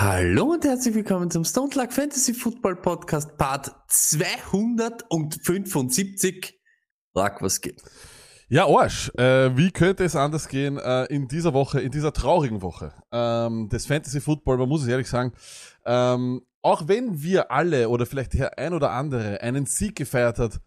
[0.00, 6.56] Hallo und herzlich willkommen zum Stone Luck Fantasy Football Podcast Part 275.
[7.14, 7.82] Luck, was geht?
[8.48, 9.10] Ja, Arsch.
[9.16, 13.68] Äh, wie könnte es anders gehen äh, in dieser Woche, in dieser traurigen Woche ähm,
[13.70, 14.58] des Fantasy Football?
[14.58, 15.32] Man muss es ehrlich sagen,
[15.84, 20.60] ähm, auch wenn wir alle oder vielleicht der ein oder andere einen Sieg gefeiert hat,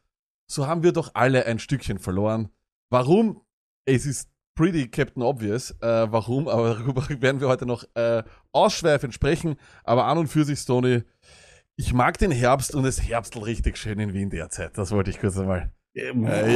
[0.45, 2.49] so haben wir doch alle ein Stückchen verloren.
[2.89, 3.39] Warum?
[3.85, 5.71] Es ist pretty Captain Obvious.
[5.81, 6.47] Äh, warum?
[6.47, 9.55] Aber darüber werden wir heute noch äh, ausschweifend sprechen.
[9.83, 11.03] Aber an und für sich, Stoney,
[11.75, 14.77] ich mag den Herbst und es herbstelt richtig schön in Wien derzeit.
[14.77, 15.71] Das wollte ich kurz einmal.
[15.93, 16.13] Äh,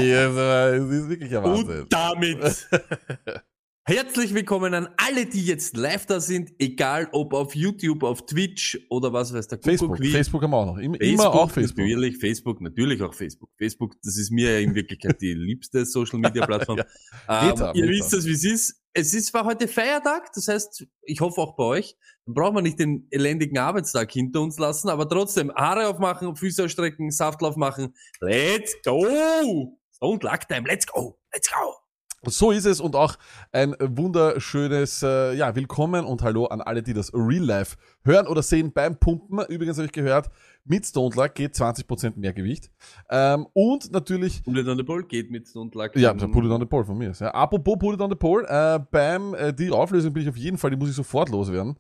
[0.10, 1.82] ja, es ist wirklich ein Wahnsinn.
[1.82, 2.68] Und damit
[3.88, 8.80] herzlich willkommen an alle, die jetzt live da sind, egal ob auf YouTube, auf Twitch
[8.90, 10.12] oder was weiß der Kuckuck Facebook, wie.
[10.12, 10.78] Facebook haben wir auch noch.
[10.78, 11.78] Immer, Facebook, immer auch Facebook.
[11.78, 13.50] Natürlich, Facebook, natürlich auch Facebook.
[13.58, 16.82] Facebook, das ist mir ja in Wirklichkeit die liebste Social Media Plattform.
[17.28, 17.52] Ja.
[17.52, 18.82] ähm, ihr wisst es, wie es ist.
[18.98, 22.62] Es ist zwar heute Feiertag, das heißt, ich hoffe auch bei euch, dann brauchen wir
[22.62, 27.94] nicht den elendigen Arbeitstag hinter uns lassen, aber trotzdem Haare aufmachen, Füße ausstrecken, Saftlauf machen.
[28.22, 29.78] Let's go!
[30.00, 31.20] Don't luck time, let's go!
[31.34, 31.85] Let's go!
[32.28, 33.16] So ist es und auch
[33.52, 38.42] ein wunderschönes äh, ja, Willkommen und Hallo an alle, die das Real Life hören oder
[38.42, 39.40] sehen beim Pumpen.
[39.48, 40.30] Übrigens habe ich gehört,
[40.64, 42.72] mit Stone Luck geht 20% mehr Gewicht.
[43.10, 46.66] Ähm, und natürlich Bullet on the Ball geht mit Don't luck Ja, it on the
[46.66, 47.12] Pole von mir.
[47.12, 47.32] Ja.
[47.34, 50.72] Apropos it on the Pole, äh, beim, äh, die Auflösung bin ich auf jeden Fall,
[50.72, 51.78] die muss ich sofort loswerden.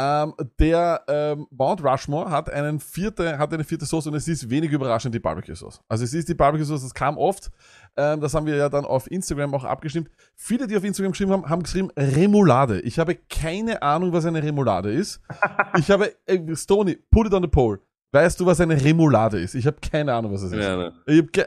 [0.00, 4.48] Ähm, der ähm, Mount Rushmore hat einen vierte, hat eine vierte Sauce und es ist
[4.48, 5.82] wenig überraschend die Barbecue Sauce.
[5.88, 7.50] Also es ist die Barbecue Sauce, das kam oft.
[7.98, 10.08] Ähm, das haben wir ja dann auf Instagram auch abgestimmt.
[10.34, 12.80] Viele, die auf Instagram geschrieben haben, haben geschrieben Remoulade.
[12.80, 15.20] Ich habe keine Ahnung, was eine Remoulade ist.
[15.76, 17.78] ich habe, äh, Stony, put it on the pole.
[18.12, 19.54] Weißt du, was eine Remoulade ist?
[19.54, 20.64] Ich habe keine Ahnung, was es ist.
[20.64, 20.92] Ja, ne.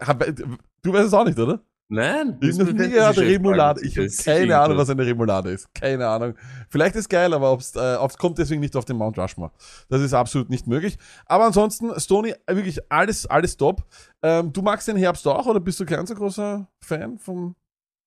[0.05, 1.59] Hab, du weißt es auch nicht, oder?
[1.89, 3.81] Nein, Ich habe noch nie gehört, Remoulade.
[3.85, 5.73] Ich habe keine Ahnung, was eine Remoulade ist.
[5.75, 6.33] Keine Ahnung.
[6.69, 9.51] Vielleicht ist geil, aber ob's, äh, ob's kommt deswegen nicht auf den Mount Rushmore.
[9.89, 10.97] Das ist absolut nicht möglich.
[11.25, 13.83] Aber ansonsten, Stony, wirklich alles, alles top.
[14.23, 17.55] Ähm, du magst den Herbst auch oder bist du kein so großer Fan vom...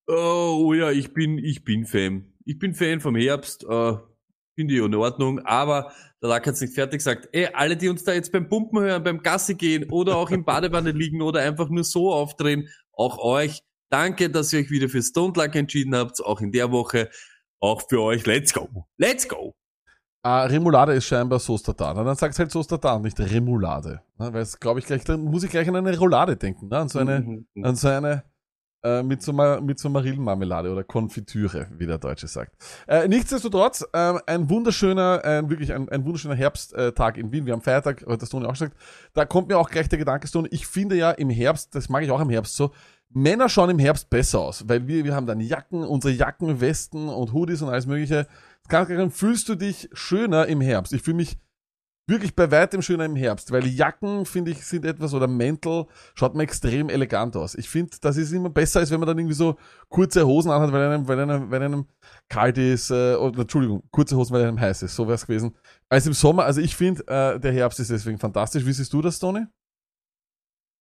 [0.08, 2.32] Oh, oh ja, ich bin, ich bin Fan.
[2.44, 3.94] Ich bin Fan vom Herbst, äh,
[4.56, 5.92] finde ich in Ordnung, aber
[6.22, 7.28] der Lack hat's nicht fertig gesagt.
[7.32, 10.44] Ey, alle, die uns da jetzt beim Pumpen hören, beim Gassi gehen oder auch im
[10.44, 15.02] Badewanne liegen oder einfach nur so aufdrehen, auch euch, danke, dass ihr euch wieder für
[15.02, 17.08] Stone Luck entschieden habt, auch in der Woche.
[17.60, 18.86] Auch für euch, let's go.
[18.98, 19.54] Let's go.
[20.22, 21.40] Äh, Remoulade ist scheinbar.
[21.48, 24.02] Na, Dann sagst halt Sauce Tartare, nicht Remoulade.
[24.18, 24.32] Ne?
[24.32, 26.68] Weil es, glaube ich, gleich, dann muss ich gleich an eine Roulade denken.
[26.68, 26.78] Ne?
[26.78, 27.20] An so eine...
[27.20, 27.64] Mhm.
[27.64, 28.24] an so eine
[28.86, 32.52] äh, mit so, mit so Marillenmarmelade oder Konfitüre, wie der Deutsche sagt.
[32.86, 37.46] Äh, nichtsdestotrotz, ähm, ein wunderschöner, ein, wirklich ein, ein wunderschöner Herbsttag in Wien.
[37.46, 38.76] Wir haben Feiertag, hat das Toni auch gesagt.
[39.12, 42.04] Da kommt mir auch gleich der Gedanke, Toni, ich finde ja im Herbst, das mag
[42.04, 42.70] ich auch im Herbst so,
[43.10, 47.08] Männer schauen im Herbst besser aus, weil wir, wir haben dann Jacken, unsere Jacken, Westen
[47.08, 48.26] und Hoodies und alles mögliche.
[48.68, 50.92] Klar, fühlst du dich schöner im Herbst.
[50.92, 51.38] Ich fühle mich
[52.06, 56.34] wirklich bei weitem schöner im Herbst, weil Jacken, finde ich, sind etwas, oder Mäntel, schaut
[56.34, 57.54] mir extrem elegant aus.
[57.56, 59.56] Ich finde, das ist immer besser, als wenn man dann irgendwie so
[59.88, 61.86] kurze Hosen anhat, weil einem, weil einem, weil einem
[62.28, 65.56] kalt ist, äh, oder, Entschuldigung, kurze Hosen, weil einem heiß ist, so wäre es gewesen.
[65.88, 68.64] Als im Sommer, also ich finde, äh, der Herbst ist deswegen fantastisch.
[68.64, 69.44] Wie siehst du das, Tony?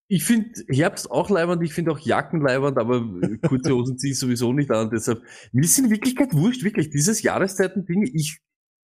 [0.07, 3.03] Ich finde Herbst auch leibernd, ich finde auch Jacken leibernd, aber
[3.47, 4.91] kurze Hosen ziehe ich sowieso nicht an.
[4.91, 8.39] Deshalb, mir ist in Wirklichkeit wurscht, wirklich, dieses Jahreszeiten-Ding, ich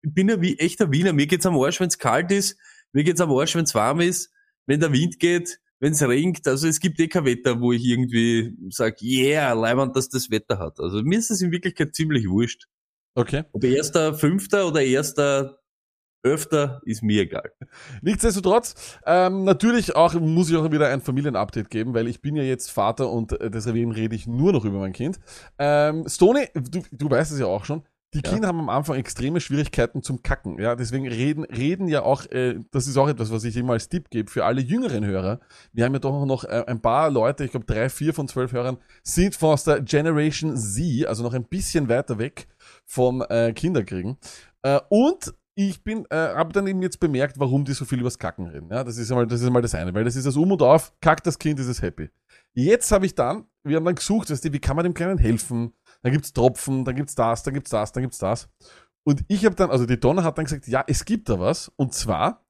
[0.02, 2.58] bin ja wie echter Wiener, mir geht's am Arsch, wenn's kalt ist,
[2.92, 4.30] mir geht's am Arsch, wenn's warm ist,
[4.66, 8.56] wenn der Wind geht, wenn's regnet, also es gibt eh kein Wetter, wo ich irgendwie
[8.70, 10.80] sag, yeah, leibernd, dass das Wetter hat.
[10.80, 12.66] Also mir ist es in Wirklichkeit ziemlich wurscht.
[13.14, 13.44] Okay.
[13.52, 15.58] Ob erster Fünfter oder erster
[16.24, 17.52] Öfter, ist mir egal.
[18.02, 22.42] Nichtsdestotrotz, ähm, natürlich auch muss ich auch wieder ein Familienupdate geben, weil ich bin ja
[22.42, 25.20] jetzt Vater und äh, deswegen rede ich nur noch über mein Kind.
[25.58, 28.30] Ähm, Stoney, du, du weißt es ja auch schon, die Ja.
[28.32, 30.58] Kinder haben am Anfang extreme Schwierigkeiten zum Kacken.
[30.58, 33.88] Ja, deswegen reden, reden ja auch, äh, das ist auch etwas, was ich immer als
[33.88, 35.40] Tipp gebe für alle jüngeren Hörer.
[35.72, 38.52] Wir haben ja doch noch äh, ein paar Leute, ich glaube drei, vier von zwölf
[38.52, 42.48] Hörern, sind von der Generation Z, also noch ein bisschen weiter weg
[42.86, 44.16] vom äh, Kinderkriegen.
[44.62, 48.18] Äh, und ich bin, äh, habe dann eben jetzt bemerkt, warum die so viel übers
[48.18, 48.68] Kacken reden.
[48.70, 50.62] Ja, das ist einmal, das ist einmal das eine, weil das ist das Um und
[50.62, 52.08] Auf, kackt das Kind, ist es happy.
[52.54, 55.18] Jetzt habe ich dann, wir haben dann gesucht, weißt du, wie kann man dem Kleinen
[55.18, 55.72] helfen?
[56.02, 58.48] Dann gibt's Tropfen, dann gibt's das, dann gibt's das, dann gibt's das.
[59.04, 61.72] Und ich habe dann, also die Donna hat dann gesagt, ja, es gibt da was.
[61.76, 62.44] Und zwar,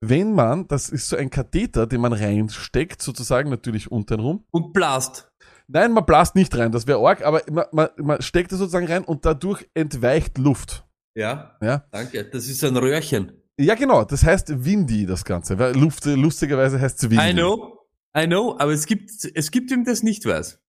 [0.00, 4.44] wenn man, das ist so ein Katheter, den man reinsteckt, sozusagen natürlich untenrum.
[4.50, 5.32] Und blast.
[5.68, 8.86] Nein, man blast nicht rein, das wäre arg, aber man, man, man steckt es sozusagen
[8.86, 10.86] rein und dadurch entweicht Luft.
[11.16, 12.24] Ja, Ja, danke.
[12.24, 13.32] Das ist ein Röhrchen.
[13.58, 15.58] ja genau, das heißt Windy, das Ganze.
[15.58, 17.30] Weil Luft, lustigerweise heißt es Windy.
[17.30, 17.86] I know,
[18.16, 20.60] I know, aber es gibt, es gibt ihm das nicht weiß.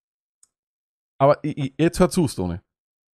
[1.20, 2.62] Aber jetzt hör zu, Stone.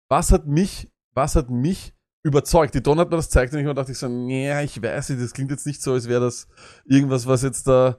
[0.09, 2.75] Was hat mich, was hat mich überzeugt?
[2.75, 5.21] Die Don hat mir das gezeigt und ich dachte ich so, nee, ich weiß nicht,
[5.21, 6.47] das klingt jetzt nicht so, als wäre das
[6.85, 7.97] irgendwas, was jetzt der,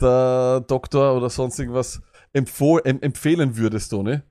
[0.00, 4.22] der Doktor oder sonst irgendwas empfoh em empfehlen würde, Stone.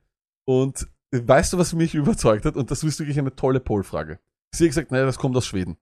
[0.44, 2.56] Und weißt du, was mich überzeugt hat?
[2.56, 4.20] Und das ist wirklich eine tolle Poll-Frage.
[4.54, 5.76] Sie hat gesagt, naja, das kommt aus Schweden.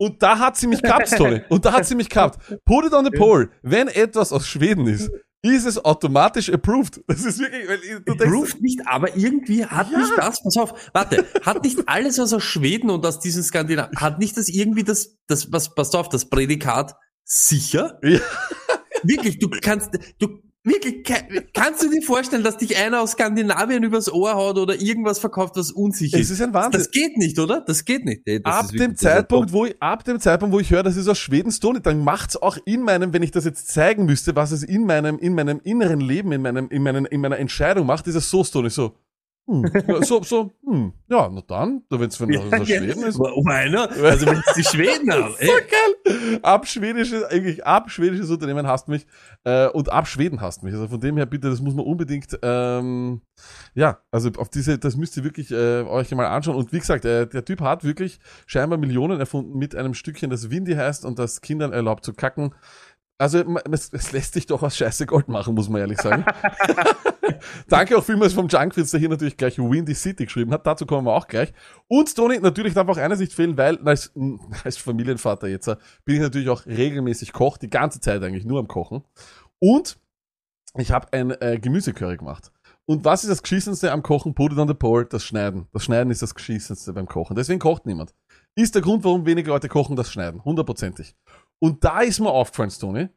[0.00, 1.44] Und da hat sie mich gehabt, Stone.
[1.48, 2.38] Und da hat sie mich gehabt.
[2.64, 3.50] Put it on the poll.
[3.62, 5.10] Wenn etwas aus Schweden ist,
[5.42, 7.02] ist es automatisch approved.
[7.08, 10.90] Das ist wirklich, weil du denkst, Approved nicht, aber irgendwie hat nicht das, pass auf,
[10.92, 14.84] warte, hat nicht alles was aus Schweden und aus diesen Skandinav, hat nicht das irgendwie
[14.84, 16.94] das, das, was, pass auf, das Prädikat
[17.24, 17.98] sicher?
[18.02, 18.20] Ja.
[19.04, 21.04] Wirklich, du kannst, du, wirklich,
[21.52, 25.56] kannst du dir vorstellen, dass dich einer aus Skandinavien übers Ohr haut oder irgendwas verkauft,
[25.56, 26.80] was unsicher Es ist ein Wahnsinn.
[26.80, 27.60] Das geht nicht, oder?
[27.60, 28.22] Das geht nicht.
[28.26, 31.08] Das ab ist dem Zeitpunkt, wo ich, ab dem Zeitpunkt, wo ich höre, das ist
[31.08, 34.52] aus Schweden Stone, dann macht's auch in meinem, wenn ich das jetzt zeigen müsste, was
[34.52, 38.06] es in meinem, in meinem inneren Leben, in meinem, in meinem, in meiner Entscheidung macht,
[38.06, 38.94] ist es so Stone, so,
[39.48, 43.18] hm, ja, so, so, hm, ja, na dann, wenn es von Ja, aus Schweden ist.
[43.18, 45.32] Um einer, also wenn es die Schweden haben.
[45.32, 46.40] So Ey, geil.
[46.42, 49.06] Ab schwedisches, eigentlich ab schwedisches Unternehmen hasst mich
[49.44, 50.74] äh, und ab Schweden hasst mich.
[50.74, 53.22] Also von dem her bitte, das muss man unbedingt, ähm,
[53.74, 56.56] ja, also auf diese, das müsst ihr wirklich äh, euch mal anschauen.
[56.56, 60.50] Und wie gesagt, äh, der Typ hat wirklich scheinbar Millionen erfunden mit einem Stückchen, das
[60.50, 62.54] Windy heißt und das Kindern erlaubt zu kacken.
[63.18, 66.24] Also es, es lässt sich doch aus Scheiße Gold machen, muss man ehrlich sagen.
[67.68, 70.64] Danke auch vielmals vom Junkfritz, der hier natürlich gleich Windy City geschrieben hat.
[70.64, 71.52] Dazu kommen wir auch gleich.
[71.88, 74.12] Und Tony, natürlich darf auch eines nicht fehlen, weil als,
[74.64, 78.60] als Familienvater jetzt äh, bin ich natürlich auch regelmäßig Koch, die ganze Zeit eigentlich nur
[78.60, 79.02] am Kochen.
[79.58, 79.98] Und
[80.76, 82.52] ich habe ein äh, Gemüsecurry gemacht.
[82.86, 84.34] Und was ist das Geschissenste am Kochen?
[84.34, 85.66] Put it on the pole, das Schneiden.
[85.72, 87.36] Das Schneiden ist das Geschissenste beim Kochen.
[87.36, 88.14] Deswegen kocht niemand.
[88.54, 90.42] Ist der Grund, warum wenige Leute kochen, das Schneiden.
[90.44, 91.14] Hundertprozentig.
[91.60, 93.08] Und da ist mir aufgefallen, Tony,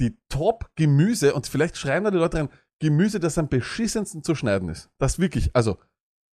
[0.00, 2.48] die Top-Gemüse, und vielleicht schreiben da die Leute rein,
[2.80, 4.90] Gemüse, das am beschissensten zu schneiden ist.
[4.98, 5.78] Das wirklich, also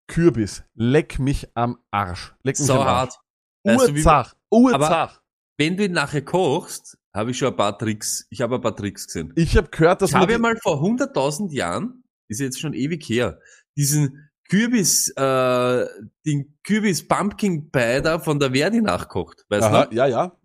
[0.08, 2.34] Kürbis, leck mich am Arsch.
[2.44, 3.14] Leck mich so am Arsch.
[3.14, 3.20] hart.
[3.64, 5.22] Du, wie- Urzach, Urzach.
[5.58, 8.76] Wenn du ihn nachher kochst, habe ich schon ein paar Tricks, ich habe ein paar
[8.76, 9.32] Tricks gesehen.
[9.36, 12.74] Ich habe gehört, dass Ich man habe ja mal vor 100.000 Jahren, ist jetzt schon
[12.74, 13.40] ewig her,
[13.76, 15.86] diesen Kürbis, äh,
[16.26, 19.96] den Kürbis Pumpkin Pie da von der Verdi nachkocht, weißt Aha, du?
[19.96, 20.36] ja, ja.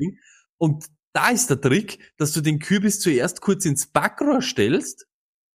[0.62, 5.08] Und da ist der Trick, dass du den Kürbis zuerst kurz ins Backrohr stellst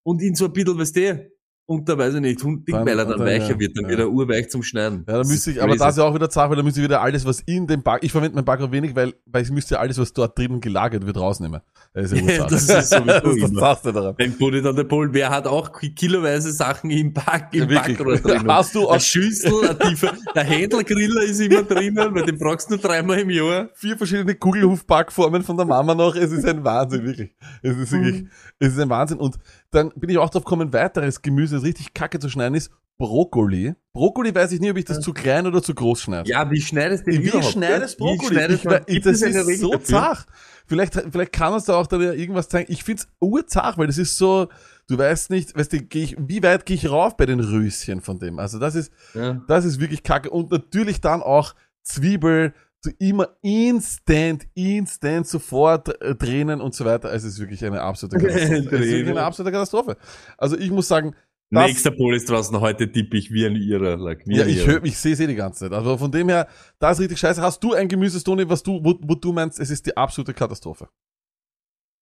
[0.03, 1.31] und ihn so ein bisschen, weißt du,
[1.67, 3.91] unter, weiß ich nicht, Dann- Ding, weil er dann dann, weicher ja, wird, dann ja.
[3.91, 5.05] wird er urweich zum Schneiden.
[5.07, 5.79] Ja, da Das müsste ich, aber crazy.
[5.81, 8.05] da ist ja auch wieder Sache, da müsste ich wieder alles, was in dem Back,
[8.05, 11.05] ich verwende mein Backrohr wenig, weil, weil ich müsste ja alles, was dort drinnen gelagert
[11.07, 11.61] wird, rausnehmen.
[11.93, 14.15] Das ist ja, Ja, das ist sowieso das ist das daran.
[14.39, 17.83] Put it on the pole, wer hat auch kiloweise Sachen im Back, im Ja.
[17.83, 18.47] Backrohr drin?
[18.47, 22.71] Hast du Eine aus Schüssel, ein tiefer, der Händelgriller ist immer drinnen, weil den brauchst
[22.71, 23.71] du nur dreimal im Jahr.
[23.75, 26.15] vier verschiedene Kugelhufbackformen von der Mama noch.
[26.15, 27.31] Es ist ein Wahnsinn, wirklich.
[27.63, 28.31] Es ist wirklich, Mhm.
[28.61, 29.19] es ist ein Wahnsinn.
[29.19, 29.37] Und
[29.71, 33.75] dann bin ich auch drauf gekommen, weiteres Gemüse, das richtig kacke zu schneiden ist, Brokkoli.
[33.93, 36.31] Brokkoli weiß ich nie, ob ich das zu klein oder zu groß schneide.
[36.31, 38.07] Ja, wie schneidest du den Wie schneidest gell?
[38.07, 38.35] Wie Brokkoli?
[38.35, 39.85] schneidest ich, ich, das ist so dafür?
[39.85, 40.27] zart.
[40.67, 42.73] Vielleicht, vielleicht kann uns da auch dann ja irgendwas zeigen.
[42.73, 44.49] Ich find's urzart, weil das ist so,
[44.89, 48.01] du weißt nicht, weißt du, geh ich, wie weit gehe ich rauf bei den Röschen
[48.01, 48.39] von dem?
[48.39, 49.43] Also das ist, Ja.
[49.47, 50.31] das ist wirklich kacke.
[50.31, 52.55] Und natürlich dann auch Zwiebel,
[52.93, 57.13] immer instant, instant sofort äh, Tränen und so weiter.
[57.13, 58.55] Es ist wirklich eine absolute Katastrophe.
[58.55, 59.97] es ist wirklich eine absolute Katastrophe.
[60.39, 61.15] Also ich muss sagen,
[61.51, 63.97] das, Nächster Pol ist draußen, heute tippe ich wie ein Irrer.
[63.97, 65.73] Like, wie ja, ein ich höre, ich sehe eh die ganze Zeit.
[65.73, 66.49] Also von dem her,
[66.81, 67.41] da ist richtig scheiße.
[67.41, 70.35] Hast du ein Gemüse, Toni, was du, wo, wo du meinst, es ist die absolute
[70.35, 70.89] Katastrophe?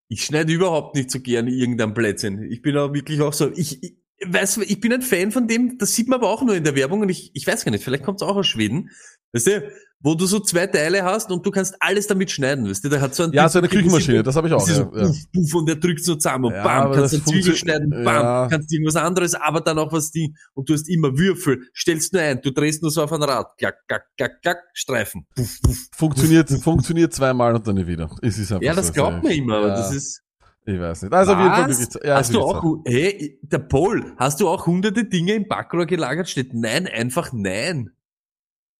[0.08, 2.42] Ich schneide überhaupt nicht so gerne irgendein Plätzchen.
[2.50, 5.76] Ich bin auch wirklich auch so, ich, ich weiß, ich bin ein Fan von dem,
[5.76, 7.84] das sieht man aber auch nur in der Werbung und ich, ich weiß gar nicht,
[7.84, 8.90] vielleicht kommt es auch aus Schweden.
[9.32, 9.70] Weißt du,
[10.04, 13.00] wo du so zwei Teile hast und du kannst alles damit schneiden, weißt du, der
[13.00, 14.60] hat so ein Ja, so eine Küchenmaschine, das habe ich auch.
[14.60, 15.06] So Ja, ja.
[15.06, 18.04] puff, puff, und der drückt so zusammen und Ja, bam, kannst du Zwiebel schneiden, bam,
[18.04, 18.48] Ja.
[18.50, 22.20] kannst irgendwas anderes, aber dann auch was die, und du hast immer Würfel, stellst nur
[22.22, 25.26] ein, du drehst nur so auf ein Rad, klack, klack, klack, klack, Streifen.
[25.34, 25.88] Puff, puff.
[25.96, 28.10] Funktioniert, funktioniert zweimal und dann nie wieder.
[28.20, 30.20] Es ist einfach Ja, das so, glaubt man immer, aber das ist,
[30.66, 31.12] Ich weiß nicht.
[31.14, 31.78] Also auf jeden Fall Was?
[31.78, 32.82] wirklich, ja, hast du auch, so.
[32.86, 36.28] hey, der Paul, hast du auch hunderte Dinge im Backrohr gelagert?
[36.28, 37.90] Steht nein, einfach nein.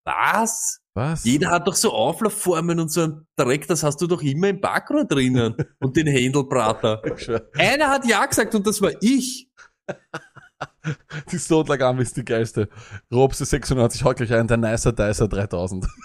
[0.04, 0.80] Was?
[0.92, 1.24] Was?
[1.24, 4.60] Jeder hat doch so Auflaufformen und so ein Dreck, das hast du doch immer im
[4.60, 5.56] Backrohr drinnen.
[5.80, 7.02] und den Händelbrater.
[7.56, 9.48] Einer hat ja gesagt und das war ich.
[11.32, 12.68] Die Stone Army ist die geilste.
[13.12, 15.86] Robse 96 haut gleich ein, der Nicer Dicer 3000.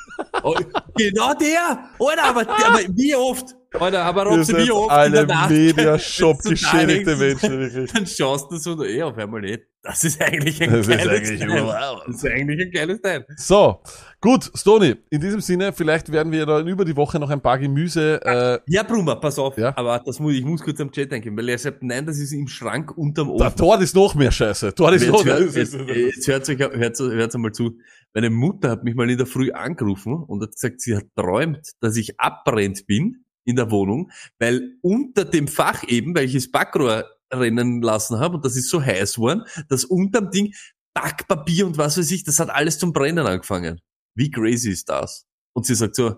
[0.41, 0.56] Oh,
[0.96, 1.89] genau der!
[2.00, 3.58] Alter, aber, aber wie oft?
[3.74, 5.50] Alter, aber Robse, wie oft alle in der Nacht?
[5.50, 7.91] Media-Shop Wenn du da geschädigte denkst, Menschen, wirklich.
[7.91, 9.63] Dann schaust du so, eh, auf einmal nicht.
[9.81, 11.63] Das ist eigentlich ein Das ist geiles eigentlich Teil.
[11.63, 12.03] wow.
[12.05, 13.25] Das ist eigentlich ein geiles Teil.
[13.38, 13.81] So,
[14.19, 17.57] gut, Stony, in diesem Sinne, vielleicht werden wir dann über die Woche noch ein paar
[17.57, 19.57] Gemüse, äh, Ja, Brummer, pass auf.
[19.57, 19.71] Ja?
[19.77, 22.33] Aber das muss, ich muss kurz am Chat denken, weil er sagt, nein, das ist
[22.33, 23.53] im Schrank unterm da, Ofen.
[23.57, 24.74] dort ist noch mehr Scheiße.
[24.74, 27.77] Dort ist noch Jetzt, hört, das jetzt, ist- jetzt hört, euch, hört, hört einmal zu.
[28.13, 31.62] Meine Mutter hat mich mal in der Früh angerufen und hat gesagt, sie hat träumt,
[31.79, 36.51] dass ich abbrennt bin in der Wohnung, weil unter dem Fach eben, weil ich das
[36.51, 40.53] Backrohr rennen lassen habe und das ist so heiß geworden, dass unterm Ding
[40.93, 43.79] Backpapier und was weiß ich, das hat alles zum Brennen angefangen.
[44.15, 45.25] Wie crazy ist das?
[45.55, 46.15] Und sie sagt so,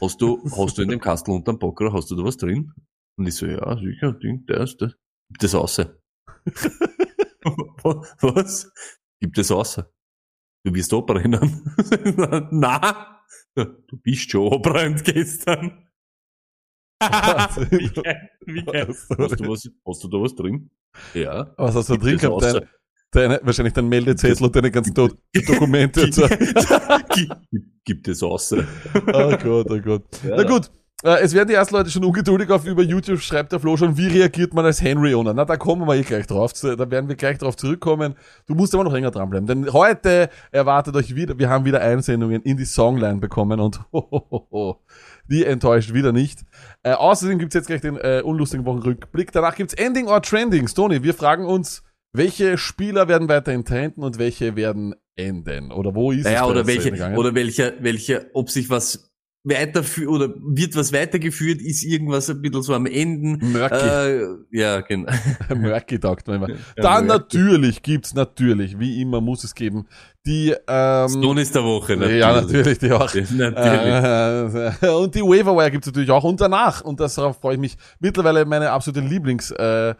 [0.00, 2.72] hast du, hast du in dem Kastel unterm Backrohr, hast du da was drin?
[3.18, 4.92] Und ich so, ja, sicher, Ding, ist das.
[5.28, 5.98] Gib das außer.
[8.20, 8.72] Was?
[9.20, 9.90] Gib das außer.
[10.64, 11.62] Du wirst abbrennen.
[12.50, 13.22] Na,
[13.54, 15.85] du bist schon abbrennt gestern.
[17.00, 18.86] Wie geil, wie geil.
[18.88, 20.70] Hast du, was, hast du da was drin?
[21.14, 21.52] Ja.
[21.56, 22.42] Was hast du Gib drin gehabt?
[22.42, 22.68] Dein,
[23.10, 25.08] deine, wahrscheinlich dein Meldezettel und deine ganzen Do
[25.46, 26.26] Dokumente und so.
[27.14, 27.30] gib,
[27.84, 28.64] gib das außer.
[29.12, 30.04] Oh Gott, oh Gott.
[30.24, 30.70] Na gut.
[31.02, 33.98] Äh, es werden die ersten Leute schon ungeduldig auf über YouTube, schreibt der Flo schon,
[33.98, 35.34] wie reagiert man als Henry-Owner?
[35.34, 36.54] Na, da kommen wir eh gleich drauf.
[36.54, 38.14] Da werden wir gleich drauf zurückkommen.
[38.46, 39.46] Du musst aber noch länger dranbleiben.
[39.46, 44.80] Denn heute erwartet euch wieder, wir haben wieder Einsendungen in die Songline bekommen und hohoho,
[45.28, 46.44] die enttäuscht wieder nicht.
[46.82, 49.32] Äh, außerdem gibt's jetzt gleich den äh, unlustigen Wochenrückblick.
[49.32, 50.66] Danach gibt's Ending or Trending.
[50.66, 55.72] Tony, wir fragen uns, welche Spieler werden weiterhin trenden und welche werden enden?
[55.72, 57.16] Oder wo ist Naja, es oder welche, gegangen?
[57.16, 59.10] oder welcher, welcher, ob sich was
[59.46, 63.38] weiterführt, oder wird was weitergeführt, ist irgendwas ein bisschen so am Enden.
[63.52, 63.74] Murky.
[63.74, 65.12] Äh, ja, genau.
[65.54, 66.48] Murky taugt man immer.
[66.50, 67.18] Ja, Dann Murky.
[67.18, 69.86] natürlich gibt's natürlich, wie immer muss es geben,
[70.26, 72.20] die ähm, Stone ist der Woche, natürlich.
[72.20, 73.14] ja natürlich die auch.
[73.14, 74.82] Natürlich.
[74.82, 77.76] Äh, und die Waverwire gibt's natürlich auch und danach und das darauf freue ich mich
[78.00, 79.94] mittlerweile meine absolute Lieblings äh,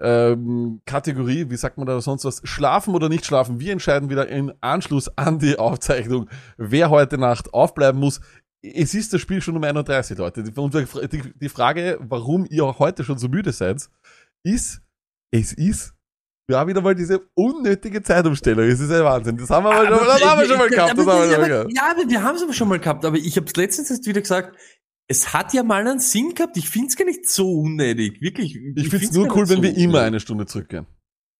[0.00, 2.40] ähm, Kategorie, wie sagt man da sonst was?
[2.44, 3.60] Schlafen oder nicht schlafen?
[3.60, 8.20] Wir entscheiden wieder im Anschluss an die Aufzeichnung, wer heute Nacht aufbleiben muss.
[8.62, 10.42] Es ist das Spiel schon um 31, Leute.
[10.42, 13.88] Die, die Frage, warum ihr auch heute schon so müde seid,
[14.44, 14.82] ist,
[15.32, 15.94] es ist
[16.50, 18.66] ja wieder mal diese unnötige Zeitumstellung.
[18.66, 19.36] Es ist ein Wahnsinn.
[19.38, 20.90] Das haben wir, mal schon, das haben wir schon mal gehabt.
[20.90, 21.72] Aber haben wir schon mal aber- gehabt.
[21.74, 23.04] Ja, aber wir haben es aber schon mal gehabt.
[23.04, 24.58] Aber ich habe es letztens erst wieder gesagt,
[25.08, 26.56] es hat ja mal einen Sinn gehabt.
[26.56, 28.20] Ich find's gar nicht so unnötig.
[28.20, 28.56] Wirklich.
[28.56, 30.86] Ich find's find's nur gar cool, wenn so wir immer eine Stunde zurückgehen.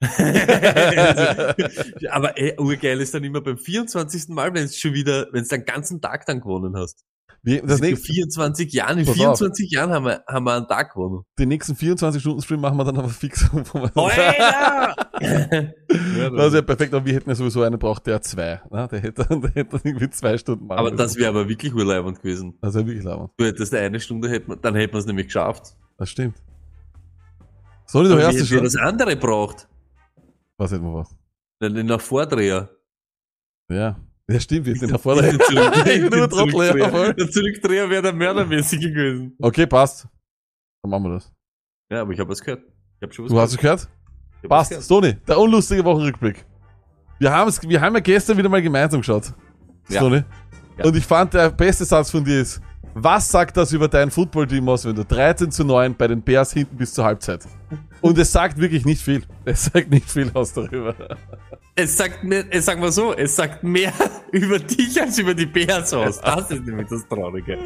[2.11, 4.29] aber ey, urgeil ist dann immer beim 24.
[4.29, 7.05] Mal, wenn es schon wieder, wenn es den ganzen Tag dann gewonnen hast.
[7.43, 9.39] Wir, das nächste, 24 Jahren, in Pass auf.
[9.39, 11.23] 24 Jahren haben wir, haben wir einen Tag gewonnen.
[11.39, 13.49] den nächsten 24 Stunden Stream machen wir dann aber fix.
[13.95, 14.95] Alter!
[15.91, 18.61] Das ist ja perfekt, aber wir hätten ja sowieso einen braucht, der zwei.
[18.71, 18.89] Ne?
[18.91, 22.23] Der hätte, der hätte dann irgendwie zwei Stunden machen aber das wäre aber wirklich urleibend
[22.23, 22.57] gewesen.
[22.63, 23.31] Das wäre wirklich lauernd.
[23.37, 25.75] Du hättest eine Stunde, dann hätte man es nämlich geschafft.
[25.99, 26.37] Das stimmt.
[27.87, 28.63] Soll ich doch erst schon?
[28.63, 29.69] das andere braucht,
[30.61, 31.17] Was hätten wir was?
[31.63, 32.69] den, den nach Vordreher.
[33.71, 33.99] Ja.
[34.31, 35.25] Ja, stimmt, wir sind nach Zurück-
[35.87, 37.15] ich bin nur ja, voll.
[37.15, 39.35] Der Zurückdreher wäre der mördermäßig gewesen.
[39.41, 40.07] Okay, passt.
[40.83, 41.33] Dann machen wir das.
[41.91, 42.63] Ja, aber ich habe was gehört.
[42.99, 43.89] Ich hab schon was Du hast es gehört?
[44.49, 44.83] Passt.
[44.85, 46.45] Stony, der unlustige Wochenrückblick.
[47.19, 49.33] Wir, haben's, wir haben ja gestern wieder mal gemeinsam geschaut.
[49.89, 50.01] Ja.
[50.01, 50.23] Stony.
[50.77, 50.85] Ja.
[50.85, 52.61] Und ich fand, der beste Satz von dir ist,
[52.95, 56.53] was sagt das über dein Footballteam aus, wenn du 13 zu 9 bei den Bears
[56.53, 57.45] hinten bis zur Halbzeit?
[58.01, 59.23] Und es sagt wirklich nicht viel.
[59.45, 60.95] Es sagt nicht viel aus darüber.
[61.75, 63.93] Es sagt, mir- es sagen wir so, es sagt mehr
[64.33, 66.21] über dich als über die Bears aus.
[66.21, 67.59] Das ist nämlich das Traurige.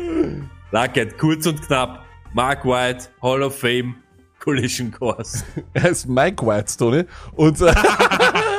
[0.72, 2.04] Luckett, kurz und knapp.
[2.32, 3.94] Mark White, Hall of Fame,
[4.40, 5.44] Collision Course.
[5.72, 7.04] Er ist Mike White, Stony.
[7.36, 7.58] Und,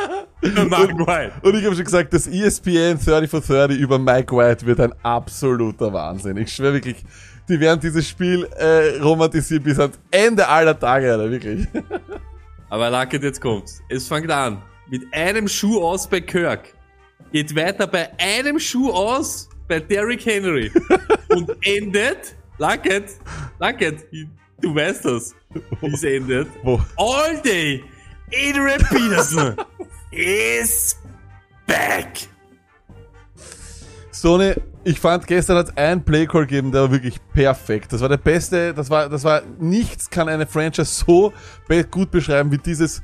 [0.69, 1.33] Mark White.
[1.41, 4.93] und ich habe schon gesagt, das ESPN 30 for 30 über Mike White wird ein
[5.03, 6.37] absoluter Wahnsinn.
[6.37, 6.97] Ich schwöre wirklich,
[7.47, 11.67] die werden dieses Spiel äh, romantisieren bis ans Ende aller Tage, Alter, wirklich.
[12.69, 13.81] Aber Luckett, jetzt kommt's.
[13.89, 14.61] Es fängt an.
[14.89, 16.73] Mit einem Schuh aus bei Kirk.
[17.31, 20.71] Geht weiter bei einem Schuh aus bei Derrick Henry.
[21.29, 23.11] Und endet, Luckett,
[23.59, 24.05] Luckett,
[24.61, 25.35] du weißt das,
[25.81, 26.47] wie es endet.
[26.97, 27.83] All day,
[28.33, 29.55] Adrian Peterson
[30.15, 30.97] is
[31.67, 32.27] back.
[34.11, 34.53] Sony,
[34.85, 37.91] ich fand gestern hat ein Playcall gegeben, der war wirklich perfekt.
[37.91, 41.33] Das war der beste, das war, das war, nichts kann eine Franchise so
[41.91, 43.01] gut beschreiben wie dieses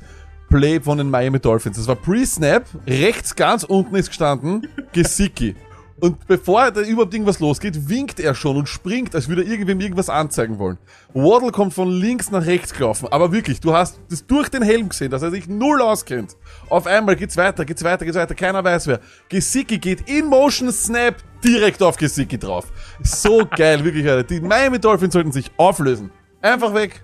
[0.48, 1.76] Play von den Miami Dolphins.
[1.76, 5.54] Das war Pre-Snap, rechts ganz unten ist gestanden, Gesicki.
[6.02, 9.78] Und bevor da überhaupt irgendwas losgeht, winkt er schon und springt, als würde er irgendwem
[9.78, 10.76] irgendwas anzeigen wollen.
[11.14, 13.06] Waddle kommt von links nach rechts gelaufen.
[13.12, 16.36] Aber wirklich, du hast das durch den Helm gesehen, dass er sich null auskennt.
[16.68, 18.98] Auf einmal geht's weiter, geht's weiter, geht's weiter, keiner weiß wer.
[19.28, 22.72] Gesicki geht in Motion Snap direkt auf Gesicki drauf.
[23.04, 24.24] So geil, wirklich, Alter.
[24.24, 26.10] Die Miami Dolphins sollten sich auflösen.
[26.40, 27.00] Einfach weg.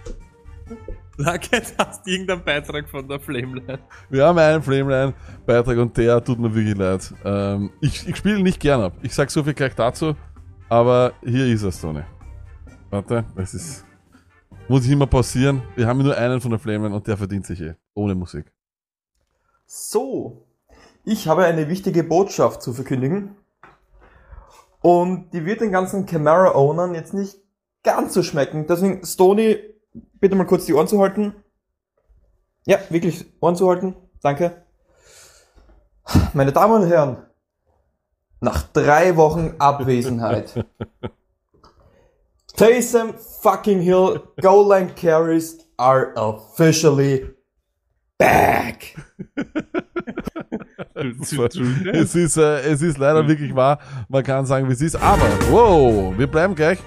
[1.18, 3.80] Luckett, hast du irgendeinen Beitrag von der Flameline?
[4.08, 7.12] Wir haben einen Flameline-Beitrag und der tut mir wirklich leid.
[7.24, 8.92] Ähm, ich ich spiele nicht gern ab.
[9.02, 10.14] Ich sag so viel gleich dazu.
[10.68, 12.06] Aber hier ist er, Stone.
[12.90, 13.84] Warte, das ist.
[14.68, 15.62] Muss ich immer passieren.
[15.74, 17.74] Wir haben nur einen von der Flameline und der verdient sich eh.
[17.94, 18.52] Ohne Musik.
[19.66, 20.46] So,
[21.04, 23.34] ich habe eine wichtige Botschaft zu verkündigen.
[24.82, 27.38] Und die wird den ganzen Camara-Ownern jetzt nicht
[27.82, 28.66] ganz so schmecken.
[28.68, 29.58] Deswegen, Stony,
[30.20, 31.34] bitte mal kurz die Ohren zu halten.
[32.66, 33.96] Ja, wirklich, Ohren zu halten.
[34.22, 34.62] Danke.
[36.32, 37.18] Meine Damen und Herren,
[38.40, 40.64] nach drei Wochen Abwesenheit.
[42.56, 47.34] Taysom fucking Hill goal line carries are officially
[48.18, 48.96] back.
[50.94, 53.78] Es ist, äh, es ist leider wirklich wahr.
[54.08, 54.96] Man kann sagen, wie es ist.
[54.96, 56.78] Aber, wow, wir bleiben gleich.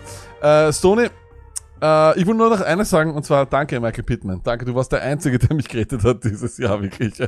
[0.42, 1.08] Äh, Stony,
[1.82, 4.42] äh, ich will nur noch eines sagen, und zwar danke, Michael Pittman.
[4.44, 7.14] Danke, du warst der Einzige, der mich gerettet hat dieses Jahr, wirklich.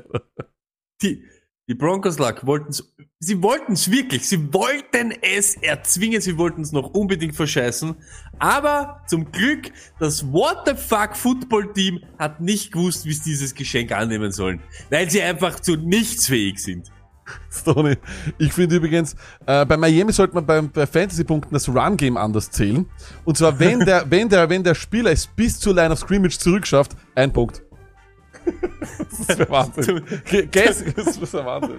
[1.02, 1.22] Die,
[1.68, 7.36] die Broncos Luck wollten's, sie wollten's wirklich, sie wollten es erzwingen, sie wollten's noch unbedingt
[7.36, 7.96] verscheißen.
[8.40, 13.56] Aber zum Glück, das What the fuck Football Team hat nicht gewusst, wie sie dieses
[13.56, 14.62] Geschenk annehmen sollen.
[14.90, 16.92] Weil sie einfach zu nichts fähig sind.
[17.52, 17.98] Stony.
[18.38, 19.16] Ich finde übrigens,
[19.46, 22.86] äh, bei Miami sollte man beim, bei Fantasy-Punkten das Run-Game anders zählen.
[23.26, 26.38] Und zwar, wenn der, wenn der, wenn der Spieler es bis zur Line of Scrimmage
[26.38, 27.62] zurückschafft, ein Punkt.
[29.28, 30.04] das wäre Wahnsinn.
[30.52, 31.78] Guess, das wäre Wahnsinn.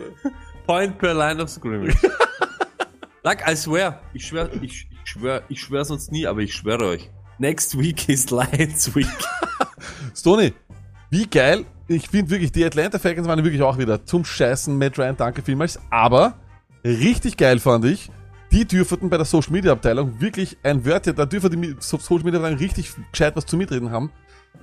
[0.66, 1.94] Point per line of scrimmage.
[3.22, 6.86] Luck, I swear, ich schwör, ich, ich schwör, ich schwör sonst nie, aber ich schwöre
[6.86, 7.10] euch.
[7.38, 9.06] Next week is Lions Week.
[10.14, 10.54] Stony,
[11.10, 11.66] wie geil.
[11.86, 14.76] Ich finde wirklich, die Atlanta Falcons waren wirklich auch wieder zum Scheißen.
[14.76, 15.78] Matt Ryan, danke vielmals.
[15.90, 16.34] Aber
[16.82, 18.10] richtig geil fand ich,
[18.50, 22.38] die dürften bei der Social Media Abteilung wirklich ein Wörtchen, da dürfen die Social Media
[22.38, 24.10] Abteilung richtig gescheit was zu mitreden haben.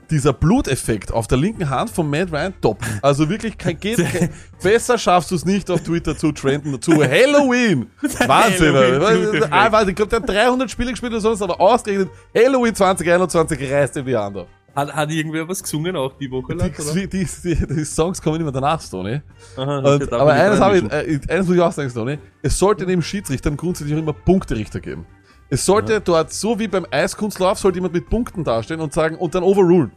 [0.09, 2.79] Dieser Bluteffekt auf der linken Hand von Matt Ryan, top.
[3.01, 4.29] Also wirklich, kein, geht, kein,
[4.61, 7.87] besser schaffst du es nicht auf Twitter zu trenden, zu Halloween.
[8.01, 8.75] Wahnsinn.
[8.75, 9.47] Alter.
[9.51, 13.71] Ah, warte, ich glaube, der hat 300 Spiele gespielt oder sowas, aber ausgerechnet Halloween 2021
[13.71, 14.47] reißt ihm die Hand auf.
[14.73, 16.93] Hat, hat irgendwer was gesungen auch die Woche lang, oder?
[16.93, 19.21] Die, die, die, die Songs kommen immer danach, Stoney.
[19.57, 22.17] Aha, aber eines, habe ich, äh, eines muss ich auch sagen, Stoney.
[22.41, 25.05] Es sollte dem Schiedsrichtern grundsätzlich auch immer Punkterichter geben.
[25.49, 29.35] Es sollte dort, so wie beim Eiskunstlauf, sollte jemand mit Punkten dastehen und sagen, und
[29.35, 29.91] dann overrulen.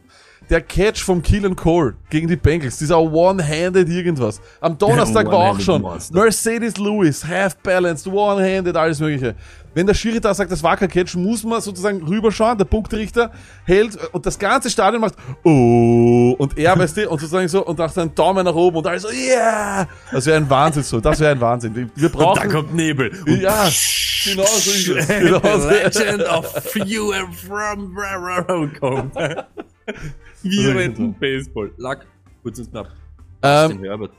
[0.49, 4.39] Der Catch vom Keelan Cole gegen die Bengals, dieser One-Handed irgendwas.
[4.61, 6.13] Am Donnerstag war auch schon Monster.
[6.13, 9.33] Mercedes Lewis, half-balanced, One-Handed, alles mögliche.
[9.73, 13.31] Wenn der Schiri da sagt, das war kein Catch, muss man sozusagen rüberschauen, der Punkterichter
[13.65, 17.77] hält und das ganze Stadion macht, oh, und er, weißt du, und sozusagen so, und
[17.79, 19.87] macht seinen Daumen nach oben und alles so, yeah!
[20.11, 21.75] Das wäre ein Wahnsinn so, das wäre ein Wahnsinn.
[21.75, 23.11] Wir- Wir Und da brauchen, kommt Nebel.
[23.27, 23.63] Und ja,
[24.23, 25.07] genau so ist es.
[25.07, 25.69] Genau so.
[25.69, 29.13] Legend of Few and from Railroad kommt.
[30.47, 31.71] Wir retten Baseball.
[31.77, 32.05] Luck,
[32.43, 32.91] kurz und knapp.
[33.41, 34.11] Ähm, Herbert.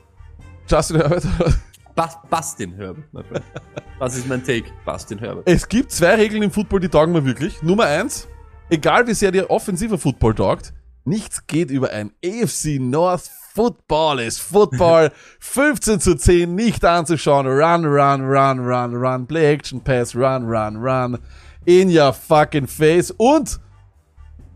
[0.69, 1.23] Justin Herbert.
[1.95, 3.43] Bas Bastin Herbert, my friend.
[3.97, 4.65] Das ist mein Take.
[4.83, 5.47] Bastin Herbert.
[5.47, 7.63] Es gibt zwei Regeln im Football, die taugen mir wirklich.
[7.63, 8.27] Nummer eins,
[8.69, 10.73] egal wie sehr dir offensiver Football taugt,
[11.05, 17.47] nichts geht über ein AFC North Football ist Football 15 zu 10 nicht anzuschauen.
[17.47, 19.25] Run, run, run, run, run.
[19.25, 21.17] Play Action Pass, run, run, run.
[21.65, 23.11] In your fucking face.
[23.11, 23.59] Und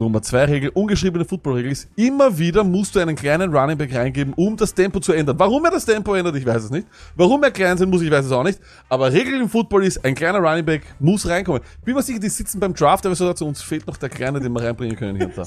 [0.02, 4.34] Nummer zwei Regel, ungeschriebene Football-Regel ist, immer wieder musst du einen kleinen Running Back reingeben,
[4.34, 5.38] um das Tempo zu ändern.
[5.38, 6.88] Warum er das Tempo ändert, ich weiß es nicht.
[7.16, 8.60] Warum er klein sein muss, ich weiß es auch nicht.
[8.90, 11.62] Aber Regel im Football ist, ein kleiner Running Back muss reinkommen.
[11.86, 14.40] Bin mir sicher, die sitzen beim Draft, aber so dazu, uns fehlt noch der Kleine,
[14.40, 15.44] den wir reinbringen können hier und da.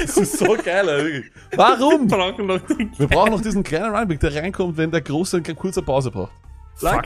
[0.00, 1.30] Das ist so geil, wirklich.
[1.54, 2.08] Warum?
[2.08, 2.60] brauchen noch
[2.96, 6.10] Wir brauchen noch diesen kleinen Running Back, der reinkommt, wenn der Große eine kurze Pause
[6.10, 6.32] braucht.
[6.74, 7.04] Fuck.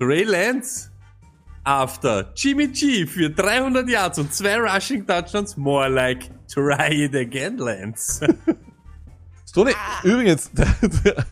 [0.00, 0.91] Ray Lance.
[1.64, 5.56] After Jimmy G für 300 Yards und zwei Rushing Touchdowns.
[5.56, 8.20] More like try it again, Lance.
[9.48, 9.72] Stoney,
[10.02, 10.66] übrigens, der,
[11.04, 11.26] der,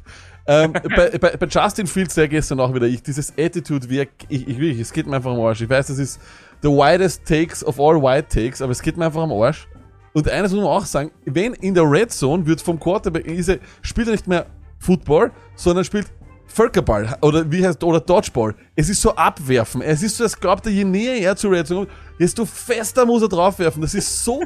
[0.46, 4.06] ähm, bei, bei, bei Justin Fields der gestern auch wieder, ich, dieses Attitude, wie er,
[4.28, 5.62] ich, ich wirklich, es geht mir einfach am Arsch.
[5.62, 6.20] Ich weiß, das ist
[6.62, 9.66] the widest takes of all wide takes, aber es geht mir einfach am Arsch.
[10.12, 13.58] Und eines muss man auch sagen, wenn in der Red Zone wird vom Quarterback, er,
[13.82, 14.46] spielt er nicht mehr
[14.78, 16.08] Football, sondern spielt
[16.52, 18.54] Völkerball oder wie heißt oder Dodgeball.
[18.74, 19.82] Es ist so abwerfen.
[19.82, 23.22] Es ist so, als glaubt er, je näher er zur Red kommt, desto fester muss
[23.22, 23.80] er draufwerfen.
[23.80, 24.42] Das ist so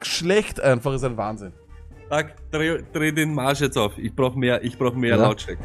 [0.00, 1.52] schlecht einfach, ist ein Wahnsinn.
[2.10, 3.96] Luck, dreh, dreh den Marsch jetzt auf.
[3.98, 5.22] Ich brauch mehr, ich brauch mehr Ja.
[5.22, 5.62] Lautstärke.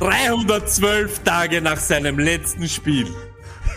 [0.00, 3.06] 312 Tage nach seinem letzten Spiel.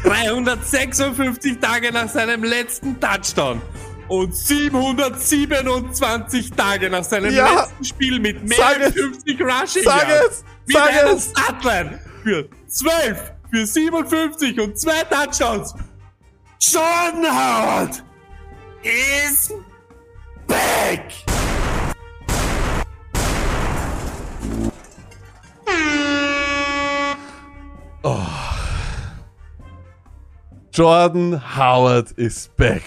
[0.04, 3.62] 356 Tage nach seinem letzten Touchdown.
[4.10, 7.62] Und 727 Tage nach seinem Ja.
[7.62, 9.02] letzten Spiel mit mehr Sag als es.
[9.02, 10.28] 50 Rushing Sag Yards.
[10.30, 10.44] es.
[10.66, 11.30] Mit Sag einer es.
[11.30, 15.74] Statline für 12, für 57 und zwei Touchdowns.
[16.60, 18.04] Jordan Howard
[18.84, 19.52] is
[20.48, 21.12] back!
[30.72, 32.84] Jordan Howard is back.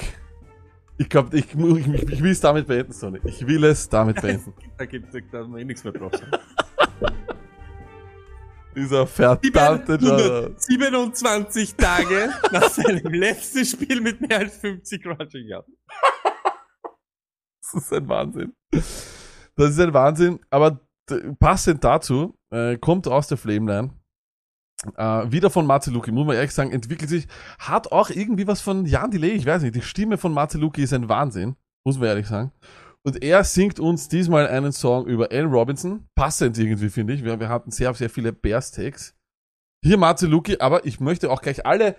[1.02, 3.18] Ich glaube, ich, ich, ich, will es damit beenden, Sonny.
[3.24, 4.54] Ich will es damit beenden.
[4.78, 6.12] Da gibt es da eh nichts mehr drauf.
[8.76, 10.54] Dieser verdammte Jordan.
[10.56, 15.68] 27 Tage nach seinem letzten Spiel mit mehr als 50 Rushing Yards.
[17.60, 18.52] Das ist ein Wahnsinn.
[18.70, 20.38] Das ist ein Wahnsinn.
[20.50, 20.86] Aber
[21.40, 23.90] passend dazu äh, kommt aus der Flameline.
[24.96, 28.84] Äh, wieder von Marceluki, muss man ehrlich sagen, entwickelt sich, hat auch irgendwie was von
[28.84, 32.26] Jan Delay, ich weiß nicht, die Stimme von Marceluki ist ein Wahnsinn, muss man ehrlich
[32.26, 32.52] sagen.
[33.04, 37.24] Und er singt uns diesmal einen Song über Al Robinson, passend irgendwie, finde ich.
[37.24, 39.14] Wir, wir hatten sehr, sehr viele Bears-Takes.
[39.84, 41.96] Hier Marceluki, aber ich möchte auch gleich alle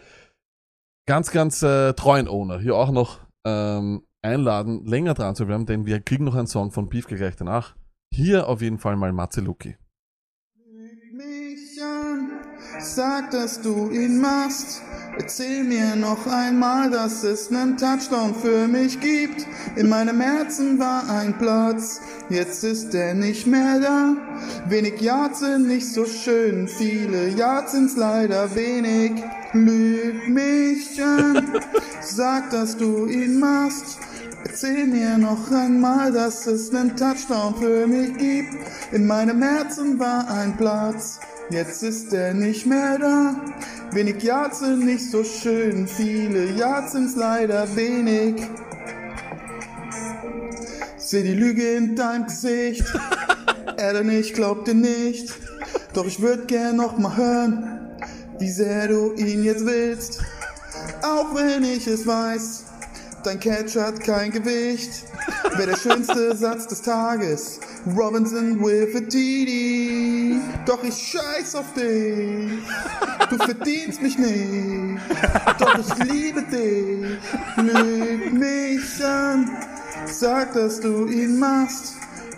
[1.06, 5.86] ganz, ganz äh, treuen Owner hier auch noch ähm, einladen, länger dran zu bleiben, denn
[5.86, 7.76] wir kriegen noch einen Song von Piefke gleich danach.
[8.14, 9.76] Hier auf jeden Fall mal Marceluki.
[12.84, 14.82] Sag, dass du ihn machst.
[15.18, 19.46] Erzähl mir noch einmal, dass es nen Touchdown für mich gibt.
[19.76, 24.16] In meinem Herzen war ein Platz, jetzt ist er nicht mehr da.
[24.68, 29.24] Wenig Yards sind nicht so schön, viele Yards sind's leider wenig.
[29.54, 31.62] Lüg mich an,
[32.02, 34.00] sag, dass du ihn machst.
[34.46, 38.56] Erzähl mir noch einmal, dass es nen Touchdown für mich gibt.
[38.92, 41.20] In meinem Herzen war ein Platz,
[41.54, 43.36] jetzt ist er nicht mehr da.
[43.92, 48.42] Wenig Yards sind nicht so schön, viele Yards sind's leider wenig.
[50.98, 52.84] Seh die Lüge in deinem Gesicht,
[53.78, 55.34] er denn ich glaub dir nicht.
[55.94, 57.98] Doch ich würd gern noch mal hören,
[58.40, 60.24] wie sehr du ihn jetzt willst.
[61.04, 62.64] Auch wenn ich es weiß,
[63.24, 65.06] dein Catch hat kein Gewicht.
[65.56, 67.60] Wär der schönste Satz des Tages.
[67.96, 70.40] Robinson with a TD.
[70.66, 72.60] Doch ich scheiß auf dich.
[73.30, 75.02] Du verdienst mich nicht.
[75.60, 77.18] Doch ich liebe dich.
[77.58, 79.50] Lüg mich an.
[80.06, 81.96] Sag, dass du ihn machst.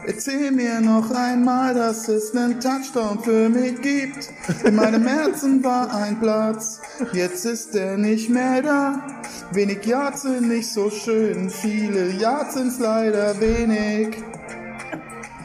[0.08, 4.30] Erzähl mir noch einmal, dass es nen Touchdown für mich gibt.
[4.64, 6.80] In meinem Herzen war ein Platz,
[7.14, 9.08] jetzt ist er nicht mehr da.
[9.52, 14.18] Wenig Yards sind nicht so schön, viele Yards sind's leider wenig.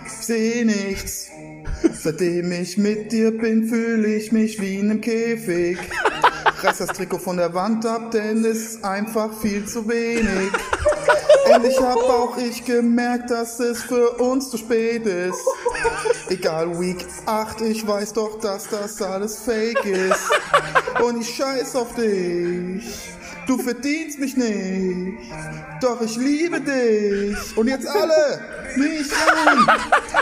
[0.07, 1.29] Seh nichts,
[1.95, 5.79] seitdem ich mit dir bin, fühle ich mich wie in einem Käfig.
[6.63, 10.51] Reiß das Trikot von der Wand ab, denn es ist einfach viel zu wenig.
[11.47, 15.45] Endlich hab auch ich gemerkt, dass es für uns zu spät ist.
[16.29, 20.31] Egal Week 8, ich weiß doch, dass das alles fake ist.
[21.03, 22.85] Und ich scheiß auf dich.
[23.47, 25.19] Du verdienst mich nicht.
[25.81, 27.57] Doch ich liebe dich.
[27.57, 28.41] Und jetzt alle
[28.77, 29.67] mich an.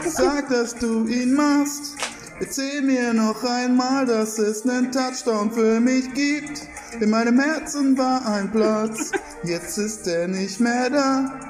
[0.06, 1.96] Sag, dass du ihn machst.
[2.40, 6.62] Erzähl mir noch einmal, dass es nen Touchdown für mich gibt.
[7.00, 9.10] In meinem Herzen war ein Platz,
[9.42, 11.40] jetzt ist er nicht mehr da.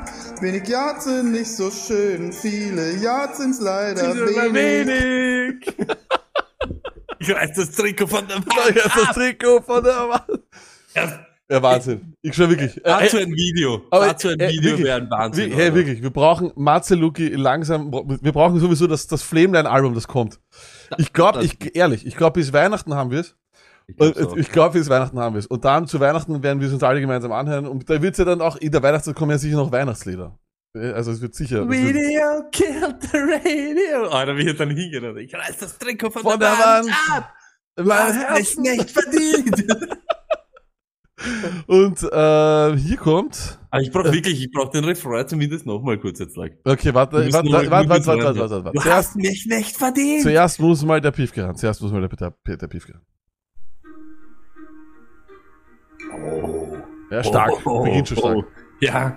[0.41, 5.67] Wenig Yards sind nicht so schön, viele Yards sind's leider wenig.
[5.77, 5.77] wenig.
[7.21, 9.15] Ich reiß das Trikot von der Da ist das Wand.
[9.15, 10.41] Trikot von der Wand.
[10.95, 11.27] ab.
[11.51, 12.15] Ja, Wahnsinn.
[12.23, 12.81] Ich schwör wirklich.
[12.85, 13.83] Dazu äh, ein Video.
[13.91, 15.51] aber, Dazu ein äh, Video wäre ein Wahnsinn.
[15.51, 15.75] hey, oder?
[15.75, 20.39] wirklich, wir brauchen Marceluki langsam, wir brauchen sowieso das, das Flameline-Album, das kommt.
[20.97, 23.37] Ich glaube, ich, ehrlich, ich glaube, bis Weihnachten haben wir es.
[23.87, 24.37] Ich glaub Und so.
[24.37, 25.47] Ich glaube, bis Weihnachten haben wir es.
[25.47, 27.67] Und dann zu Weihnachten werden wir es uns alle gemeinsam anhören.
[27.67, 30.39] Und da wird es ja dann auch, in der Weihnachtszeit kommen ja sicher noch Weihnachtslieder.
[30.77, 31.63] Äh, Also es wird sicher.
[31.63, 34.09] es wird- Video killed the radio.
[34.11, 35.05] Ah, da will ich dann hingehen.
[35.05, 35.21] oder?
[35.21, 37.25] Ich reiß das Trikot von, Von der, der Wand, Wand.
[37.25, 37.35] ab.
[37.81, 39.65] Mein Hast mich nicht verdient.
[41.67, 43.58] Und äh, hier kommt.
[43.71, 46.59] Aber ich brauch wirklich, ich brauch den Refrain zumindest nochmal kurz jetzt like.
[46.65, 48.77] Okay, warte, warte, warte, warte, warte, warte, warte, warte, warte.
[48.77, 50.23] Du Zuerst, hast mich nicht verdient.
[50.23, 51.57] zuerst muss mal der Piefke ran.
[51.57, 53.03] Zuerst muss mal der, der, der Piefke ran.
[57.11, 57.53] Ja, stark.
[57.67, 58.37] Oh, oh, Beginnt schon stark.
[58.37, 58.45] oh.
[58.81, 59.17] Ja.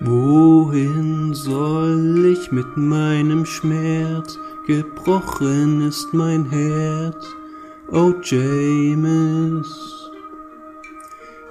[0.00, 4.38] Wohin soll ich mit meinem Schmerz?
[4.66, 7.16] Gebrochen ist mein Herz,
[7.90, 9.66] oh James.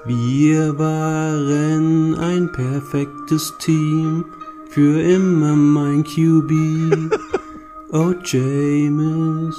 [0.05, 4.25] Wir waren ein perfektes Team,
[4.69, 7.19] für immer mein QB.
[7.89, 9.55] Oh James.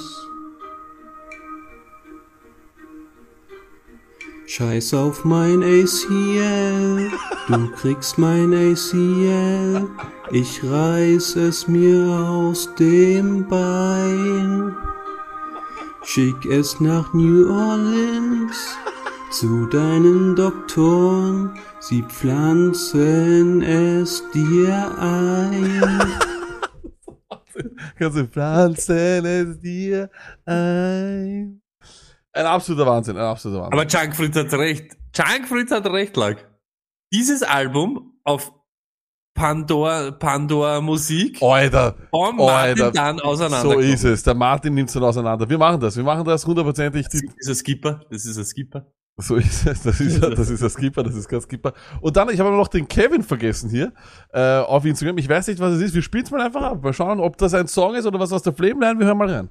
[4.45, 7.09] Scheiß auf mein ACL,
[7.47, 9.87] du kriegst mein ACL,
[10.31, 14.75] ich reiß es mir aus dem Bein.
[16.03, 18.77] Schick es nach New Orleans
[19.31, 25.81] zu deinen Doktoren, sie pflanzen es dir ein.
[27.97, 30.09] Kannst du pflanzen es dir
[30.45, 31.61] ein.
[32.31, 33.79] Ein absoluter Wahnsinn, ein absoluter Wahnsinn.
[33.79, 34.97] Aber Chunk Fritz hat recht.
[35.13, 36.37] Chunk Fritz hat recht, Lag.
[37.11, 38.53] Dieses Album auf
[39.39, 43.71] Pandora, Pandora Musik Alter, von Martin Alter, dann auseinander.
[43.71, 44.23] so ist es.
[44.23, 45.49] Der Martin nimmt es dann auseinander.
[45.49, 47.05] Wir machen das, wir machen das hundertprozentig.
[47.05, 48.01] Das ist ein Skipper.
[48.09, 48.85] Das ist ein Skipper.
[49.15, 49.83] So ist es.
[49.83, 51.73] Das ist, das ist der Skipper, das ist kein Skipper.
[52.01, 53.93] Und dann, ich habe noch den Kevin vergessen hier
[54.33, 55.17] äh, auf Instagram.
[55.17, 55.95] Ich weiß nicht, was es ist.
[55.95, 56.83] Wir spielen es mal einfach ab.
[56.83, 58.99] Mal schauen, ob das ein Song ist oder was aus der Flameline.
[58.99, 59.49] Wir hören mal rein.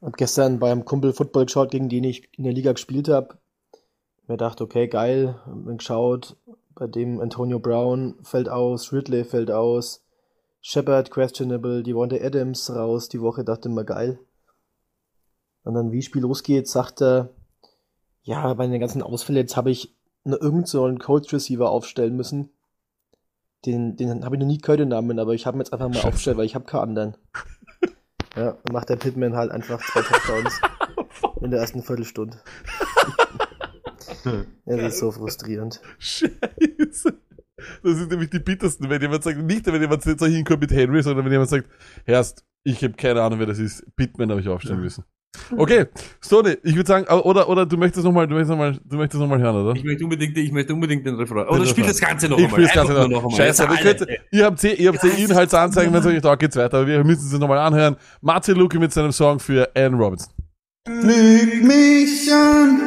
[0.00, 3.38] Hab gestern beim Kumpel Football geschaut, gegen den ich in der Liga gespielt habe.
[4.28, 5.40] Mir dachte, okay, geil.
[5.44, 6.36] Hab mir geschaut,
[6.74, 10.04] bei dem Antonio Brown fällt aus, Ridley fällt aus,
[10.60, 14.18] Shepard questionable, die Wanda Adams raus die Woche, dachte mir, geil.
[15.64, 17.30] Und dann, wie das Spiel losgeht, sagt er,
[18.22, 22.16] ja, bei den ganzen Ausfällen, jetzt habe ich nur irgend so einen Coach Receiver aufstellen
[22.16, 22.50] müssen.
[23.66, 25.88] Den, den habe ich noch nie gehört, den Namen, aber ich habe ihn jetzt einfach
[25.88, 26.08] mal Scheiße.
[26.08, 27.16] aufgestellt, weil ich habe keinen anderen.
[28.36, 30.60] Ja, dann macht der Pittman halt einfach zwei Touchdowns
[31.42, 32.40] in der ersten Viertelstunde.
[34.24, 35.80] Ja, das ist so frustrierend.
[35.98, 37.14] Scheiße.
[37.82, 41.02] Das sind nämlich die bittersten, wenn jemand sagt, nicht wenn jemand so hinkommt mit Henry,
[41.02, 41.68] sondern wenn jemand sagt,
[42.04, 43.84] Herrst, ich habe keine Ahnung, wer das ist.
[43.96, 45.04] Pittman habe ich aufstellen müssen.
[45.56, 45.86] Okay,
[46.20, 49.28] Stone, ich würde sagen, oder, oder du möchtest nochmal, du möchtest nochmal, du möchtest noch
[49.28, 49.74] mal hören, oder?
[49.74, 51.48] Ich möchte unbedingt, ich möchte unbedingt den Refrain.
[51.48, 52.66] Oder spiel das Ganze noch Ich einmal.
[52.66, 53.24] spiele das Ganze noch.
[53.24, 53.30] einmal.
[53.36, 54.18] Scheiße, aber Jetzt ihr, könnt, alle.
[54.30, 57.02] ihr habt eh, ihr habt eh Inhaltsanzeigen, wenn es euch da geht's weiter, aber wir
[57.04, 57.96] müssen es nochmal anhören.
[58.20, 60.32] Martin Luke mit seinem Song für Ann Robinson.
[60.88, 62.80] Lüg mich an,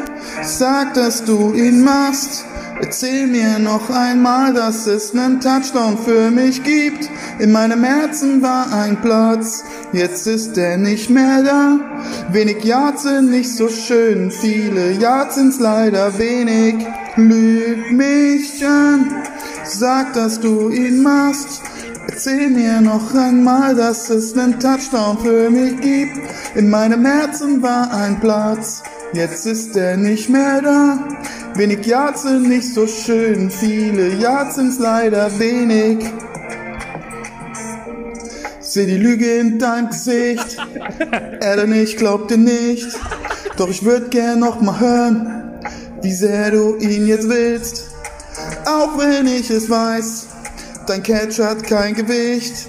[0.44, 2.44] sag, dass du ihn machst.
[2.82, 7.10] Erzähl mir noch einmal, dass es nen Touchdown für mich gibt.
[7.40, 11.80] In meinem Herzen war ein Platz, jetzt ist er nicht mehr da.
[12.34, 16.86] Wenig Yards sind nicht so schön, viele Yards sind's leider wenig.
[17.16, 19.24] Lüg mich an,
[19.64, 21.62] sag, dass du ihn machst.
[22.08, 26.18] Erzähl mir noch einmal, dass es nen Touchdown für mich gibt.
[26.56, 31.08] In meinem Herzen war ein Platz, jetzt ist er nicht mehr da.
[31.56, 36.06] Wenig Yards sind nicht so schön, viele Yards sind's leider wenig.
[38.60, 40.58] Seh die Lüge in deinem Gesicht,
[41.42, 42.88] Adam, ich glaub dir nicht.
[43.58, 45.60] Doch ich würd gern noch mal hören,
[46.02, 47.90] wie sehr du ihn jetzt willst.
[48.66, 50.28] Auch wenn ich es weiß,
[50.88, 52.68] dein Catch hat kein Gewicht.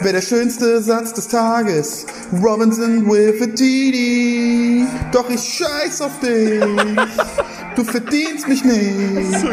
[0.00, 2.06] Wär der schönste Satz des Tages.
[2.42, 4.86] Robinson with a TD.
[5.12, 6.62] Doch ich scheiß auf dich.
[7.76, 9.44] Du verdienst mich nicht.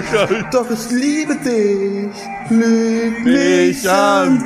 [0.51, 2.15] Doch ich liebe dich.
[2.49, 4.43] Lüg mich an.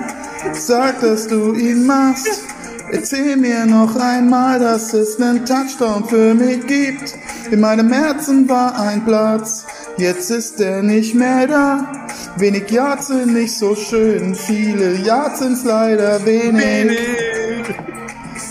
[0.54, 2.44] Sag, dass du ihn machst.
[2.92, 7.14] Erzähl mir noch einmal, dass es nen Touchdown für mich gibt.
[7.52, 9.66] In meinem Herzen war ein Platz,
[10.00, 12.08] jetzt ist er nicht mehr da.
[12.38, 16.98] Wenig Yards sind nicht so schön, viele Yards sind's leider wenig.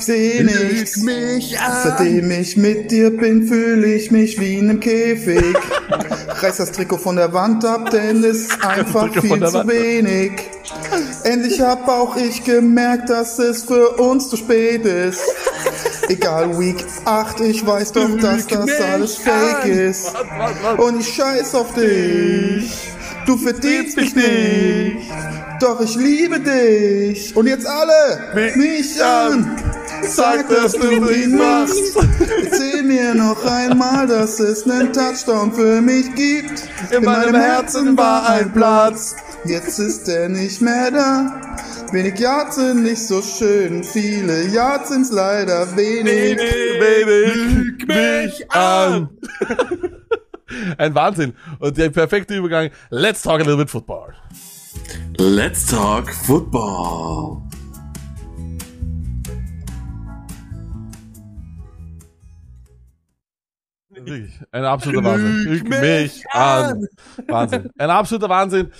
[0.00, 1.02] Seh nichts,
[1.82, 5.56] seitdem ich mit dir bin, fühle ich mich wie in einem Käfig.
[6.28, 9.70] Reiß das Trikot von der Wand ab, denn es ist einfach viel zu Wand.
[9.70, 10.32] wenig.
[11.24, 15.20] Endlich hab auch ich gemerkt, dass es für uns zu spät ist.
[16.08, 20.14] Egal Week 8, ich weiß doch, dass das alles fake ist.
[20.78, 22.88] Und ich scheiß auf dich.
[23.26, 25.10] Du verdienst mich nicht.
[25.60, 27.36] Doch ich liebe dich.
[27.36, 29.60] Und jetzt alle mich an.
[30.02, 31.96] Sag, dass du ihn machst.
[32.44, 36.62] Erzähl mir noch einmal, dass es nen Touchdown für mich gibt.
[36.90, 39.14] In meinem Herzen war ein Platz.
[39.44, 41.47] Jetzt ist er nicht mehr da.
[41.92, 46.36] Wenig Yards sind nicht so schön, viele Yards sind's leider wenig.
[46.36, 49.08] Baby, mich an.
[50.78, 51.34] Ein Wahnsinn.
[51.58, 52.70] Und der perfekte Übergang.
[52.90, 54.14] Let's talk a little bit football.
[55.18, 57.47] Let's talk football.
[64.06, 65.44] Wirklich, ein absoluter Wahnsinn.
[65.44, 66.86] Lüg mich an.
[67.26, 67.70] Wahnsinn.
[67.78, 68.70] Ein absoluter Wahnsinn.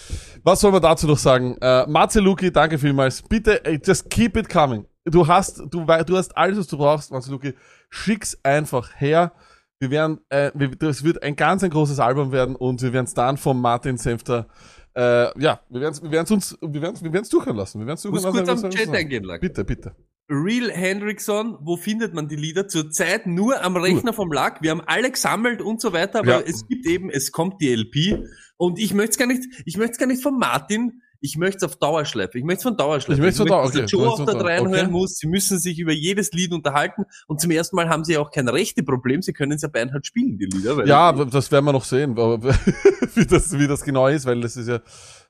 [0.45, 1.57] Was soll man dazu noch sagen?
[1.61, 3.23] Äh, Matze Luki, danke vielmals.
[3.23, 4.87] Bitte, ey, just keep it coming.
[5.05, 7.55] Du hast, du, du hast alles, was du brauchst, Matze Luki.
[7.91, 9.33] Schick's einfach her.
[9.81, 13.07] Wir werden, äh, wir, das wird ein ganz ein großes Album werden und wir werden
[13.07, 14.47] es dann vom Martin Senfter
[14.95, 17.79] Äh, ja, wir werden es wir werden's uns, wir werden's, wir werden's durchhören lassen.
[17.79, 18.65] Wir werden's Muss durchhören kurz lassen.
[18.67, 19.27] am was- Chat was- eingehen.
[19.41, 19.95] Bitte, bitte.
[20.31, 22.69] Real Hendrickson, wo findet man die Lieder?
[22.69, 24.61] Zurzeit nur am Rechner vom Lack.
[24.63, 26.43] Wir haben alle gesammelt und so weiter, aber Ja.
[26.47, 28.25] es gibt eben, es kommt die LP
[28.59, 31.57] und ich möchte es gar nicht, ich möchte es gar nicht von Martin, ich möchte
[31.59, 32.39] es auf Dauerschleife.
[32.39, 33.15] Ich möchte es von Dauerschleife.
[33.19, 34.91] Ich möcht's von Dauer- dass der Joe auch da reinhören okay.
[34.91, 35.17] muss.
[35.17, 38.47] Sie müssen sich über jedes Lied unterhalten und zum ersten Mal haben sie auch kein
[38.49, 39.21] rechte Problem.
[39.23, 40.87] Sie können es ja beinahe spielen, die Lieder.
[40.87, 42.17] Ja, das werden wir noch sehen,
[43.15, 44.81] wie, das, wie das genau ist, weil das ist ja,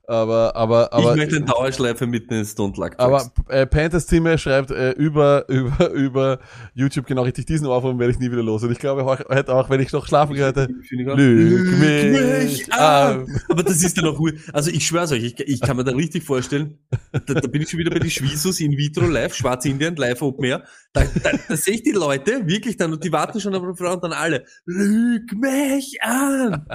[0.08, 1.10] aber, aber, aber.
[1.10, 5.46] ich möchte eine Dauerschleife mit den Stone Luck Aber äh, Panthers Team schreibt äh, über,
[5.50, 6.38] über, über
[6.74, 8.62] YouTube genau richtig diesen Ohrwurm werde ich nie wieder los.
[8.62, 10.68] Und ich glaube heu- heute auch, wenn ich noch schlafen gehe, heute,
[11.16, 13.26] lüg mich an.
[13.50, 14.38] Aber das ist ja noch cool.
[14.52, 16.78] Also ich schwör's euch, ich, ich kann mir da richtig vorstellen,
[17.12, 20.22] da, da bin ich schon wieder bei den Schwiesus in vitro live, Schwarz Indien, live
[20.22, 20.64] Open Air.
[20.94, 23.76] Da, da, da sehe ich die Leute wirklich dann und die warten schon auf die
[23.76, 26.66] Frau und dann alle, lüg mich an.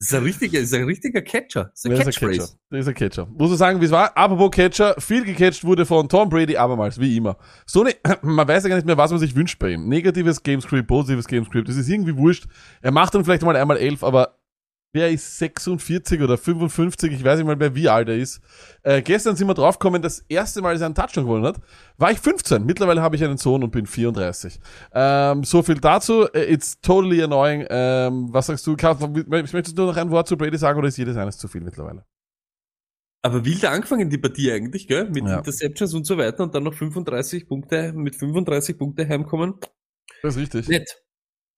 [0.00, 1.72] Ist ein richtiger, ist ein richtiger Catcher.
[1.74, 2.04] Ist ein Catcher.
[2.04, 2.56] Catchphrase.
[2.70, 3.26] Ist ein Catcher.
[3.26, 4.16] Muss ich sagen, wie es war.
[4.16, 7.36] Apropos Catcher, viel gecatcht wurde von Tom Brady abermals, wie immer.
[7.66, 9.88] Sony, man weiß ja gar nicht mehr, was man sich wünscht bei ihm.
[9.88, 12.46] Negatives Gamescript, positives Gamescript, das ist irgendwie wurscht.
[12.80, 14.37] Er macht dann vielleicht mal einmal elf, aber
[14.92, 17.12] wer ist 46 oder 55?
[17.12, 18.40] Ich weiß nicht mal mehr, wie alt er ist.
[18.82, 21.60] Äh, gestern sind wir draufgekommen, das erste Mal, dass er einen Touchdown gewonnen hat,
[21.96, 22.64] war ich 15.
[22.64, 24.58] Mittlerweile habe ich einen Sohn und bin 34.
[24.92, 26.26] Ähm, so viel dazu.
[26.32, 27.66] Äh, It's totally annoying.
[27.68, 28.76] Ähm, was sagst du?
[28.76, 28.96] Karl,
[29.26, 32.04] Möchtest du noch ein Wort zu Brady sagen oder ist jedes eines zu viel mittlerweile?
[33.22, 35.10] Aber wild angefangen die Partie eigentlich, gell?
[35.10, 35.38] Mit Ja.
[35.38, 39.54] Interceptions und so weiter und dann noch 35 Punkte, mit 35 Punkte heimkommen.
[40.22, 40.68] Das ist richtig.
[40.68, 41.02] Nett.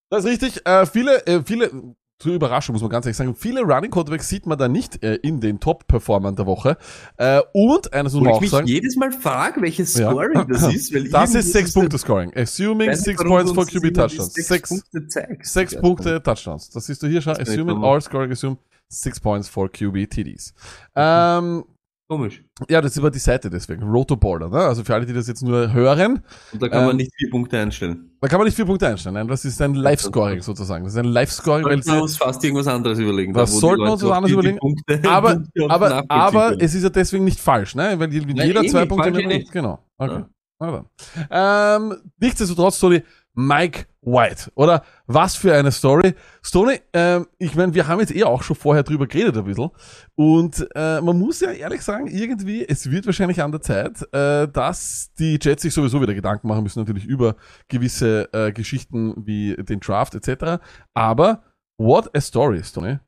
[0.08, 0.66] Das ist richtig.
[0.66, 4.46] Äh, viele, äh, viele, zur Überraschung muss man ganz ehrlich sagen, viele Running Quarterbacks sieht
[4.46, 6.76] man da nicht äh, in den Top-Performern der Woche.
[7.16, 10.10] Äh, und eines muss man ich auch mich sagen, jedes Mal frage, welches Ja.
[10.10, 10.94] Scoring das ist.
[10.94, 12.32] Weil das ist sechs es der- Punkte Scoring.
[12.36, 14.34] Assuming Weiß nicht, six warum points du for QB Touchdowns.
[14.34, 15.52] Sechs, Sechs, Punkte zeigst.
[15.52, 15.80] sechs Ja.
[15.80, 16.70] Punkte Touchdowns.
[16.70, 17.36] Das siehst du hier schon.
[17.36, 20.52] Assuming all scoring, assume six points for QB TDs.
[20.94, 21.64] Ähm,
[22.10, 22.42] Komisch.
[22.68, 23.84] ja, das ist aber die Seite deswegen.
[23.84, 24.58] Rotoballer, ne?
[24.58, 26.20] Also für alle, die das jetzt nur hören,
[26.52, 28.10] Und da kann Ähm, man nicht vier Punkte einstellen.
[28.20, 29.14] da kann man nicht vier Punkte einstellen.
[29.14, 32.42] Nein, das ist ein Live-Scoring sollten Das ist ein Live-Scoring, weil Sollten wir uns fast
[32.42, 33.32] irgendwas anderes überlegen.
[33.36, 34.58] Was da, sollten wir uns was anderes überlegen?
[34.58, 37.94] Punkte, aber, Punkte aber, aber es ist ja deswegen nicht falsch, ne?
[37.96, 39.44] Weil wenn Nein, jeder eh zwei nicht, Punkte eh.
[39.52, 39.78] Genau.
[39.96, 40.24] Okay.
[40.60, 40.84] Ja.
[41.30, 43.02] Ähm, nichtsdestotrotz, Tony,
[43.34, 44.50] Mike White.
[44.54, 46.14] Oder was für eine Story.
[46.42, 49.70] Stoney, ähm, ich meine, wir haben jetzt eh auch schon vorher drüber geredet ein bisschen.
[50.14, 54.48] Und äh, man muss ja ehrlich sagen, irgendwie, es wird wahrscheinlich an der Zeit, äh,
[54.48, 57.36] dass die Jets sich sowieso wieder Gedanken machen müssen, natürlich über
[57.68, 60.62] gewisse äh, Geschichten wie den Draft etc.
[60.94, 61.42] Aber
[61.78, 62.98] what a story, Stoney.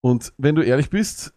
[0.00, 1.34] Und wenn du ehrlich bist,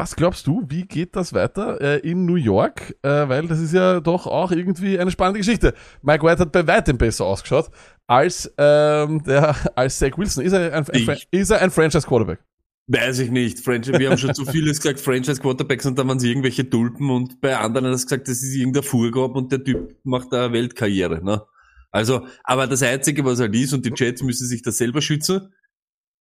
[0.00, 2.96] was glaubst du, wie geht das weiter äh, in New York?
[3.02, 5.74] Äh, weil das ist ja doch auch irgendwie eine spannende Geschichte.
[6.00, 7.68] Mike White hat bei weitem besser ausgeschaut
[8.06, 10.42] als, ähm, der, als Zach Wilson.
[10.42, 12.38] Ist er ein, ein, ist er ein Franchise Quarterback?
[12.86, 13.60] Weiß ich nicht.
[13.60, 17.10] Franchise, wir haben schon zu vieles gesagt, Franchise Quarterbacks und da waren sie irgendwelche Tulpen
[17.10, 20.50] und bei anderen hat es gesagt, das ist irgendein Fuhrgab und der Typ macht da
[20.50, 21.42] Weltkarriere, ne?
[21.90, 25.52] Also, aber das Einzige, was halt ist, und die Jets müssen sich da selber schützen,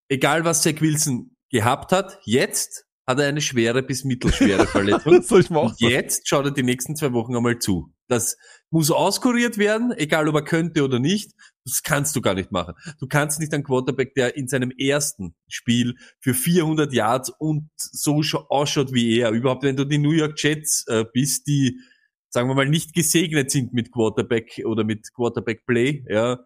[0.09, 5.22] egal was Zach Wilson gehabt hat, jetzt hat er eine schwere bis mittelschwere Verletzung.
[5.24, 7.91] Soll ich Und jetzt schaut er die nächsten zwei Wochen einmal zu.
[8.08, 8.38] Das
[8.69, 11.32] muss auskuriert werden, egal ob er könnte oder nicht.
[11.65, 12.76] Das kannst du gar nicht machen.
[13.00, 18.17] Du kannst nicht einen Quarterback, der in seinem ersten Spiel für 400 Yards und so
[18.17, 21.80] scha- ausschaut wie er, überhaupt wenn du die New York Jets äh, bist, die,
[22.30, 26.38] sagen wir mal, nicht gesegnet sind mit Quarterback oder mit Quarterback Play, ja.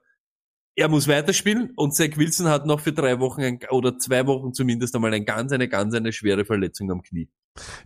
[0.75, 4.53] Er muss weiterspielen und Zach Wilson hat noch für drei Wochen ein, oder zwei Wochen
[4.53, 7.29] zumindest einmal eine ganz, eine ganz, eine schwere Verletzung am Knie.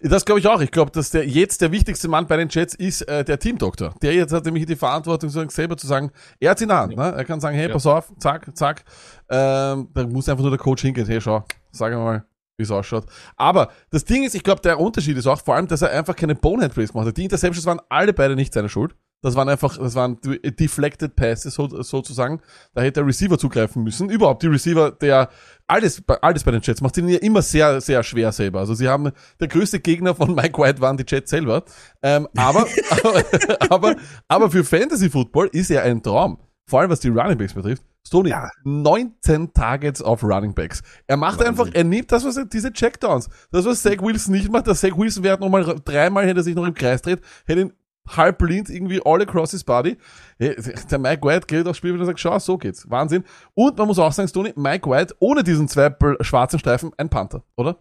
[0.02, 0.62] Das glaube ich auch.
[0.62, 3.94] Ich glaube, dass der jetzt der wichtigste Mann bei den Jets ist äh, der Teamdoktor.
[4.02, 6.96] Der jetzt hat nämlich die Verantwortung, selber zu sagen, er hat in der Hand.
[6.96, 7.04] Ne?
[7.04, 7.74] Er kann sagen, hey, Ja.
[7.74, 8.86] pass auf, zack, zack.
[9.30, 11.06] Ähm, da muss einfach nur der Coach hingehen.
[11.06, 13.06] Hey, schau, sag mal, wie es ausschaut.
[13.36, 16.16] Aber das Ding ist, ich glaube, der Unterschied ist auch vor allem, dass er einfach
[16.16, 17.18] keine Bonehead Plays gemacht hat.
[17.18, 18.96] Die Interceptions waren alle beide nicht seine Schuld.
[19.22, 22.40] Das waren einfach, das waren deflected Passes so, sozusagen.
[22.74, 24.10] Da hätte der Receiver zugreifen müssen.
[24.10, 25.30] Überhaupt die Receiver, der
[25.66, 28.60] alles, bei- alles bei den Jets macht ihnen ja immer sehr, sehr schwer selber.
[28.60, 31.64] Also sie haben, der größte Gegner von Mike White waren die Jets selber.
[32.04, 32.68] Ähm, aber,
[33.04, 33.24] aber,
[33.70, 33.96] aber,
[34.28, 36.38] aber für Fantasy Football ist er ein Traum.
[36.70, 37.84] Vor allem was die Running Backs betrifft.
[38.06, 38.34] Stoney,
[38.64, 40.82] 19 Targets auf Running Backs.
[41.08, 41.48] Er macht Wahnsinn.
[41.48, 43.30] einfach, er nimmt das, was er, diese Checkdowns.
[43.52, 46.56] Das, was Zach Wilson nicht macht, der Zach Wilson wäre nochmal dreimal, hätte er sich
[46.56, 47.74] noch im Kreis dreht, hätte ihn
[48.16, 49.98] halb blind irgendwie all across his body.
[50.40, 52.90] Der Mike White geht aufs Spiel und sagt, schau, so geht's.
[52.90, 53.24] Wahnsinn.
[53.54, 57.44] Und man muss auch sagen, Stoney, Mike White ohne diesen zwei schwarzen Streifen ein Panther,
[57.56, 57.80] oder?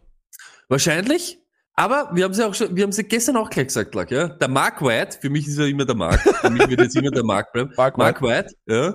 [0.69, 1.39] Wahrscheinlich.
[1.75, 4.29] Aber wir haben sie auch schon, wir haben sie gestern auch gleich gesagt, Lack, ja.
[4.29, 7.11] Der Mark White, für mich ist er immer der Mark, für mich wird jetzt immer
[7.11, 7.71] der Mark bleiben.
[7.77, 8.95] Mark Mark White, ja.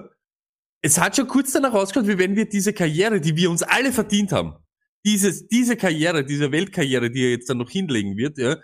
[0.82, 3.92] Es hat schon kurz danach ausgeschaut, wie wenn wir diese Karriere, die wir uns alle
[3.92, 4.56] verdient haben,
[5.06, 8.56] dieses, diese Karriere, diese Weltkarriere, die er jetzt dann noch hinlegen wird, ja,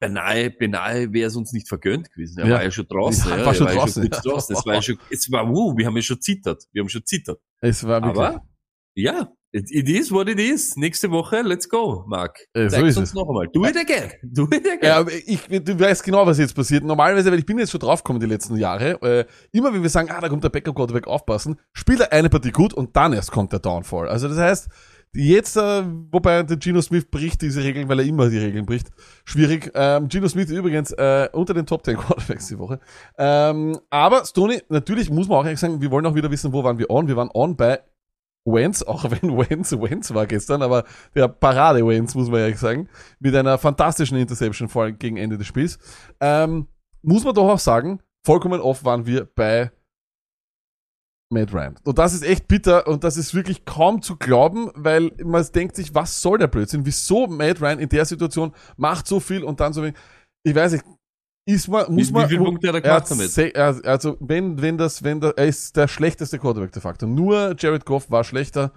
[0.00, 2.38] beinahe, beinahe wäre es uns nicht vergönnt gewesen.
[2.40, 2.54] Er Ja.
[2.56, 3.30] war ja schon draußen.
[3.30, 4.08] Ja, war er schon draußen, ja.
[4.08, 4.56] draußen.
[4.56, 6.64] Es war ja schon, es war, wow, wir haben ja schon zittert.
[6.72, 7.40] Wir haben schon zittert.
[7.60, 8.24] Es war wirklich.
[8.24, 8.42] Aber,
[8.94, 10.76] ja, it, it is what it is.
[10.76, 12.38] Nächste Woche, let's go, Marc.
[12.52, 13.14] Äh, Zeig's uns es.
[13.14, 13.48] noch einmal.
[13.52, 14.10] Do it again.
[14.22, 14.78] Do it again.
[14.82, 16.84] Ja, ich, du weißt genau, was jetzt passiert.
[16.84, 20.10] Normalerweise, weil ich bin jetzt schon draufgekommen die letzten Jahre, äh, immer wenn wir sagen,
[20.10, 23.30] ah, da kommt der Backup Quarterback aufpassen, spielt er eine Partie gut und dann erst
[23.30, 24.08] kommt der Downfall.
[24.08, 24.68] Also das heißt,
[25.14, 28.88] jetzt, äh, wobei der Gino Smith bricht diese Regeln, weil er immer die Regeln bricht.
[29.24, 29.70] Schwierig.
[29.74, 32.80] Ähm, Gino Smith übrigens äh, unter den Top 10 Quarterbacks die Woche.
[33.16, 36.64] Ähm, aber Stoney, natürlich muss man auch ehrlich sagen, wir wollen auch wieder wissen, wo
[36.64, 37.08] waren wir on.
[37.08, 37.80] Wir waren on bei
[38.44, 40.84] Wentz, auch wenn Wentz Wentz war gestern, aber
[41.14, 42.88] der Parade Wentz, muss man ehrlich sagen,
[43.20, 45.78] mit einer fantastischen Interception vor allem gegen Ende des Spiels.
[46.20, 46.68] Ähm,
[47.02, 49.70] muss man doch auch sagen, vollkommen off waren wir bei
[51.30, 51.76] Matt Ryan.
[51.84, 55.76] Und das ist echt bitter und das ist wirklich kaum zu glauben, weil man denkt
[55.76, 56.86] sich, was soll der Blödsinn?
[56.86, 59.96] Wieso Matt Ryan in der Situation macht so viel und dann so wenig?
[60.42, 60.84] Ich weiß nicht,
[61.46, 63.86] ist man, muss wie, man, wie viele Punkte hat er gemacht damit?
[63.86, 67.06] also wenn, wenn das, wenn der, er ist der schlechteste Quarterback de facto.
[67.06, 68.72] Nur Jared Goff war schlechter.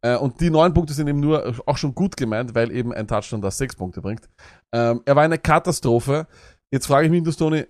[0.00, 3.06] Äh, und die neun Punkte sind eben nur auch schon gut gemeint, weil eben ein
[3.06, 4.28] Touchdown das sechs Punkte bringt.
[4.74, 6.26] Ähm, er war eine Katastrophe.
[6.72, 7.66] Jetzt frage ich mich, Tony,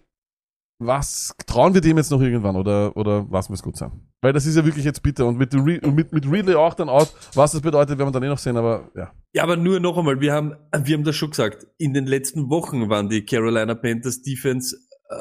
[0.80, 3.92] was trauen wir dem jetzt noch irgendwann oder, oder was muss gut sein?
[4.24, 6.88] Weil das ist ja wirklich jetzt bitter und mit, Re mit, mit Ridley auch dann
[6.88, 7.12] out.
[7.34, 9.12] Was das bedeutet, werden wir dann eh noch sehen, aber ja.
[9.34, 12.48] Ja, aber nur noch einmal, wir haben, wir haben das schon gesagt, in den letzten
[12.48, 14.78] Wochen waren die Carolina Panthers Defense,
[15.10, 15.14] äh,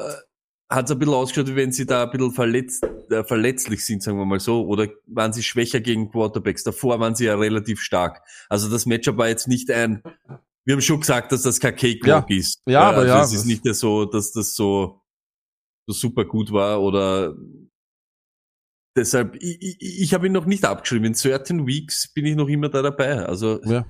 [0.70, 4.02] hat es ein bisschen ausgeschaut, wie wenn sie da ein bisschen verletzt, äh, verletzlich sind,
[4.02, 6.64] sagen wir mal so, oder waren sie schwächer gegen Quarterbacks.
[6.64, 8.22] Davor waren sie ja relativ stark.
[8.48, 10.02] Also das Matchup war jetzt nicht ein,
[10.64, 12.62] wir haben schon gesagt, dass das kein Cakewalk ist.
[12.66, 15.02] Ja, aber also ja, Es ist nicht so, dass das so,
[15.86, 17.34] so super gut war oder
[18.96, 21.06] deshalb, ich, ich, ich habe ihn noch nicht abgeschrieben.
[21.06, 23.26] In certain weeks bin ich noch immer da dabei.
[23.26, 23.84] Also ja.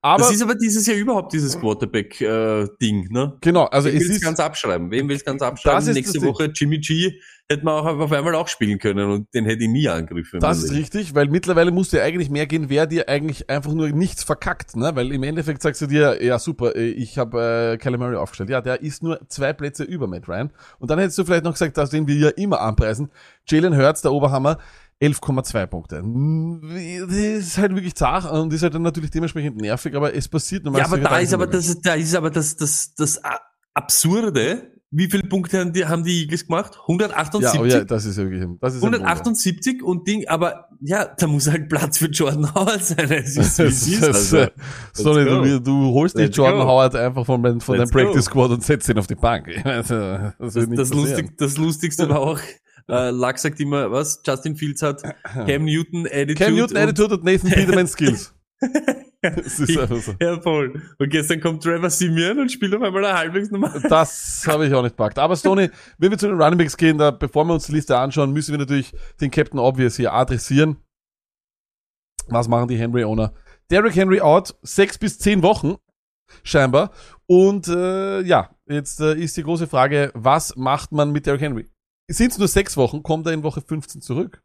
[0.00, 3.36] Aber das ist aber dieses Jahr überhaupt dieses Quarterback-Ding, ne?
[3.40, 4.90] genau, also Wem es will's ist ganz abschreiben?
[4.90, 5.92] Wem will's ganz abschreiben?
[5.92, 6.32] Nächste das Ding.
[6.32, 7.20] Woche Jimmy G
[7.50, 10.38] hätte man auch auf einmal auch spielen können und den hätte ich nie angegriffen.
[10.38, 10.76] Das ist Leben.
[10.76, 14.22] richtig, weil mittlerweile musst du ja eigentlich mehr gehen, wer dir eigentlich einfach nur nichts
[14.22, 14.92] verkackt, ne?
[14.94, 18.50] Weil im Endeffekt sagst du dir, ja super, äh, ich habe äh, Kyler Murray aufgestellt.
[18.50, 20.52] Ja, der ist nur zwei Plätze über Matt Ryan.
[20.78, 23.10] Und dann hättest du vielleicht noch gesagt, dass den wir ja immer anpreisen.
[23.48, 24.58] Jalen Hurts, der Oberhammer,
[25.00, 26.02] 11,2 Punkte.
[27.08, 30.64] Das ist halt wirklich zart und ist halt dann natürlich dementsprechend nervig, aber es passiert
[30.64, 30.94] Ja, normalerweise.
[30.96, 33.20] aber da ist aber das, da ist aber das, das, das
[33.74, 34.72] Absurde.
[34.92, 36.72] Wie viele Punkte haben die, haben die Eagles gemacht?
[36.74, 37.60] Ja, 178?
[37.60, 38.98] aber ja, das ist ja wirklich, das ist ein Wunder.
[38.98, 43.08] 178 und Ding, aber ja, da muss halt Platz für Jordan Howard sein.
[43.10, 44.02] Es ist, wie es ist.
[44.02, 44.50] Also, das-
[44.94, 46.66] Sorry, du, du holst dich Let's Jordan go.
[46.66, 47.88] Howard einfach von, deinem- von deinem.
[47.88, 49.48] Practice Squad und setzt ihn auf die Bank.
[49.64, 52.40] Also, das, das, das, lustig, das Lustigste war auch,
[52.90, 54.20] äh, Luck sagt immer, was?
[54.26, 56.34] Justin Fields hat Cam Newton Attitude.
[56.34, 58.34] Cam Newton und- Attitude und Nathan Peterman Skills.
[59.22, 60.14] Das ist einfach so.
[60.18, 60.80] Ja, voll.
[60.98, 63.78] Und gestern kommt Trevor Simeon und spielt auf einmal ein halbwegs normal.
[63.86, 65.18] Das habe ich auch nicht packt.
[65.18, 65.68] Aber Stoney,
[65.98, 68.52] wenn wir zu den Running Backs gehen, da, bevor wir uns die Liste anschauen, müssen
[68.52, 70.78] wir natürlich den Captain Obvious hier adressieren.
[72.28, 73.34] Was machen die Henry Owner?
[73.70, 75.76] Derrick Henry out, sechs bis zehn Wochen,
[76.42, 76.90] scheinbar.
[77.26, 81.68] Und äh, ja, jetzt äh, ist die große Frage, was macht man mit Derrick Henry?
[82.12, 84.42] Sind es nur sechs Wochen, kommt er in Woche 15 zurück?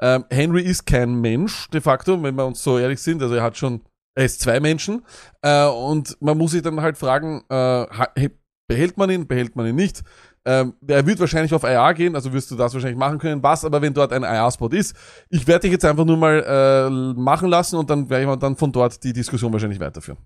[0.00, 3.22] Ähm, Henry ist kein Mensch, de facto, wenn wir uns so ehrlich sind.
[3.22, 3.80] Also er hat schon,
[4.14, 5.04] er ist zwei Menschen.
[5.40, 8.28] Äh, und man muss sich dann halt fragen, äh,
[8.68, 10.02] behält man ihn, behält man ihn nicht?
[10.44, 13.42] Ähm, er wird wahrscheinlich auf IR gehen, also wirst du das wahrscheinlich machen können.
[13.42, 14.96] Was aber, wenn dort ein IR-Spot ist?
[15.30, 18.56] Ich werde dich jetzt einfach nur mal äh, machen lassen und dann werde ich dann
[18.56, 20.18] von dort die Diskussion wahrscheinlich weiterführen.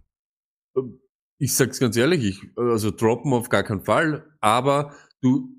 [1.39, 5.56] Ich sag's ganz ehrlich, ich, also droppen auf gar keinen Fall, aber du,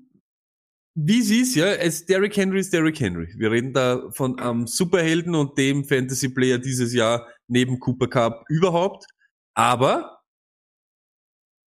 [1.00, 3.32] wie es ist, ja, es Derrick Henry ist Derrick Henry.
[3.36, 8.44] Wir reden da von einem Superhelden und dem Fantasy Player dieses Jahr neben Cooper Cup
[8.48, 9.06] überhaupt.
[9.54, 10.22] Aber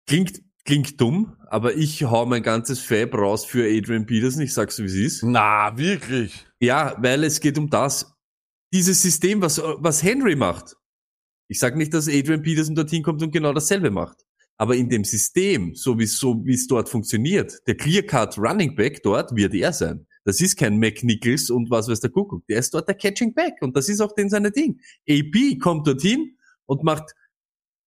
[0.05, 4.41] klingt, klingt dumm, aber ich hau mein ganzes Fab raus für Adrian Peterson.
[4.41, 5.23] Ich sag's wie es ist.
[5.23, 6.45] Na, wirklich?
[6.59, 8.13] Ja, weil es geht um das.
[8.73, 10.75] Dieses System, was, was Henry macht.
[11.47, 14.25] Ich sage nicht, dass Adrian Peterson dorthin kommt und genau dasselbe macht.
[14.61, 19.35] Aber in dem System, so wie so es dort funktioniert, der Clear-Cut Running Back dort
[19.35, 20.05] wird er sein.
[20.23, 22.45] Das ist kein McNichols und was weiß der Kuckuck.
[22.45, 24.79] Der ist dort der Catching Back und das ist auch den seine Ding.
[25.09, 26.37] AP kommt dorthin
[26.67, 27.15] und macht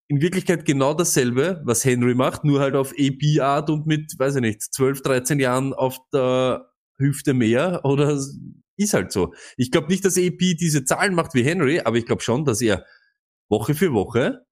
[0.09, 4.41] in Wirklichkeit genau dasselbe, was Henry macht, nur halt auf AP-Art und mit, weiß ich
[4.41, 8.21] nicht, 12, 13 Jahren auf der Hüfte mehr oder
[8.75, 9.33] ist halt so.
[9.55, 12.59] Ich glaube nicht, dass AP diese Zahlen macht wie Henry, aber ich glaube schon, dass
[12.59, 12.83] er
[13.47, 14.44] Woche für Woche,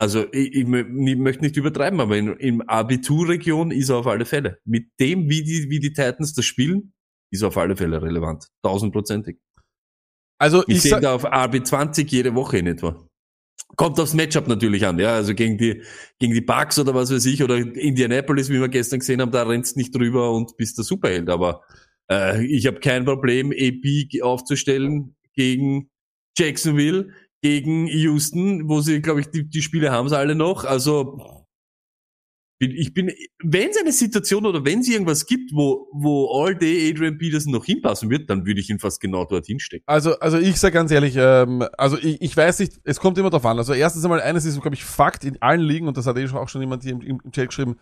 [0.00, 4.24] also ich, ich, ich möchte nicht übertreiben, aber in, im Abiturregion ist er auf alle
[4.24, 4.58] Fälle.
[4.64, 6.94] Mit dem, wie die, wie die Titans das spielen,
[7.30, 8.46] ist er auf alle Fälle relevant.
[8.62, 9.36] Tausendprozentig.
[10.38, 13.06] Also Ich, ich, sehe da auf RB20 jede Woche in etwa.
[13.76, 15.14] Kommt aufs Matchup natürlich an, ja.
[15.14, 15.82] Also gegen die,
[16.18, 19.42] gegen die Bucks oder was weiß ich, oder Indianapolis, wie wir gestern gesehen haben, da
[19.42, 21.28] rennst nicht drüber und bist der Superheld.
[21.28, 21.62] Aber
[22.10, 25.90] äh, ich habe kein Problem, AP aufzustellen gegen
[26.38, 27.12] Jacksonville,
[27.42, 30.64] gegen Houston, wo sie, glaube ich, die, die Spiele haben sie alle noch.
[30.64, 31.18] Also
[32.62, 33.10] ich bin,
[33.42, 37.52] wenn es eine Situation oder wenn es irgendwas gibt, wo, wo All Day Adrian Peterson
[37.52, 39.84] noch hinpassen wird, dann würde ich ihn fast genau dorthin stecken.
[39.86, 43.30] also, also ich sag ganz ehrlich, ähm, also ich, ich weiß nicht, es kommt immer
[43.30, 43.56] drauf an.
[43.56, 46.28] Also erstens einmal, eines ist, glaube ich, Fakt in allen Ligen, und das hat eh
[46.28, 47.76] auch schon jemand hier im, im Chat geschrieben,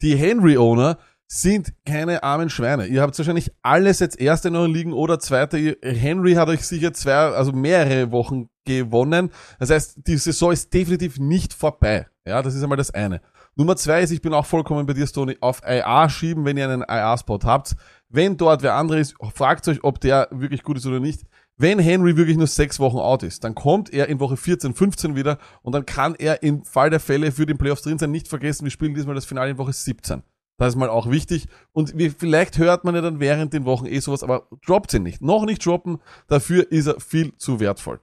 [0.00, 2.86] die Henry-Owner sind keine armen Schweine.
[2.86, 5.78] Ihr habt wahrscheinlich alles jetzt erste in euren Ligen oder zweite.
[5.82, 9.30] Henry hat euch sicher zwei, also mehrere Wochen gewonnen.
[9.58, 12.06] Das heißt, die Saison ist definitiv nicht vorbei.
[12.26, 13.20] Ja, das ist einmal das eine.
[13.54, 16.68] Nummer zwei ist, ich bin auch vollkommen bei dir, Stoney, auf IA schieben, wenn ihr
[16.68, 17.76] einen IA-Spot habt.
[18.08, 21.24] Wenn dort wer andere ist, fragt euch, ob der wirklich gut ist oder nicht.
[21.58, 25.16] Wenn Henry wirklich nur sechs Wochen out ist, dann kommt er in Woche 14, 15
[25.16, 28.10] wieder und dann kann er im Fall der Fälle für den Playoffs drin sein.
[28.10, 30.22] Nicht vergessen, wir spielen diesmal das Finale in Woche 17.
[30.56, 31.48] Das ist mal auch wichtig.
[31.72, 35.02] Und wie, vielleicht hört man ja dann während den Wochen eh sowas, aber droppt ihn
[35.02, 35.20] nicht.
[35.20, 35.98] Noch nicht droppen,
[36.28, 38.00] dafür ist er viel zu wertvoll.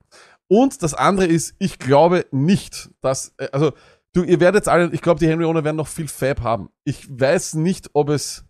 [0.50, 3.72] Und das andere ist, ich glaube nicht, dass, äh, also,
[4.14, 6.70] du, ihr werdet alle, ich glaube, die Henry Owner werden noch viel Fab haben.
[6.84, 8.46] Ich weiß nicht, ob es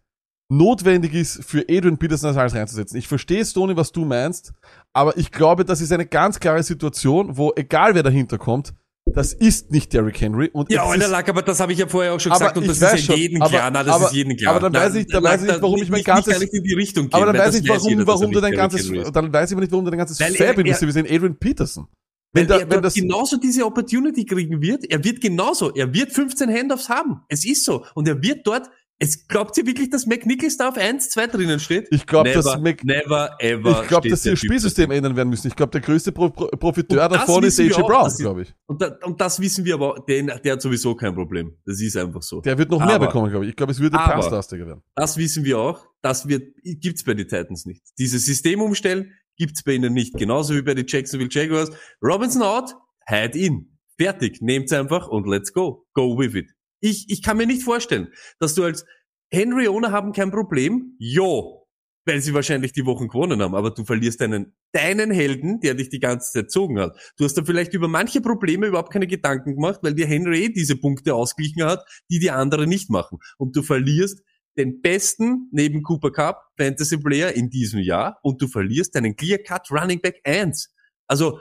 [0.50, 2.98] notwendig ist, für Adrian Peterson als alles reinzusetzen.
[2.98, 4.54] Ich verstehe, Stoney, was du meinst,
[4.94, 8.74] aber ich glaube, das ist eine ganz klare Situation, wo egal wer dahinter kommt,
[9.14, 10.50] das ist nicht Derrick Henry.
[10.54, 12.68] Und Ja, Alter Lack, aber das habe ich ja vorher auch schon Aber gesagt und
[12.68, 13.72] das ist ja jedem aber- klar.
[13.72, 14.56] Na, das aber- ist jedem klar.
[14.56, 16.74] aber dann weiß ich- dann weiß ich nicht, warum ich mein ganzes- Nicht in die
[16.74, 19.34] Richtung gehen, aber dann weil weiß ich, warum, jeder, er warum du dein ganzes, dann
[19.34, 21.88] weiß ich aber nicht, warum du dein ganzes Fab er- Receiver in Adrian Peterson.
[22.32, 24.86] Wenn da, er wenn das, genauso diese Opportunity kriegen wird.
[24.92, 27.22] Er wird genauso, er wird 15 Handoffs haben.
[27.28, 27.84] Es ist so.
[27.96, 28.70] Und er wird dort,
[29.02, 31.88] es glaubt ihr wirklich, dass McNichols da auf 1, 2 drinnen steht?
[31.90, 33.82] ich glaube, dass Mac, never, ever.
[33.82, 35.48] ich glaube, dass sie das Spielsystem ändern werden müssen.
[35.48, 38.54] Ich glaube, der größte Pro Pro Profiteur davon ist AJ Brown, glaube ich.
[38.68, 41.56] Und, da, und das wissen wir aber, den, der hat sowieso kein Problem.
[41.66, 42.42] Das ist einfach so.
[42.42, 43.52] Der wird noch mehr Aber- bekommen, glaube ich.
[43.52, 44.82] Ich glaube, es würde passlastiger werden.
[44.96, 45.86] Das wissen wir auch.
[46.02, 47.82] Das wird, gibt's bei den Titans nicht.
[47.98, 50.18] Dieses System umstellen gibt's bei ihnen nicht.
[50.18, 51.70] Genauso wie bei den Jacksonville Jaguars.
[52.04, 52.74] Robinson out,
[53.08, 53.78] hide in.
[53.98, 54.42] Fertig.
[54.42, 55.86] Nehmt's einfach und let's go.
[55.94, 56.52] Go with it.
[56.82, 58.10] Ich, ich kann mir nicht vorstellen,
[58.40, 58.86] dass du als
[59.32, 60.96] Henry Owner haben kein Problem.
[61.00, 61.68] Jo.
[62.06, 63.54] Weil sie wahrscheinlich die Wochen gewonnen haben.
[63.54, 66.98] Aber du verlierst deinen, deinen Helden, der dich die ganze Zeit zogen hat.
[67.18, 70.50] Du hast dann vielleicht über manche Probleme überhaupt keine Gedanken gemacht, weil dir Henry eh
[70.50, 73.20] diese Punkte ausgeglichen hat, die die anderen nicht machen.
[73.38, 74.24] Und du verlierst
[74.58, 79.40] den besten neben Cooper Cup Fantasy Player in diesem Jahr und du verlierst deinen Clear
[79.40, 80.74] Cut Running Back 1.
[81.08, 81.40] Also,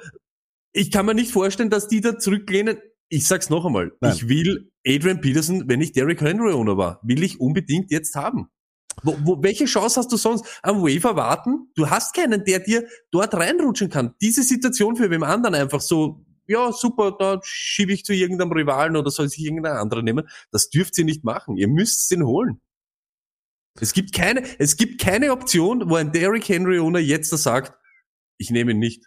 [0.73, 2.79] ich kann mir nicht vorstellen, dass die da zurücklehnen.
[3.09, 3.93] Ich sag's noch einmal.
[4.01, 4.15] Nein.
[4.15, 8.49] Ich will Adrian Peterson, wenn ich Derrick Henry Owner war, will ich unbedingt jetzt haben.
[9.03, 11.71] Wo, wo, welche Chance hast du sonst am Waiver warten?
[11.75, 14.15] Du hast keinen, der dir dort reinrutschen kann.
[14.21, 18.97] Diese Situation für wem anderen einfach so, ja, super, da schiebe ich zu irgendeinem Rivalen
[18.97, 20.29] oder soll sich irgendein anderer nehmen.
[20.51, 21.57] Das dürft ihr nicht machen.
[21.57, 22.61] Ihr müsst den holen.
[23.81, 27.79] Es gibt keine, es gibt keine Option, wo ein Derrick Henry Owner jetzt da sagt,
[28.39, 29.05] ich nehme ihn nicht.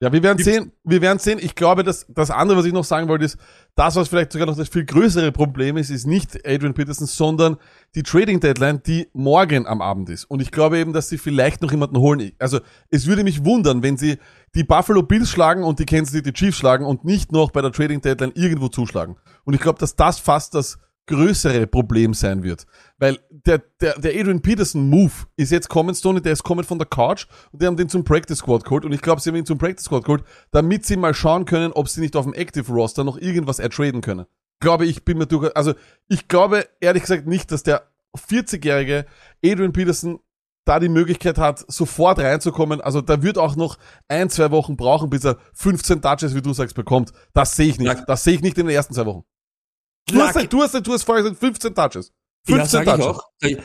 [0.00, 1.40] Ja, wir werden sehen, wir werden sehen.
[1.42, 3.36] Ich glaube, dass das andere, was ich noch sagen wollte, ist,
[3.74, 7.56] das, was vielleicht sogar noch das viel größere Problem ist, ist nicht Adrian Peterson, sondern
[7.96, 10.24] die Trading Deadline, die morgen am Abend ist.
[10.26, 12.30] Und ich glaube eben, dass sie vielleicht noch jemanden holen.
[12.38, 14.18] Also, es würde mich wundern, wenn sie
[14.54, 17.72] die Buffalo Bills schlagen und die Kansas City Chiefs schlagen und nicht noch bei der
[17.72, 19.16] Trading Deadline irgendwo zuschlagen.
[19.44, 20.78] Und ich glaube, dass das fast das
[21.08, 22.66] größere Problem sein wird.
[22.98, 26.78] Weil der, der, der Adrian Peterson Move ist jetzt kommen, Stoney, der ist kommen von
[26.78, 29.36] der Couch und die haben den zum Practice Squad geholt und ich glaube, sie haben
[29.36, 32.34] ihn zum Practice Squad geholt, damit sie mal schauen können, ob sie nicht auf dem
[32.34, 34.26] Active Roster noch irgendwas ertraden können.
[34.60, 35.74] Glaube ich, bin mir durch, also
[36.08, 39.06] ich glaube ehrlich gesagt nicht, dass der 40-jährige
[39.44, 40.20] Adrian Peterson
[40.64, 42.82] da die Möglichkeit hat, sofort reinzukommen.
[42.82, 46.52] Also da wird auch noch ein, zwei Wochen brauchen, bis er 15 Touches, wie du
[46.52, 47.12] sagst, bekommt.
[47.32, 48.04] Das sehe ich nicht.
[48.06, 49.24] Das sehe ich nicht in den ersten zwei Wochen.
[50.08, 52.12] Du hast, du hast, du hast vorher gesagt, 15 Touches.
[52.46, 53.22] 15 Ja, Touches.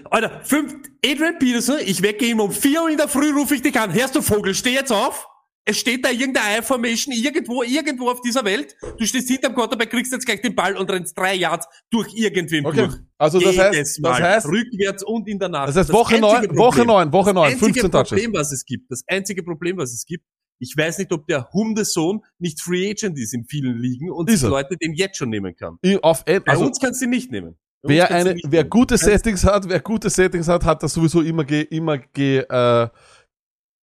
[0.10, 0.76] Alter, fünf,
[1.06, 3.94] Adrian Peterson, ich wecke ihn um vier Uhr in der Früh, rufe ich dich an.
[3.94, 5.28] Hörst du Vogel, steh jetzt auf.
[5.66, 8.76] Es steht da irgendeine I-Formation irgendwo, irgendwo auf dieser Welt.
[8.98, 12.66] Du stehst hinterm Quarterback, kriegst jetzt gleich den Ball und rennst drei Yards durch irgendwem
[12.66, 12.88] Okay.
[12.88, 12.96] durch.
[13.18, 14.22] Also das Jedes heißt, das Mal.
[14.22, 15.68] heißt, Rückwärts und in der Nase.
[15.74, 18.10] das heißt Woche neun, einzige Woche Problem- neun, Woche das neun, einzige 15 Touches.
[18.10, 20.26] Problem, was es gibt, das einzige Problem, was es gibt,
[20.60, 24.50] ich weiß nicht, ob der Hundesohn nicht Free Agent ist in vielen Ligen und er.
[24.50, 25.78] Leute den jetzt schon nehmen kann.
[26.02, 27.56] Auf, Bei also, uns kannst du ihn nicht nehmen.
[27.82, 28.70] Bei wer eine, wer nehmen.
[28.70, 32.88] gute Settings hat, wer gute Settings hat, hat das sowieso immer ge, immer ge, äh,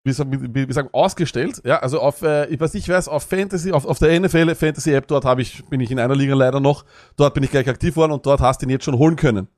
[0.04, 1.60] wie sagen, wie, sagen, ausgestellt.
[1.64, 5.06] Ja, also auf, äh, was ich weiß, auf Fantasy, auf, auf der NFL Fantasy App,
[5.06, 7.96] dort habe ich, bin ich in einer Liga leider noch, dort bin ich gleich aktiv
[7.96, 9.48] worden und dort hast du ihn jetzt schon holen können.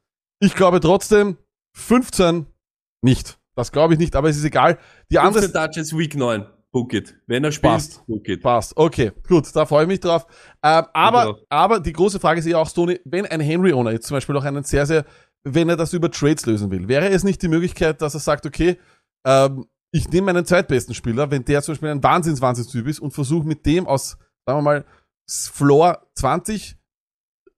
[0.41, 1.37] Ich glaube trotzdem,
[1.75, 2.47] 15
[3.03, 3.39] nicht.
[3.55, 4.79] Das glaube ich nicht, aber es ist egal.
[5.11, 6.47] Die andere, 15 Touches Week 9.
[6.73, 7.14] book it.
[7.27, 8.07] Wenn er spielt, Passt.
[8.07, 8.43] book it.
[8.43, 8.77] Passt.
[8.77, 10.27] Okay, gut, da freue ich mich drauf.
[10.62, 11.39] Ähm, aber, auch.
[11.49, 14.45] aber die große Frage ist ja auch, Stoney, wenn ein Henry-Owner jetzt zum Beispiel auch
[14.45, 15.05] einen sehr, sehr,
[15.45, 18.47] wenn er das über Trades lösen will, wäre es nicht die Möglichkeit, dass er sagt,
[18.47, 18.79] okay,
[19.27, 23.47] ähm, ich nehme meinen zweitbesten Spieler, wenn der zum Beispiel ein Wahnsinns-Wahnsinns-Typ ist und versuche
[23.47, 24.16] mit dem aus,
[24.47, 24.85] sagen wir mal,
[25.29, 26.77] Floor 20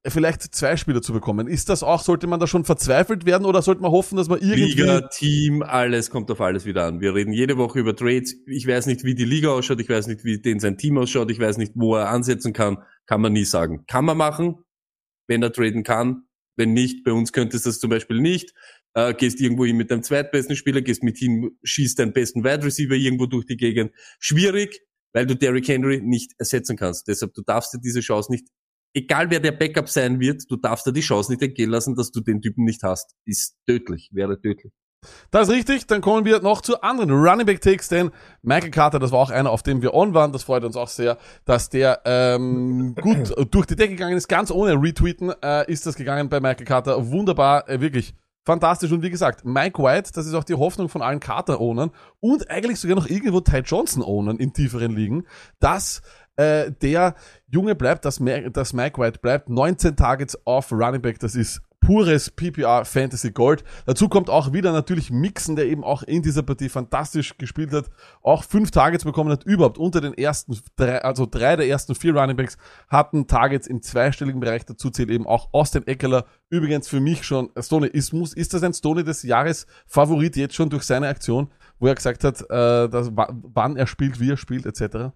[0.06, 1.46] vielleicht zwei Spieler zu bekommen.
[1.46, 4.38] Ist das auch, sollte man da schon verzweifelt werden oder sollte man hoffen, dass man
[4.40, 4.74] irgendwie...
[4.74, 7.00] Liga, Team, alles kommt auf alles wieder an.
[7.00, 8.34] Wir reden jede Woche über Trades.
[8.46, 11.30] Ich weiß nicht, wie die Liga ausschaut, ich weiß nicht, wie den sein Team ausschaut,
[11.30, 12.78] ich weiß nicht, wo er ansetzen kann.
[13.06, 13.84] Kann man nie sagen.
[13.86, 14.56] Kann man machen,
[15.26, 16.24] wenn er traden kann.
[16.56, 18.52] Wenn nicht, bei uns könntest du das zum Beispiel nicht.
[18.92, 22.64] Äh, gehst irgendwo hin mit deinem zweitbesten Spieler, gehst mit hin, schießt deinen besten Wide
[22.64, 23.90] Receiver irgendwo durch die Gegend.
[24.20, 24.82] Schwierig,
[25.12, 27.08] weil du Derrick Henry nicht ersetzen kannst.
[27.08, 28.46] Deshalb, du darfst dir diese Chance nicht,
[28.94, 32.10] egal wer der Backup sein wird, du darfst dir die Chance nicht entgehen lassen, dass
[32.10, 33.14] du den Typen nicht hast.
[33.26, 34.72] Ist tödlich, wäre tödlich.
[35.30, 35.86] Das ist richtig.
[35.86, 38.10] Dann kommen wir noch zu anderen Running Back Takes, denn
[38.42, 40.32] Michael Carter, das war auch einer, auf dem wir on waren.
[40.32, 44.28] Das freut uns auch sehr, dass der ähm, gut durch die Decke gegangen ist.
[44.28, 47.10] Ganz ohne Retweeten äh, ist das gegangen bei Michael Carter.
[47.10, 48.14] Wunderbar, äh, wirklich
[48.44, 48.92] fantastisch.
[48.92, 51.90] Und wie gesagt, Mike White, das ist auch die Hoffnung von allen Carter-Ownern
[52.20, 55.26] und eigentlich sogar noch irgendwo Ty Johnson-Ownern in tieferen Ligen,
[55.60, 56.02] dass
[56.36, 57.14] äh, der
[57.48, 58.20] Junge bleibt, dass,
[58.52, 59.48] dass Mike White bleibt.
[59.48, 63.62] 19 Targets auf Running Back, das ist pures PPR Fantasy Gold.
[63.84, 67.90] Dazu kommt auch wieder natürlich Mixen, der eben auch in dieser Partie fantastisch gespielt hat,
[68.22, 72.16] auch fünf Targets bekommen hat, überhaupt unter den ersten drei, also drei der ersten vier
[72.16, 72.56] Running Backs
[72.88, 74.64] hatten Targets im zweistelligen Bereich.
[74.64, 76.24] Dazu zählt eben auch Austin Eckler.
[76.48, 80.54] Übrigens für mich schon, Stoney, ist, muss, ist das ein Stoney des Jahres Favorit jetzt
[80.54, 84.30] schon durch seine Aktion, wo er gesagt hat, äh, dass, wa- wann er spielt, wie
[84.30, 85.12] er spielt, etc.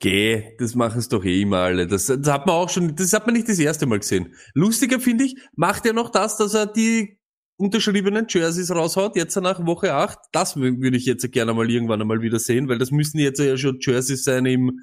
[0.00, 1.86] Geh, das machen es doch eh immer alle.
[1.88, 4.34] Das, das hat man auch schon, das hat man nicht das erste Mal gesehen.
[4.54, 7.18] Lustiger finde ich, macht er noch das, dass er die
[7.56, 10.16] unterschriebenen Jerseys raushaut, jetzt nach Woche 8.
[10.30, 13.40] Das wü- würde ich jetzt gerne mal irgendwann einmal wieder sehen, weil das müssten jetzt
[13.40, 14.78] ja schon Jerseys sein im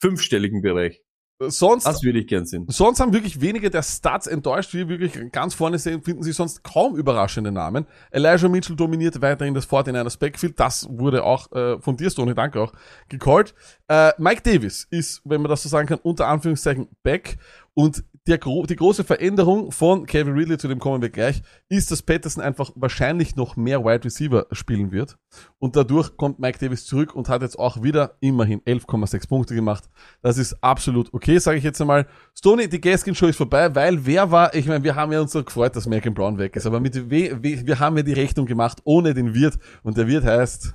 [0.00, 1.02] fünfstelligen Bereich.
[1.38, 2.64] Sonst Das würde ich gern sehen.
[2.68, 4.72] Sonst haben wirklich wenige der Stats enttäuscht.
[4.72, 7.86] Wir wirklich ganz vorne sehen, finden sie sonst kaum überraschende Namen.
[8.10, 10.58] Elijah Mitchell dominiert weiterhin das 49ers Backfield.
[10.58, 12.72] Das wurde auch äh, von dir, Stoney, danke auch,
[13.10, 13.54] gecallt.
[13.88, 17.36] Äh, Mike Davis ist, wenn man das so sagen kann, unter Anführungszeichen back.
[17.74, 21.90] Und der, gro die große Veränderung von Kevin Ridley, zu dem kommen wir gleich, ist,
[21.90, 25.16] dass Patterson einfach wahrscheinlich noch mehr Wide Receiver spielen wird.
[25.58, 29.84] Und dadurch kommt Mike Davis zurück und hat jetzt auch wieder immerhin 11,6 Punkte gemacht.
[30.22, 32.06] Das ist absolut okay, sage ich jetzt einmal.
[32.34, 35.32] Stoney, die Gaskin Show ist vorbei, weil wer war, ich meine, wir haben ja uns
[35.32, 38.12] so gefreut, dass Malcolm Brown weg ist, aber mit we, we, wir haben ja die
[38.12, 40.74] Rechnung gemacht ohne den Wirt und der Wirt heißt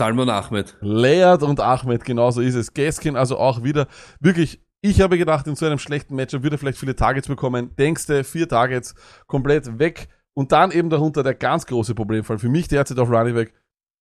[0.00, 0.78] Salman Ahmed.
[0.80, 2.72] Laird und Ahmed, genauso ist es.
[2.72, 3.86] Gaskin also auch wieder
[4.18, 7.74] wirklich, ich habe gedacht, in so einem schlechten Matchup würde er vielleicht viele Targets bekommen.
[7.76, 8.94] Denkste, vier Targets,
[9.26, 10.08] komplett weg.
[10.32, 13.52] Und dann eben darunter der ganz große Problemfall für mich derzeit auf Running Back.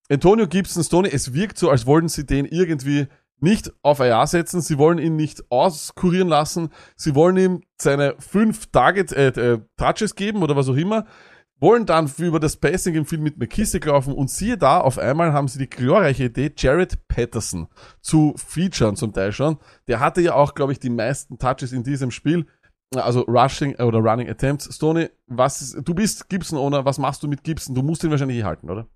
[0.10, 3.08] Antonio Gibson, Stoney, es wirkt so, als wollten sie den irgendwie
[3.42, 8.68] nicht auf IR setzen, sie wollen ihn nicht auskurieren lassen, sie wollen ihm seine fünf
[8.68, 11.06] Target, äh, äh, Touches geben oder was auch immer,
[11.60, 15.34] wollen dann über das Passing im Film mit McKissick laufen und siehe da, auf einmal
[15.34, 17.68] haben sie die glorreiche Idee, Jared Patterson
[18.02, 19.58] zu featuren zum Teil schon.
[19.88, 22.46] Der hatte ja auch, glaube ich, die meisten Touches in diesem Spiel,
[22.96, 24.74] also Rushing äh, oder Running Attempts.
[24.74, 27.76] Stoney, was ist, du bist Gibson-Owner, was machst du mit Gibson?
[27.76, 28.88] Du musst ihn wahrscheinlich eh halten, oder?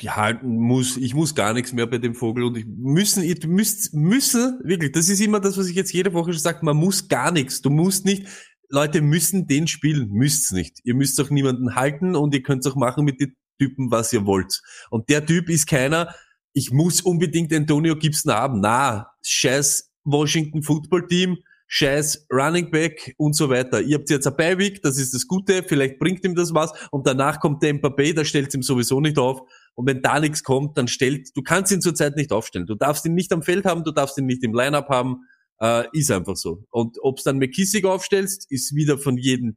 [0.00, 3.94] Ja, muss, ich muss gar nichts mehr bei dem Vogel und ich müssen, ihr müsst,
[3.94, 7.08] müssen, wirklich, das ist immer das, was ich jetzt jede Woche schon sage, man muss
[7.08, 7.62] gar nichts.
[7.62, 8.26] Du musst nicht,
[8.68, 10.78] Leute müssen den spielen, müsst's nicht.
[10.84, 14.26] Ihr müsst auch niemanden halten und ihr könnt's auch machen mit den Typen, was ihr
[14.26, 14.60] wollt.
[14.90, 16.14] Und der Typ ist keiner,
[16.52, 18.60] ich muss unbedingt Antonio Gibson haben.
[18.60, 23.80] Na, scheiß Washington Football Team, scheiß Running Back und so weiter.
[23.80, 27.06] Ihr habt jetzt ein Beiweg, das ist das Gute, vielleicht bringt ihm das was und
[27.06, 29.42] danach kommt der Mbappé, da stellt ihm sowieso nicht auf.
[29.74, 32.66] Und wenn da nichts kommt, dann stellt, du kannst ihn zurzeit nicht aufstellen.
[32.66, 35.24] Du darfst ihn nicht am Feld haben, du darfst ihn nicht im Lineup haben.
[35.60, 36.64] Äh, ist einfach so.
[36.70, 39.56] Und ob's dann McKissick aufstellst, ist wieder von jedem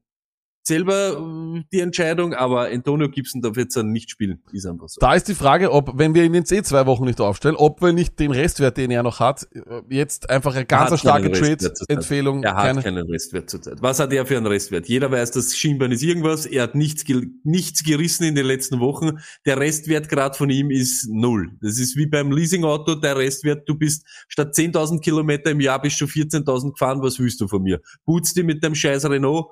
[0.64, 1.18] selber
[1.58, 4.42] äh, die Entscheidung, aber Antonio Gibson darf jetzt dann nicht spielen.
[4.52, 5.00] Ist einfach so.
[5.00, 7.82] Da ist die Frage, ob, wenn wir ihn jetzt eh zwei Wochen nicht aufstellen, ob
[7.82, 11.32] wir nicht den Restwert, den er noch hat, äh, jetzt einfach eine ganz starke.
[11.32, 13.82] Trade-Empfehlung, Er hat keine, keinen Restwert zurzeit.
[13.82, 14.88] Was hat er für einen Restwert?
[14.88, 16.46] Jeder weiß, das Schienbein ist irgendwas.
[16.46, 17.04] Er hat nichts,
[17.44, 19.20] nichts gerissen in den letzten Wochen.
[19.46, 21.52] Der Restwert gerade von ihm ist null.
[21.62, 22.96] Das ist wie beim Leasingauto.
[22.96, 27.02] Der Restwert, du bist statt 10.000 Kilometer im Jahr bist du 14.000 gefahren.
[27.02, 27.82] Was willst du von mir?
[28.06, 29.48] Putzt dir mit dem scheiß Renault.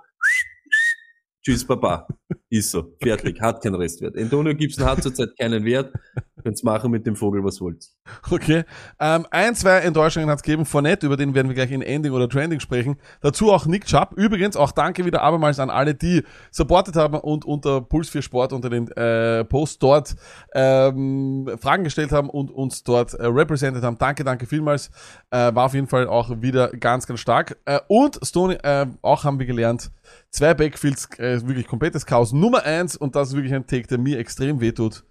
[1.42, 2.08] Tschüss, Papa.
[2.50, 2.96] Ist so.
[3.02, 3.40] Fertig.
[3.42, 4.18] Hat keinen Restwert.
[4.18, 5.94] Antonio Gibson hat zurzeit keinen Wert.
[6.44, 7.86] Könnt's machen mit dem Vogel, was wollt.
[8.32, 8.64] Okay.
[9.00, 10.66] Ähm, ein, zwei Enttäuschungen hat's gegeben.
[10.66, 12.98] Fournette, über den werden wir gleich in Ending oder Trending sprechen.
[13.22, 14.14] Dazu auch Nick Chubb.
[14.16, 18.54] Übrigens auch danke wieder abermals an alle, die supportet haben und unter Puls 4 Sport
[18.54, 20.16] unter den äh, Post dort
[20.54, 23.98] ähm, Fragen gestellt haben und uns dort äh, represented haben.
[23.98, 24.92] Danke, danke vielmals.
[25.32, 27.58] Äh, war auf jeden Fall auch wieder ganz, ganz stark.
[27.66, 29.92] Äh, und Stoney, äh, auch haben wir gelernt,
[30.32, 32.19] zwei Backfields, äh, wirklich komplettes Chaos.
[32.34, 35.04] Nummer eins, und das ist wirklich ein Take, der mir extrem wehtut.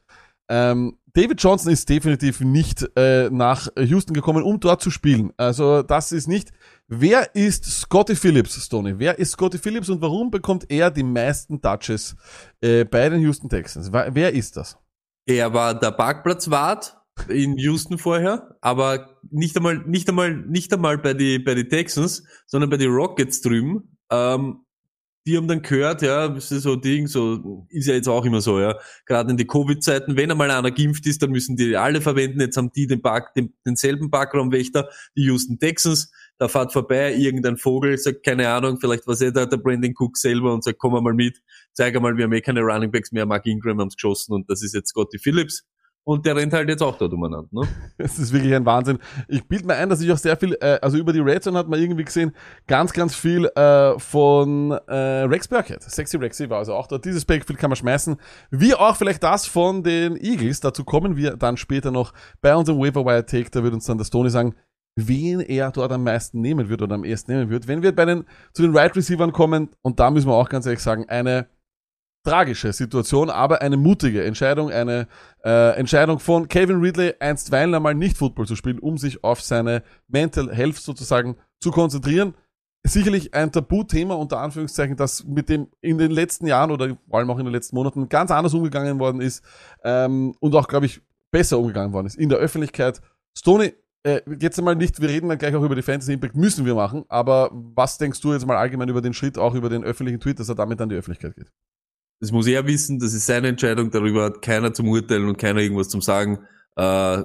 [0.49, 5.33] Ähm, David Johnson ist definitiv nicht äh, nach Houston gekommen, um dort zu spielen.
[5.37, 6.53] Also das ist nicht.
[6.87, 8.99] Wer ist Scotty Phillips, Stoney?
[8.99, 12.17] Wer ist Scotty Phillips und warum bekommt er die meisten Touches
[12.61, 13.93] äh, bei den Houston Texans?
[13.93, 14.79] Wer, ist das?
[15.27, 16.97] Er war der Parkplatzwart
[17.29, 22.23] in Houston vorher, aber nicht einmal, nicht einmal, nicht einmal bei die, bei die Texans,
[22.47, 23.99] sondern bei die Rockets drüben.
[24.11, 24.61] Ähm,
[25.29, 28.41] die haben dann gehört, ja, ist so ein Ding, so ist ja jetzt auch immer
[28.41, 28.79] so, ja.
[29.05, 32.41] Gerade in die Covid-Zeiten, wenn einmal einer geimpft ist, dann müssen die alle verwenden.
[32.41, 36.11] Jetzt haben die den Park, den, denselben Parkraumwächter, die Houston Texans.
[36.39, 40.17] Da fährt vorbei irgendein Vogel, sagt, keine Ahnung, vielleicht war eh der, der Brandon Cook
[40.17, 41.43] selber und sagt, komm mal mit,
[41.75, 44.63] zeig mal, wir haben eh keine Running Backs mehr, Mark Ingram haben's geschossen und das
[44.63, 45.67] ist jetzt Scotty Phillips.
[46.09, 47.51] Und der rennt halt jetzt auch dort umeinander.
[47.51, 47.69] Ne?
[47.99, 48.99] Es ist wirklich ein Wahnsinn.
[49.29, 51.59] Ich bild mir ein, dass ich auch sehr viel, äh, also über die Red Zone
[51.59, 52.33] hat man irgendwie gesehen,
[52.67, 55.83] ganz, ganz viel äh, von äh, Rex Burkhead.
[55.83, 57.05] Sexy Rexy war also auch dort.
[57.05, 58.17] Dieses Backfield kann man schmeißen.
[58.51, 60.61] Wie auch vielleicht das von den Eagles.
[60.61, 63.51] Dazu kommen wir dann später noch bei unserem Waiver Wire Take.
[63.51, 64.55] Da wird uns dann das Tony sagen,
[64.97, 67.69] wen er dort am meisten nehmen wird oder am ersten nehmen wird.
[67.69, 70.65] Wenn wir bei den, zu den Right Receivern kommen, und da müssen wir auch ganz
[70.65, 71.49] ehrlich sagen, eine
[72.29, 75.09] tragische Situation, aber eine mutige Entscheidung, eine
[75.45, 79.83] äh, Entscheidung von Kevin Ridley, einstweilen einmal nicht Football zu spielen, um sich auf seine
[80.09, 82.35] Mental Health sozusagen zu konzentrieren.
[82.85, 87.31] Sicherlich ein Tabuthema unter Anführungszeichen, das mit dem in den letzten Jahren oder vor allem
[87.31, 89.43] auch in den letzten Monaten ganz anders umgegangen worden ist
[89.83, 91.01] ähm, und auch, glaube ich,
[91.31, 93.01] besser umgegangen worden ist in der Öffentlichkeit.
[93.37, 93.73] Stoney,
[94.03, 96.75] äh, jetzt einmal nicht, wir reden dann gleich auch über die Fantasy Impact, müssen wir
[96.75, 100.21] machen, aber was denkst du jetzt mal allgemein über den Schritt, auch über den öffentlichen
[100.21, 101.51] Tweet, dass er damit an die Öffentlichkeit geht?
[102.21, 105.61] Das muss er wissen, das ist seine Entscheidung, darüber hat keiner zum Urteilen und keiner
[105.61, 106.39] irgendwas zum Sagen.
[106.77, 107.23] Äh,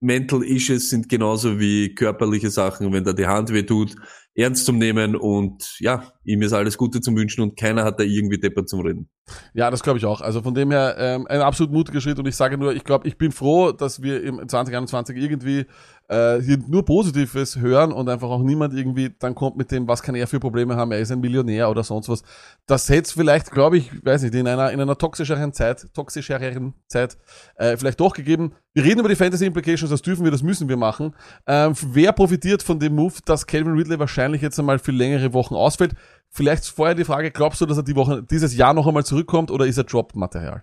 [0.00, 3.94] Mental Issues sind genauso wie körperliche Sachen, wenn da die Hand weh tut,
[4.34, 8.04] ernst zum Nehmen und ja, ihm ist alles Gute zum Wünschen und keiner hat da
[8.04, 9.08] irgendwie Depper zum Reden.
[9.54, 10.20] Ja, das glaube ich auch.
[10.20, 13.06] Also von dem her ähm, ein absolut mutiger Schritt und ich sage nur, ich glaube,
[13.06, 15.66] ich bin froh, dass wir im 2021 irgendwie
[16.12, 20.02] äh, hier nur Positives hören und einfach auch niemand irgendwie dann kommt mit dem, was
[20.02, 22.22] kann er für Probleme haben, er ist ein Millionär oder sonst was.
[22.66, 26.74] Das hätte es vielleicht, glaube ich, weiß nicht, in einer, in einer toxischeren Zeit, toxischeren
[26.86, 27.16] Zeit
[27.56, 28.52] äh, vielleicht doch gegeben.
[28.74, 31.14] Wir reden über die Fantasy Implications, das dürfen wir, das müssen wir machen.
[31.46, 35.54] Ähm, wer profitiert von dem Move, dass Calvin Ridley wahrscheinlich jetzt einmal für längere Wochen
[35.54, 35.94] ausfällt?
[36.28, 39.50] Vielleicht vorher die Frage, glaubst du, dass er die Woche, dieses Jahr noch einmal zurückkommt
[39.50, 40.62] oder ist er Drop-Material?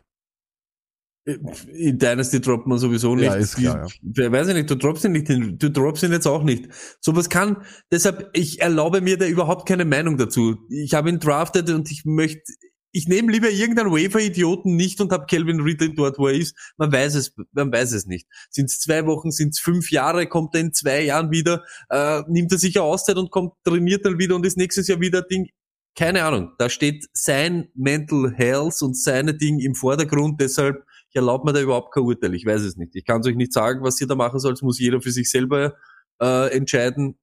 [1.73, 3.25] In Dynasty droppt man sowieso nicht.
[3.25, 4.31] Ja, ist klar, ja.
[4.31, 6.69] Weiß ich nicht, du droppst ihn nicht, du droppst ihn jetzt auch nicht.
[7.01, 7.57] Sowas kann,
[7.91, 10.57] deshalb, ich erlaube mir da überhaupt keine Meinung dazu.
[10.69, 12.41] Ich habe ihn drafted und ich möchte,
[12.91, 16.55] ich nehme lieber irgendeinen Wafer-Idioten nicht und habe Calvin Ridley dort, wo er ist.
[16.77, 18.27] Man weiß es, man weiß es nicht.
[18.49, 22.21] Sind es zwei Wochen, sind es fünf Jahre, kommt er in zwei Jahren wieder, äh,
[22.27, 25.21] nimmt er sich eine Auszeit und kommt, trainiert dann wieder und ist nächstes Jahr wieder
[25.21, 25.49] Ding.
[25.95, 26.53] Keine Ahnung.
[26.57, 31.61] Da steht sein Mental Health und seine Ding im Vordergrund, deshalb ich erlaube mir da
[31.61, 32.35] überhaupt kein Urteil.
[32.35, 32.95] Ich weiß es nicht.
[32.95, 34.57] Ich kann es euch nicht sagen, was ihr da machen sollt.
[34.57, 35.73] Das muss jeder für sich selber
[36.21, 37.17] äh, entscheiden.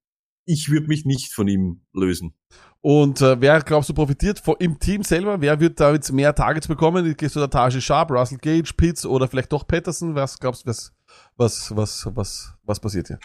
[0.44, 2.34] Ich würde mich nicht von ihm lösen.
[2.80, 5.40] Und äh, wer glaubst du profitiert von, im Team selber?
[5.40, 7.16] Wer wird da jetzt mehr Targets bekommen?
[7.16, 10.14] Gehst du da Tage Sharp, Russell Gage, Pitts oder vielleicht doch Patterson?
[10.14, 10.92] Was glaubst du, was,
[11.36, 13.18] was, was, was, was passiert hier?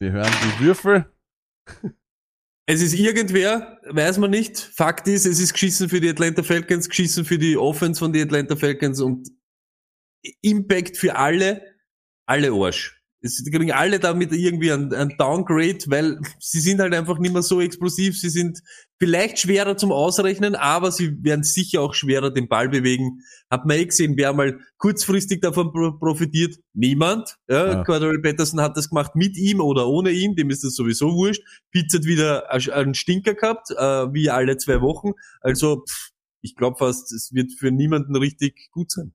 [0.00, 1.06] Wir hören die Würfel.
[2.66, 4.58] Es ist irgendwer, weiß man nicht.
[4.58, 8.22] Fakt ist, es ist geschissen für die Atlanta Falcons, geschissen für die Offense von die
[8.22, 9.28] Atlanta Falcons und
[10.40, 11.62] Impact für alle,
[12.26, 13.02] alle Arsch.
[13.20, 17.60] Es kriegen alle damit irgendwie ein Downgrade, weil sie sind halt einfach nicht mehr so
[17.60, 18.18] explosiv.
[18.18, 18.60] Sie sind
[19.04, 23.20] vielleicht schwerer zum Ausrechnen, aber sie werden sicher auch schwerer den Ball bewegen.
[23.50, 26.56] Hat man eh gesehen, wer mal kurzfristig davon profitiert?
[26.72, 27.36] Niemand.
[27.48, 27.84] Ja, ja.
[27.84, 31.42] Cordell Patterson hat das gemacht mit ihm oder ohne ihn, dem ist das sowieso wurscht.
[31.70, 35.12] Pitts hat wieder einen Stinker gehabt, äh, wie alle zwei Wochen.
[35.40, 39.12] Also pff, ich glaube fast, es wird für niemanden richtig gut sein.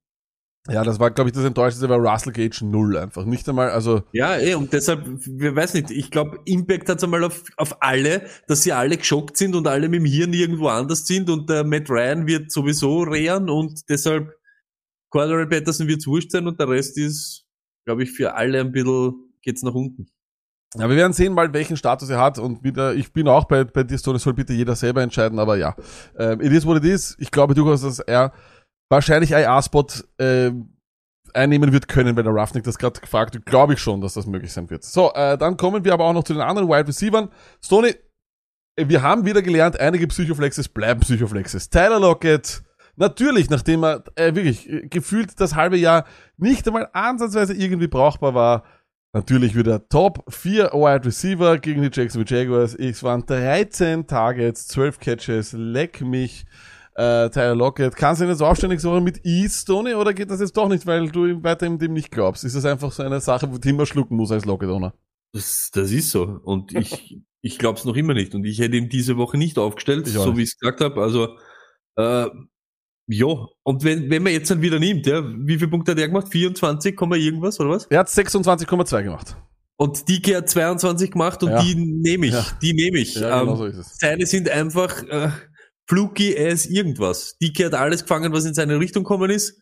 [0.69, 3.25] Ja, das war, glaube ich, das Enttäuschendste war Russell Gage null einfach.
[3.25, 4.03] Nicht einmal, also.
[4.11, 8.25] Ja, eh, und deshalb, wir weiß nicht, ich glaube, Impact hat einmal auf, auf alle,
[8.47, 11.63] dass sie alle geschockt sind und alle mit dem Hirn irgendwo anders sind und der
[11.63, 14.33] Matt Ryan wird sowieso rehren und deshalb
[15.09, 17.45] Cordell Patterson wird wurscht sein und der Rest ist,
[17.85, 20.07] glaube ich, für alle ein bisschen, geht's nach unten.
[20.75, 23.63] Ja, wir werden sehen mal, welchen Status er hat und wieder, ich bin auch bei,
[23.63, 25.75] bei dir, Stone, soll bitte jeder selber entscheiden, aber ja.
[26.15, 27.15] Ähm, it is what it is.
[27.17, 28.33] Ich glaube durchaus, dass er
[28.89, 29.85] wahrscheinlich IA-Spot
[30.17, 30.51] äh,
[31.33, 34.51] einnehmen wird können, wenn der Roughneck das gerade gefragt glaube ich schon, dass das möglich
[34.51, 34.83] sein wird.
[34.83, 37.29] So, äh, dann kommen wir aber auch noch zu den anderen Wide Receivers.
[37.63, 37.95] Stoney,
[38.77, 41.69] wir haben wieder gelernt, einige Psychoflexes bleiben Psychoflexes.
[41.69, 42.63] Tyler Lockett,
[42.95, 46.05] natürlich, nachdem er äh, wirklich äh, gefühlt das halbe Jahr
[46.37, 48.63] nicht einmal ansatzweise irgendwie brauchbar war,
[49.13, 52.75] natürlich wieder Top 4 Wide Receiver gegen die Jacksonville Jaguars.
[52.75, 56.45] Es waren 13 Targets, 12 Catches, leck mich
[56.99, 57.95] äh, Tyler Lockett.
[57.95, 60.67] Kannst du ihn jetzt aufstellen nächste Woche mit Ease, Tony, oder geht das jetzt doch
[60.67, 62.43] nicht, weil du weiterhin dem nicht glaubst?
[62.43, 64.93] Ist das einfach so eine Sache, die man schlucken muss als Lockett-Owner?
[65.33, 66.23] Das, das ist so.
[66.43, 68.35] Und ich, ich glaube es noch immer nicht.
[68.35, 71.01] Und ich hätte ihn diese Woche nicht aufgestellt, Ich so wie ich es gesagt habe.
[71.01, 71.37] Also,
[71.95, 72.27] äh,
[73.07, 73.47] ja.
[73.63, 76.27] Und wenn, wenn man jetzt dann wieder nimmt, ja, wie viele Punkte hat er gemacht?
[76.29, 77.85] 24, Komma irgendwas, oder was?
[77.85, 79.35] Er hat 26,2 gemacht.
[79.77, 81.63] Und die hat 22 gemacht und Ja.
[81.63, 82.33] die nehme ich.
[82.33, 82.45] Ja.
[82.61, 83.15] Die nehme ich.
[83.15, 85.29] Ja, genau ähm, so seine sind einfach äh,
[85.89, 87.35] fluky as irgendwas.
[87.41, 89.59] Dike hat alles gefangen, was in seine Richtung gekommen ist.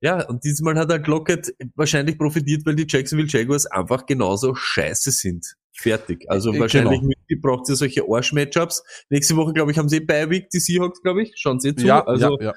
[0.00, 5.10] Ja, und diesmal hat er Lockett wahrscheinlich profitiert, weil die Jacksonville Jaguars einfach genauso scheiße
[5.10, 5.56] sind.
[5.72, 6.24] Fertig.
[6.28, 7.40] Also Äh, äh, wahrscheinlich genau.
[7.40, 8.84] braucht ihr solche Arsch-Matchups.
[9.10, 11.32] Nächste Woche, glaube ich, haben sie bei Week die Seahawks, glaube ich.
[11.36, 11.86] Schauen sie zu.
[11.86, 12.54] Ja, also, ja, ja.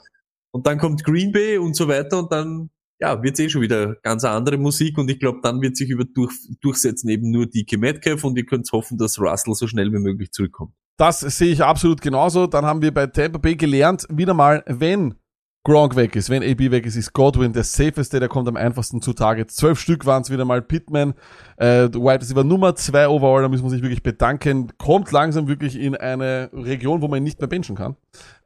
[0.52, 2.70] Und dann kommt Green Bay und so weiter und dann
[3.02, 6.06] ja, wird eh schon wieder ganz andere Musik und ich glaube, dann wird sich über
[6.06, 10.00] durch, durchsetzen eben nur DK Metcalf und ihr könnt hoffen, dass Russell so schnell wie
[10.00, 10.74] möglich zurückkommt.
[10.98, 12.46] Das sehe ich absolut genauso.
[12.46, 15.16] Dann haben wir bei Tampa Bay gelernt, wieder mal, wenn
[15.64, 19.00] Gronk weg ist, wenn AB weg ist, ist Godwin der safeste, der kommt am einfachsten
[19.00, 19.56] zu Targets.
[19.56, 20.60] Zwölf Stück waren es wieder mal.
[20.64, 21.14] Pittman,
[21.58, 24.72] äh, White Receiver Nummer zwei overall, da müssen wir sich wirklich bedanken.
[24.80, 27.96] Kommt langsam wirklich in eine Region, wo man ihn nicht mehr benchen kann.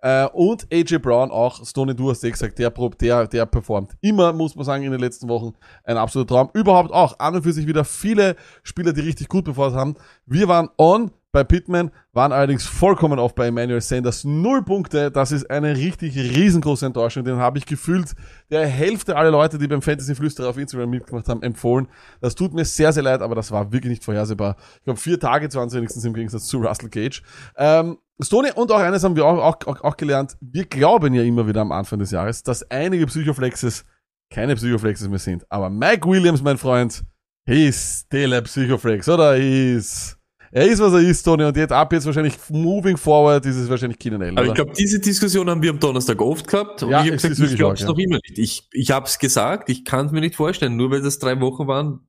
[0.01, 3.93] Äh, und AJ Brown auch, Stoney, du hast eh gesagt, der, prob- der, der performt.
[4.01, 5.53] Immer, muss man sagen, in den letzten Wochen
[5.85, 6.49] ein absoluter Traum.
[6.51, 9.95] Überhaupt auch an und für sich wieder viele Spieler, die richtig gut performt haben.
[10.25, 14.23] Wir waren on bei Pittman, waren allerdings vollkommen off bei Emmanuel Sanders.
[14.23, 17.25] Null Punkte, das ist eine richtig riesengroße Enttäuschung.
[17.25, 18.13] Den habe ich gefühlt
[18.49, 21.89] der Hälfte aller Leute, die beim Fantasy Flüsterer auf Instagram mitgemacht haben, empfohlen.
[22.21, 24.55] Das tut mir sehr, sehr leid, aber das war wirklich nicht vorhersehbar.
[24.77, 27.21] Ich glaube, vier Tage waren es wenigstens im Gegensatz zu Russell Gage.
[27.57, 30.37] Ähm, Stoney und auch eines haben wir auch, auch, auch, gelernt.
[30.39, 33.83] Wir glauben ja immer wieder am Anfang des Jahres, dass einige Psychoflexes
[34.29, 35.45] keine Psychoflexes mehr sind.
[35.51, 37.03] Aber Mike Williams, mein Freund,
[37.45, 39.35] he is still a Psychoflex, oder?
[39.35, 40.17] He is,
[40.55, 41.43] er ist, was er ist, Tony.
[41.43, 44.71] Und jetzt ab jetzt wahrscheinlich moving forward ist es wahrscheinlich Keenan Allen, Aber ich glaube,
[44.71, 47.57] diese Diskussion haben wir am Donnerstag oft gehabt und Ja, ich habe es gesagt, ich
[47.57, 47.87] glaube es ja.
[47.87, 48.39] noch immer nicht.
[48.39, 51.41] Ich, ich habe es gesagt, ich kann es mir nicht vorstellen, nur weil das drei
[51.41, 52.07] Wochen waren.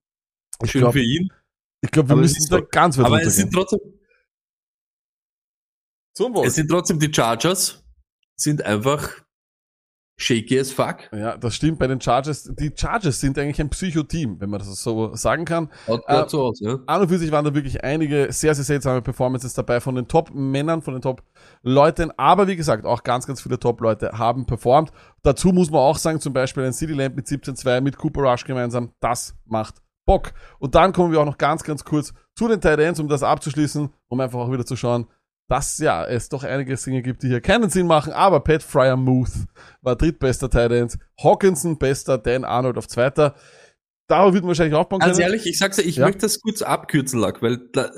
[0.62, 1.28] Ich Schön glaub- für ihn.
[1.80, 3.80] ich glaube, wir aber es müssen da ganz weit Aber es sind trotzdem,
[6.44, 7.84] es sind trotzdem die Chargers,
[8.36, 9.25] sind einfach
[10.18, 11.10] shaky as fuck.
[11.12, 12.44] Ja, das stimmt bei den Chargers.
[12.58, 15.70] Die Chargers sind eigentlich ein Psycho-Team, wenn man das so sagen kann.
[15.86, 16.78] Haut Äh, so aus, ja.
[16.86, 20.08] An und für sich waren da wirklich einige sehr, sehr seltsame Performances dabei von den
[20.08, 22.12] Top-Männern, von den Top-Leuten.
[22.16, 24.90] Aber wie gesagt, auch ganz, ganz viele Top-Leute haben performt.
[25.22, 28.44] Dazu muss man auch sagen, zum Beispiel ein City Lamp mit 17-2 mit Cooper Rush
[28.44, 28.92] gemeinsam.
[29.00, 30.32] Das macht Bock.
[30.58, 33.22] Und dann kommen wir auch noch ganz, ganz kurz zu den Tight Ends, um das
[33.22, 35.06] abzuschließen, um einfach auch wieder zu schauen,
[35.49, 38.12] dass ja es doch einige Dinge gibt, die hier keinen Sinn machen.
[38.12, 39.30] Aber Pat Fryer Muth
[39.80, 40.99] war drittbester Tight.
[41.22, 43.36] Hawkinson bester, Dan Arnold auf zweiter.
[44.09, 45.12] Darauf wird man wahrscheinlich aufbauen können.
[45.12, 46.07] Ganz ehrlich, ich sag's ja, ich Ja.
[46.07, 47.90] möchte das kurz abkürzen, Lack, weil da,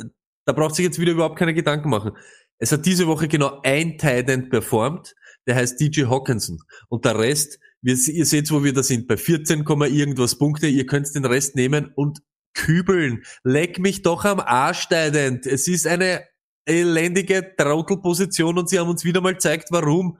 [0.47, 2.13] da braucht sich jetzt wieder überhaupt keine Gedanken machen.
[2.59, 5.15] Es hat diese Woche genau ein Tight performt,
[5.47, 6.59] der heißt DJ Hawkinson.
[6.89, 10.67] Und der Rest, wir, ihr seht, wo wir da sind, bei 14, Komma irgendwas Punkte,
[10.67, 12.21] ihr könnt den Rest nehmen und
[12.55, 13.23] kübeln.
[13.45, 15.47] Leck mich doch am Arsch, Tight End.
[15.47, 16.23] Es ist eine
[16.69, 20.19] elendige Trottelposition und sie haben uns wieder mal gezeigt, warum.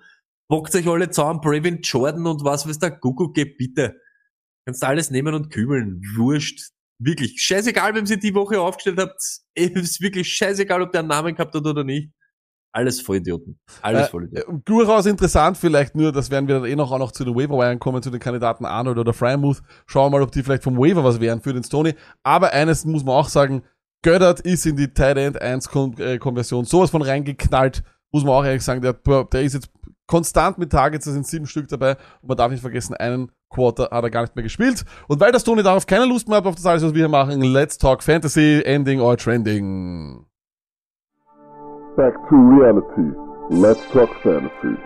[0.51, 3.97] Bockt euch alle zusammen, Brevin Jordan und was weiß der Kuckuck geht, bitte.
[4.67, 6.01] Kannst alles nehmen und kübeln.
[6.17, 6.71] Wurscht.
[7.01, 7.41] Wirklich.
[7.41, 9.21] Scheißegal, wem sie die Woche aufgestellt habt.
[9.55, 12.11] Es ist wirklich scheißegal, ob der einen Namen gehabt hat oder nicht.
[12.73, 13.59] Alles Vollidioten.
[13.83, 14.57] Alles Äh, Vollidioten.
[14.59, 17.35] äh, durchaus interessant, vielleicht nur, das werden wir dann eh noch auch noch zu den
[17.35, 19.63] Waiver kommen, zu den Kandidaten Arnold oder Frymouth.
[19.87, 21.95] Schauen wir mal, ob die vielleicht vom Waiver was wären für den Stoney.
[22.23, 23.63] Aber eines muss man auch sagen,
[24.03, 27.83] Göttert ist in die Tight End 1 Kon äh, Konversion sowas von reingeknallt,
[28.13, 29.71] muss man auch ehrlich sagen, der, der ist jetzt
[30.07, 33.89] konstant mit Targets, da sind sieben Stück dabei und man darf nicht vergessen, einen Quarter
[33.91, 34.85] hat er gar nicht mehr gespielt.
[35.09, 37.09] Und weil das Tony darauf keine Lust mehr hat auf das alles, was wir hier
[37.09, 40.25] machen, let's talk Fantasy, Ending or Trending.
[41.97, 43.13] Back to reality.
[43.51, 44.77] Let's talk fantasy.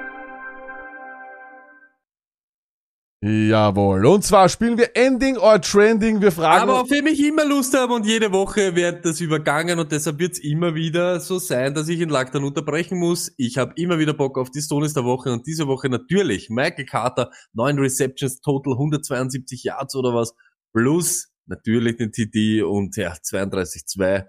[3.25, 4.05] Jawohl.
[4.05, 6.21] Und zwar spielen wir Ending or Trending.
[6.21, 9.79] Wir fragen Aber auf wen ich immer Lust habe und jede Woche wird das übergangen
[9.79, 13.33] und deshalb wird es immer wieder so sein, dass ich in Lack dann unterbrechen muss.
[13.37, 16.85] Ich habe immer wieder Bock auf die Stones der Woche und diese Woche natürlich Michael
[16.85, 20.35] Carter, 9 Receptions, Total 172 Yards oder was,
[20.73, 24.27] plus natürlich den TD und ja, 32-2.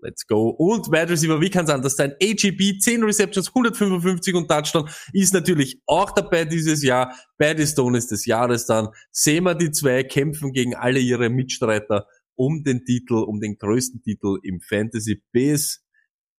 [0.00, 0.50] Let's go.
[0.50, 2.14] Und Wide Receiver, wie kann es anders sein?
[2.22, 7.14] AGB, 10 Receptions, 155 und Touchdown ist natürlich auch dabei dieses Jahr.
[7.38, 8.88] Bei den Stones des Jahres dann.
[9.10, 12.06] Sehen wir die zwei kämpfen gegen alle ihre Mitstreiter
[12.36, 15.78] um den Titel, um den größten Titel im Fantasy Base.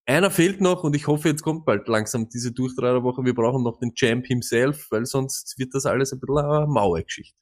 [0.06, 3.24] Einer fehlt noch und ich hoffe, jetzt kommt bald langsam diese Durchtreiberwoche.
[3.24, 7.38] Wir brauchen noch den Champ himself, weil sonst wird das alles ein bisschen eine Mauergeschichte.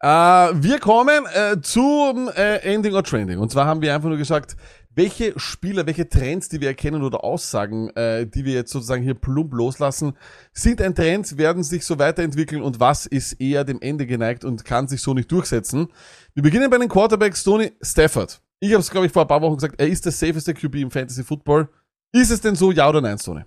[0.00, 3.38] Äh, wir kommen äh, zum äh, Ending or Trending.
[3.38, 4.56] Und zwar haben wir einfach nur gesagt,
[4.96, 9.14] welche Spieler, welche Trends, die wir erkennen oder Aussagen, äh, die wir jetzt sozusagen hier
[9.14, 10.14] plump loslassen,
[10.52, 14.64] sind ein Trend, werden sich so weiterentwickeln und was ist eher dem Ende geneigt und
[14.64, 15.88] kann sich so nicht durchsetzen.
[16.34, 18.40] Wir beginnen bei den Quarterbacks Tony Stafford.
[18.58, 20.76] Ich habe es, glaube ich, vor ein paar Wochen gesagt, er ist der safeste QB
[20.76, 21.68] im Fantasy Football.
[22.12, 23.42] Ist es denn so, ja oder nein, Tony?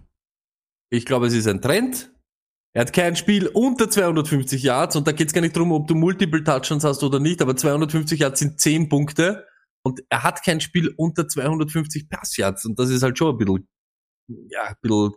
[0.92, 2.12] Ich glaube, es ist ein Trend.
[2.74, 5.88] Er hat kein Spiel unter 250 Yards und da geht es gar nicht darum, ob
[5.88, 9.49] du Multiple Touchdowns hast oder nicht, aber 250 Yards sind 10 Punkte
[9.90, 13.68] und er hat kein Spiel unter 250 Passyards und das ist halt schon ein bisschen,
[14.50, 15.14] ja, ein bisschen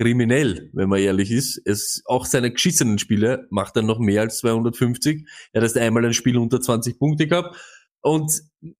[0.00, 1.60] kriminell, wenn man ehrlich ist.
[1.64, 5.28] Es, auch seine geschissenen Spiele macht er noch mehr als 250.
[5.52, 7.56] Er hat erst einmal ein Spiel unter 20 Punkte gehabt.
[8.00, 8.32] Und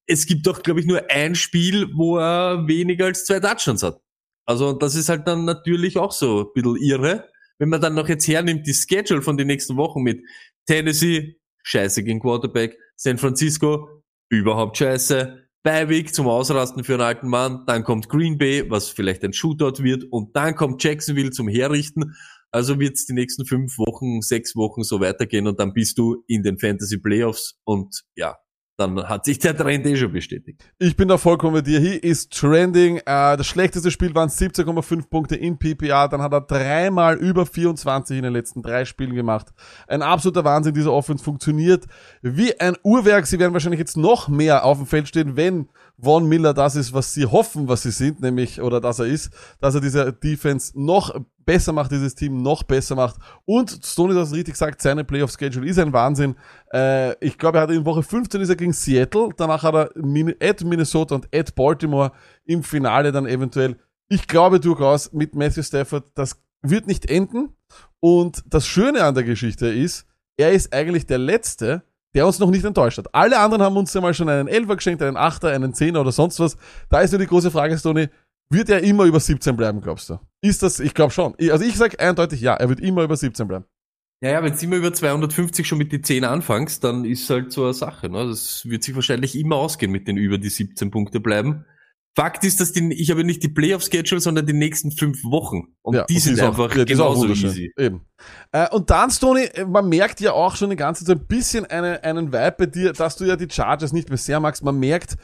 [0.06, 4.00] es gibt doch, glaube ich, nur ein Spiel, wo er weniger als zwei Touchdowns hat.
[4.46, 7.28] Also das ist halt dann natürlich auch so ein bisschen irre.
[7.58, 10.22] Wenn man dann noch jetzt hernimmt, die Schedule von den nächsten Wochen mit
[10.66, 13.97] Tennessee, scheiße gegen Quarterback, San Francisco,
[14.28, 19.24] überhaupt scheiße, Beiweg zum Ausrasten für einen alten Mann, dann kommt Green Bay, was vielleicht
[19.24, 22.14] ein Shootout wird, und dann kommt Jacksonville zum Herrichten.
[22.50, 25.46] Also wird es die nächsten fünf Wochen, sechs Wochen so weitergehen.
[25.46, 27.58] Und dann bist du in den Fantasy Playoffs.
[27.64, 28.36] Und ja,
[28.78, 30.64] dann hat sich der Trend eh schon bestätigt.
[30.78, 31.80] Ich bin da vollkommen bei dir.
[31.80, 32.98] He ist trending.
[32.98, 36.06] Äh, das schlechteste Spiel waren 17,5 Punkte in PPA.
[36.06, 39.48] Dann hat er dreimal über 24 in den letzten drei Spielen gemacht.
[39.88, 40.74] Ein absoluter Wahnsinn.
[40.74, 41.86] Dieser Offense funktioniert
[42.22, 43.26] wie ein Uhrwerk.
[43.26, 45.68] Sie werden wahrscheinlich jetzt noch mehr auf dem Feld stehen, wenn
[46.00, 49.30] Von Miller das ist, was sie hoffen, was sie sind, nämlich, oder dass er ist,
[49.60, 51.12] dass er diese Defense noch
[51.44, 53.16] besser macht, dieses Team noch besser macht.
[53.44, 56.36] Und Stoney es richtig gesagt, seine Playoff-Schedule ist ein Wahnsinn.
[56.72, 59.90] Äh, ich glaube, er hat in Woche 15 ist er gegen Seattle, danach hat er
[60.40, 62.12] at Minnesota und at Baltimore
[62.44, 63.76] im Finale dann eventuell.
[64.08, 67.54] Ich glaube durchaus mit Matthew Stafford, das wird nicht enden.
[68.00, 71.82] Und das Schöne an der Geschichte ist, er ist eigentlich der Letzte,
[72.18, 73.14] der uns noch nicht enttäuscht hat.
[73.14, 76.10] Alle anderen haben uns ja mal schon einen Elfer geschenkt, einen Achter, einen Zehner oder
[76.10, 76.56] sonst was.
[76.90, 78.08] Da ist nur die große Frage, Stoney,
[78.50, 80.18] wird er immer über 17 bleiben, glaubst du?
[80.40, 81.36] Ist das, ich glaube schon.
[81.38, 83.66] Also ich sage eindeutig ja, er wird immer über 17 bleiben.
[84.20, 87.52] Ja, ja, wenn du immer über 250 schon mit die 10 anfängst, dann ist halt
[87.52, 88.08] so eine Sache.
[88.08, 88.26] Ne?
[88.26, 91.66] Das wird sich wahrscheinlich immer ausgehen mit den über die 17 Punkte bleiben.
[92.18, 95.68] Fakt ist, dass die, ich habe nicht die Playoff-Schedule, sondern die nächsten fünf Wochen.
[95.82, 97.50] Und Ja, die und sind auch- einfach ja, die ist auch genauso wunderschön.
[97.50, 97.72] easy.
[97.78, 98.00] Eben.
[98.50, 101.64] Äh, und dann, Stoney, äh, man merkt ja auch schon die ganze Zeit ein bisschen
[101.66, 104.64] eine, einen Vibe bei dir, dass du ja die Chargers nicht mehr sehr magst.
[104.64, 105.16] Man merkt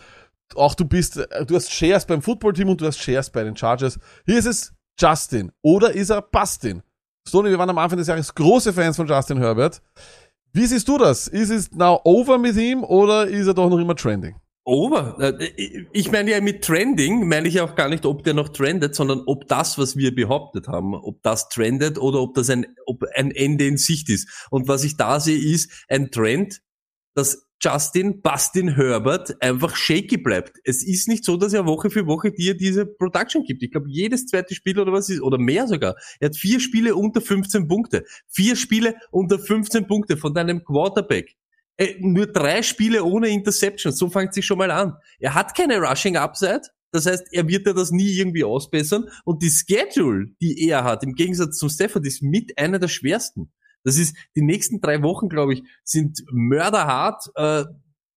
[0.55, 3.57] auch, du bist, äh, du hast Shares beim Footballteam und du hast Shares bei den
[3.57, 3.99] Chargers.
[4.25, 6.83] Hier ist es Justin oder ist er Bastin?
[7.27, 9.83] Stoney, wir waren am Anfang des Jahres große Fans von Justin Herbert.
[10.53, 11.27] Wie siehst du das?
[11.27, 14.37] Ist es now over mit ihm oder ist er doch noch immer trending?
[14.65, 15.19] Over.
[15.41, 18.95] Äh, Ich meine ja mit Trending, meine ich auch gar nicht, ob der noch trendet,
[18.95, 23.05] sondern ob das, was wir behauptet haben, ob das trendet oder ob das ein, ob
[23.15, 24.47] ein Ende in Sicht ist.
[24.51, 26.61] Und was ich da sehe, ist ein Trend,
[27.15, 30.59] dass Justin Bastin Herbert einfach shaky bleibt.
[30.65, 33.63] Es ist nicht so, dass er Woche für Woche dir diese Production gibt.
[33.63, 35.95] Ich glaube, jedes zweite Spiel oder was ist, oder mehr sogar.
[36.21, 38.05] Er hat vier Spiele unter 15 Punkte.
[38.29, 41.37] Vier Spiele unter 15 Punkte von deinem Quarterback.
[41.77, 43.93] Äh, nur drei Spiele ohne Interception.
[43.93, 44.95] So fängt sich schon mal an.
[45.19, 46.63] Er hat keine Rushing Upside.
[46.93, 49.09] Das heißt, er wird ja das nie irgendwie ausbessern.
[49.25, 53.53] Und die Schedule, die er hat, im Gegensatz zum Stafford, ist mit einer der schwersten.
[53.83, 57.25] Das ist, die nächsten drei Wochen, glaube ich, sind mörderhart.
[57.35, 57.65] Äh,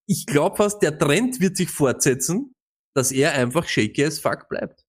[0.05, 2.53] ich glaube fast, der Trend wird sich fortsetzen,
[2.93, 4.85] dass er einfach shaky as fuck bleibt.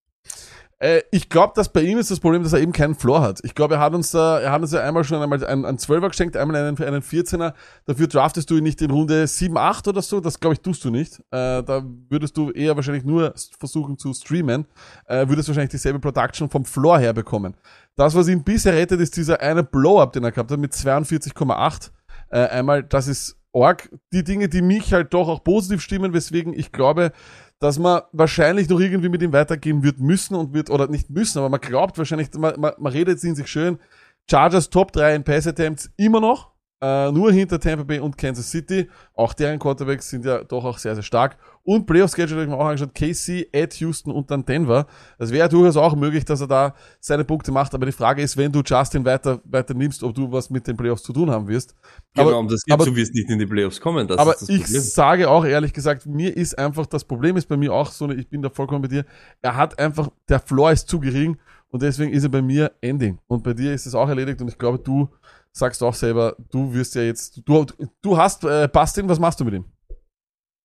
[0.81, 3.41] Äh, ich glaube, dass bei ihm ist das Problem, dass er eben keinen Floor hat.
[3.43, 5.79] Ich glaube, er hat uns da, er hat uns ja einmal schon einmal einen, einen
[5.79, 7.53] 12er geschenkt, einmal einen, einen 14er.
[7.85, 10.21] Dafür draftest du ihn nicht in Runde 7, 8 oder so.
[10.21, 11.19] Das glaube ich, tust du nicht.
[11.31, 14.67] Äh, da würdest du eher wahrscheinlich nur versuchen zu streamen.
[15.07, 17.57] Äh, würdest wahrscheinlich dieselbe Production vom Floor her bekommen.
[17.97, 21.91] Das, was ihn bisher rettet, ist dieser eine Blow-Up, den er gehabt hat mit 42,8.
[22.31, 23.89] Äh, einmal, das ist org.
[24.13, 27.13] Die Dinge, die mich halt doch auch positiv stimmen, weswegen ich glaube,
[27.61, 31.39] dass man wahrscheinlich noch irgendwie mit ihm weitergehen wird müssen und wird, oder nicht müssen,
[31.39, 33.79] aber man glaubt wahrscheinlich, man, man, man redet in sich schön,
[34.31, 36.53] Chargers Top 3 in Pass Attempts immer noch.
[36.81, 38.89] Äh, nur hinter Tampa Bay und Kansas City.
[39.15, 41.37] Auch deren Quarterbacks sind ja doch auch sehr, sehr stark.
[41.65, 42.95] Und Playoff-Schedule habe ich mir auch angeschaut.
[42.95, 44.87] KC, at Houston und dann Denver.
[45.19, 47.75] Das wäre durchaus auch möglich, dass er da seine Punkte macht.
[47.75, 50.77] Aber die Frage ist, wenn du Justin weiter, weiter nimmst, ob du was mit den
[50.77, 51.75] Playoffs zu tun haben wirst.
[52.15, 54.07] Genau, Aber- um das geht, aber- du wirst nicht in die Playoffs kommen.
[54.07, 57.73] Das aber ich sage auch ehrlich gesagt, mir ist einfach, das Problem ist bei mir
[57.73, 59.05] auch so, ich bin da vollkommen bei dir,
[59.43, 61.39] er hat einfach, der Floor ist zu gering
[61.71, 63.19] und deswegen ist er bei mir Ending.
[63.27, 65.09] Und bei dir ist es auch erledigt und ich glaube, du
[65.59, 67.67] sagst auch selber, du wirst ja jetzt, du,
[68.03, 69.65] du hast äh, Bastin, was machst du mit ihm?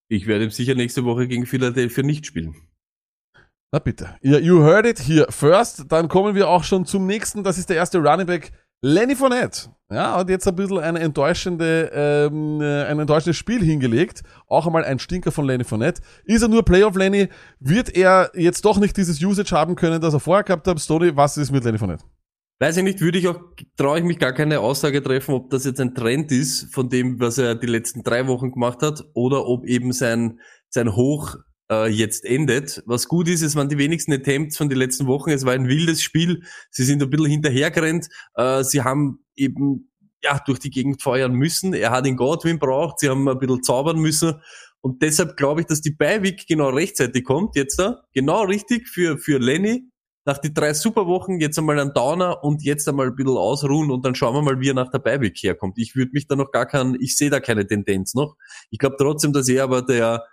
[0.09, 2.55] Ich werde ihm sicher nächste Woche gegen Philadelphia nicht spielen.
[3.71, 4.15] Na bitte.
[4.21, 5.91] You, you heard it here first.
[5.91, 7.43] Dann kommen wir auch schon zum nächsten.
[7.43, 8.51] Das ist der erste Running Back,
[8.83, 9.69] Lenny Fournette.
[9.89, 14.21] Ja, hat jetzt ein bisschen eine enttäuschende, ähm, äh, ein enttäuschendes Spiel hingelegt.
[14.47, 16.01] Auch einmal ein Stinker von Lenny Fournette.
[16.25, 17.29] Ist er nur Playoff Lenny?
[17.59, 20.79] Wird er jetzt doch nicht dieses Usage haben können, das er vorher gehabt hat?
[20.79, 22.03] Stoney, was ist mit Lenny Fournette?
[22.63, 23.41] Weiß ich nicht, würde ich auch,
[23.75, 27.19] traue ich mich gar keine Aussage treffen, ob das jetzt ein Trend ist von dem,
[27.19, 30.39] was er die letzten drei Wochen gemacht hat, oder ob eben sein,
[30.69, 31.35] sein Hoch
[31.69, 32.81] äh, jetzt endet.
[32.85, 35.31] Was gut ist, es waren die wenigsten Attempts von den letzten Wochen.
[35.31, 36.43] Es war ein wildes Spiel.
[36.71, 38.07] Sie sind ein bisschen hinterhergerannt.
[38.35, 39.91] Äh, sie haben eben
[40.23, 41.73] ja durch die Gegend feuern müssen.
[41.73, 42.99] Er hat den Godwin braucht.
[42.99, 44.35] Sie haben ein bisschen zaubern müssen.
[44.79, 48.03] Und deshalb glaube ich, dass die Beiweek genau rechtzeitig kommt jetzt da.
[48.13, 49.89] Genau richtig für, für Lenny
[50.25, 54.05] nach die drei Superwochen jetzt einmal ein Downer und jetzt einmal ein bisschen ausruhen und
[54.05, 55.77] dann schauen wir mal, wie er nach der Beiweek herkommt.
[55.77, 58.35] Ich würde mich da noch gar kein, ich sehe da keine Tendenz noch.
[58.69, 60.25] Ich glaube trotzdem, dass er aber der,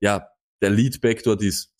[0.00, 0.28] ja,
[0.60, 1.74] der Leadback dort ist.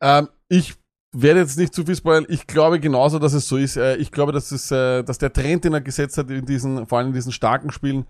[0.00, 0.74] Ähm, ich
[1.14, 2.24] werde jetzt nicht zu viel spoilern.
[2.28, 3.76] Ich glaube genauso, dass es so ist.
[3.76, 6.86] Äh, Ich glaube, dass es, äh, dass der Trend, den er gesetzt hat in diesen,
[6.86, 8.06] vor allem in diesen starken Spielen,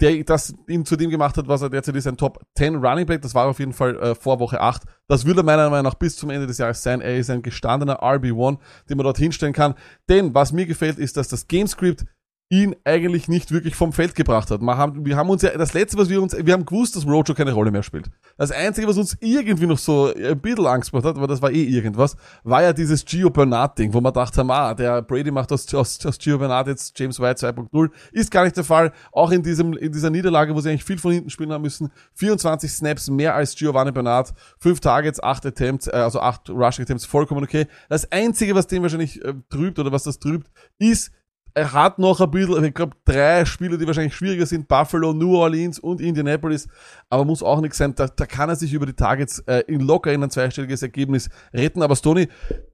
[0.00, 3.06] der das ihn zu dem gemacht hat, was er derzeit ist, ein Top 10 Running
[3.06, 3.22] Back.
[3.22, 4.82] Das war auf jeden Fall äh, vor Woche 8.
[5.08, 7.00] Das würde meiner Meinung nach bis zum Ende des Jahres sein.
[7.00, 9.74] Er ist ein gestandener RB1, den man dort hinstellen kann.
[10.08, 12.04] Denn was mir gefällt, ist, dass das Gamescript
[12.50, 14.60] ihn eigentlich nicht wirklich vom Feld gebracht hat.
[14.60, 17.06] Wir haben, wir haben uns ja, das letzte, was wir uns, wir haben gewusst, dass
[17.06, 18.10] Rojo keine Rolle mehr spielt.
[18.36, 21.50] Das einzige, was uns irgendwie noch so ein bisschen Angst gemacht hat, aber das war
[21.50, 25.52] eh irgendwas, war ja dieses Gio Bernard Ding, wo gedacht haben, ah, der Brady macht
[25.52, 27.90] aus, aus, aus Gio Bernard jetzt James White 2.0.
[28.12, 28.92] Ist gar nicht der Fall.
[29.12, 31.90] Auch in diesem, in dieser Niederlage, wo sie eigentlich viel von hinten spielen haben müssen.
[32.14, 34.34] 24 Snaps mehr als Giovanni Bernard.
[34.58, 37.66] 5 Targets, 8 Attempts, äh, also 8 Rushing Attempts, vollkommen okay.
[37.88, 41.10] Das einzige, was den wahrscheinlich äh, trübt oder was das trübt, ist,
[41.54, 45.36] er hat noch ein bisschen, ich glaube, drei Spiele, die wahrscheinlich schwieriger sind, Buffalo, New
[45.36, 46.68] Orleans und Indianapolis,
[47.08, 49.80] aber muss auch nichts sein, da, da kann er sich über die Targets äh, in
[49.80, 52.28] locker in ein zweistelliges Ergebnis retten, aber Stoney,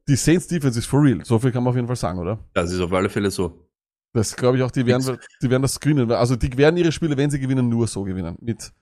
[0.08, 2.38] die Saints Defense ist for real, so viel kann man auf jeden Fall sagen, oder?
[2.54, 3.66] Das ist auf alle Fälle so.
[4.12, 7.16] Das glaube ich auch, die werden, die werden das screenen, also die werden ihre Spiele,
[7.16, 8.72] wenn sie gewinnen, nur so gewinnen, mit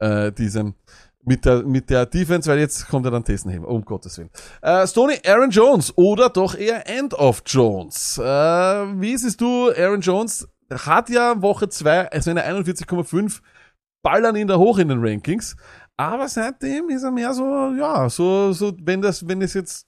[0.00, 0.74] äh, diesem,
[1.24, 4.30] mit der, mit der Defense, weil jetzt kommt er dann Tessenheim, um Gottes Willen.
[4.62, 8.18] Äh, Stoney, Aaron Jones oder doch eher End of Jones.
[8.18, 13.40] Äh, wie siehst du, Aaron Jones hat ja Woche zwei also eine 41,5
[14.02, 15.56] ballern ihn da hoch in den Rankings,
[15.96, 19.86] aber seitdem ist er mehr so, ja, so, so, wenn das, wenn es jetzt,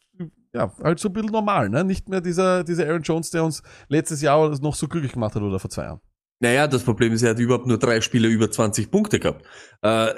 [0.54, 1.84] ja, halt so ein bisschen normal, ne?
[1.84, 5.42] Nicht mehr dieser, dieser Aaron Jones, der uns letztes Jahr noch so glücklich gemacht hat
[5.42, 6.00] oder vor zwei Jahren.
[6.40, 9.44] Naja, das Problem ist, er hat überhaupt nur drei Spiele über 20 Punkte gehabt.
[9.82, 10.14] Äh,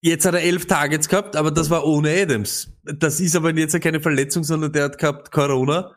[0.00, 2.72] jetzt hat er elf Targets gehabt, aber das war ohne Adams.
[2.84, 5.94] Das ist aber jetzt keine Verletzung, sondern der hat gehabt Corona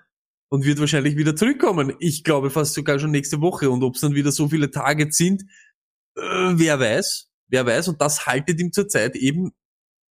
[0.49, 1.93] und wird wahrscheinlich wieder zurückkommen.
[1.99, 3.69] Ich glaube fast sogar schon nächste Woche.
[3.69, 5.43] Und ob es dann wieder so viele Targets sind,
[6.17, 7.29] äh, wer weiß.
[7.47, 7.87] Wer weiß.
[7.87, 9.51] Und das haltet ihm zurzeit eben,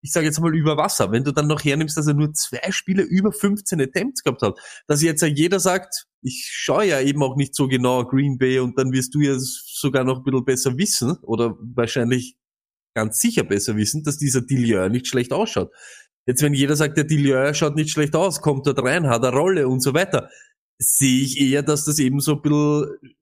[0.03, 1.13] ich sage jetzt mal, über Wasser.
[1.13, 4.59] Wenn du dann noch hernimmst, dass er nur zwei Spiele über 15 Attempts gehabt hat,
[4.89, 8.59] dass jetzt ja jeder sagt, ich schaue ja eben auch nicht so genau Green Bay
[8.59, 12.37] und dann wirst du ja sogar noch ein bisschen besser wissen oder wahrscheinlich
[12.95, 15.73] ganz sicher besser wissen, dass dieser Dillier nicht schlecht ausschaut.
[16.27, 19.37] Jetzt, wenn jeder sagt, der Dillier schaut nicht schlecht aus, kommt dort rein, hat eine
[19.37, 20.31] Rolle und so weiter,
[20.79, 23.17] sehe ich eher, dass das eben so ein bisschen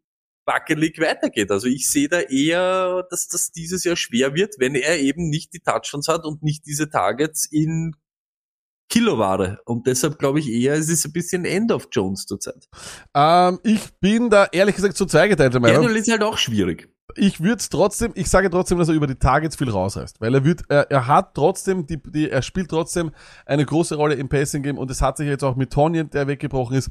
[0.46, 1.50] wackelig weitergeht.
[1.50, 5.52] Also ich sehe da eher, dass das dieses Jahr schwer wird, wenn er eben nicht
[5.52, 7.94] die Touchdowns hat und nicht diese Targets in
[8.88, 9.60] Kiloware.
[9.64, 12.68] Und deshalb glaube ich eher, es ist ein bisschen End of Jones zurzeit.
[13.14, 15.82] Ähm, ich bin da ehrlich gesagt so zweigeteilter Meinung.
[15.82, 16.91] Manuel ist halt auch schwierig.
[17.16, 20.44] Ich würde trotzdem, ich sage trotzdem, dass er über die Targets viel rausreißt, weil er
[20.44, 23.12] wird, er, er hat trotzdem, die, die, er spielt trotzdem
[23.46, 26.26] eine große Rolle im Passing Game und es hat sich jetzt auch mit Tonyan, der
[26.26, 26.90] weggebrochen ist.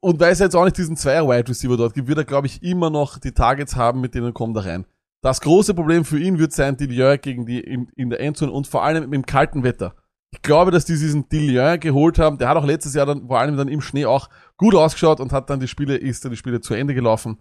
[0.00, 2.46] Und weil es jetzt auch nicht diesen Zweier Wide Receiver dort gibt, wird er, glaube
[2.46, 4.86] ich, immer noch die Targets haben, mit denen kommt er rein.
[5.22, 8.66] Das große Problem für ihn wird sein, Dillier gegen die in, in der Endzone und
[8.66, 9.94] vor allem im kalten Wetter.
[10.30, 12.38] Ich glaube, dass die diesen Dillier geholt haben.
[12.38, 15.32] Der hat auch letztes Jahr dann vor allem dann im Schnee auch gut ausgeschaut und
[15.32, 17.38] hat dann die Spiele, ist dann die Spiele zu Ende gelaufen.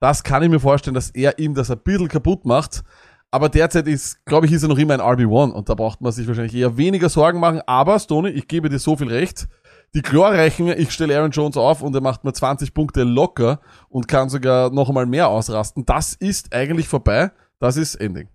[0.00, 2.84] Das kann ich mir vorstellen, dass er ihm das ein bisschen kaputt macht.
[3.30, 6.12] Aber derzeit ist, glaube ich, ist er noch immer ein RB1 und da braucht man
[6.12, 7.60] sich wahrscheinlich eher weniger Sorgen machen.
[7.66, 9.48] Aber, Stoney, ich gebe dir so viel recht.
[9.94, 14.08] die glorreichen, ich stelle Aaron Jones auf und er macht mir 20 Punkte locker und
[14.08, 17.30] kann sogar noch einmal mehr ausrasten, das ist eigentlich vorbei.
[17.58, 18.28] Das ist Ending.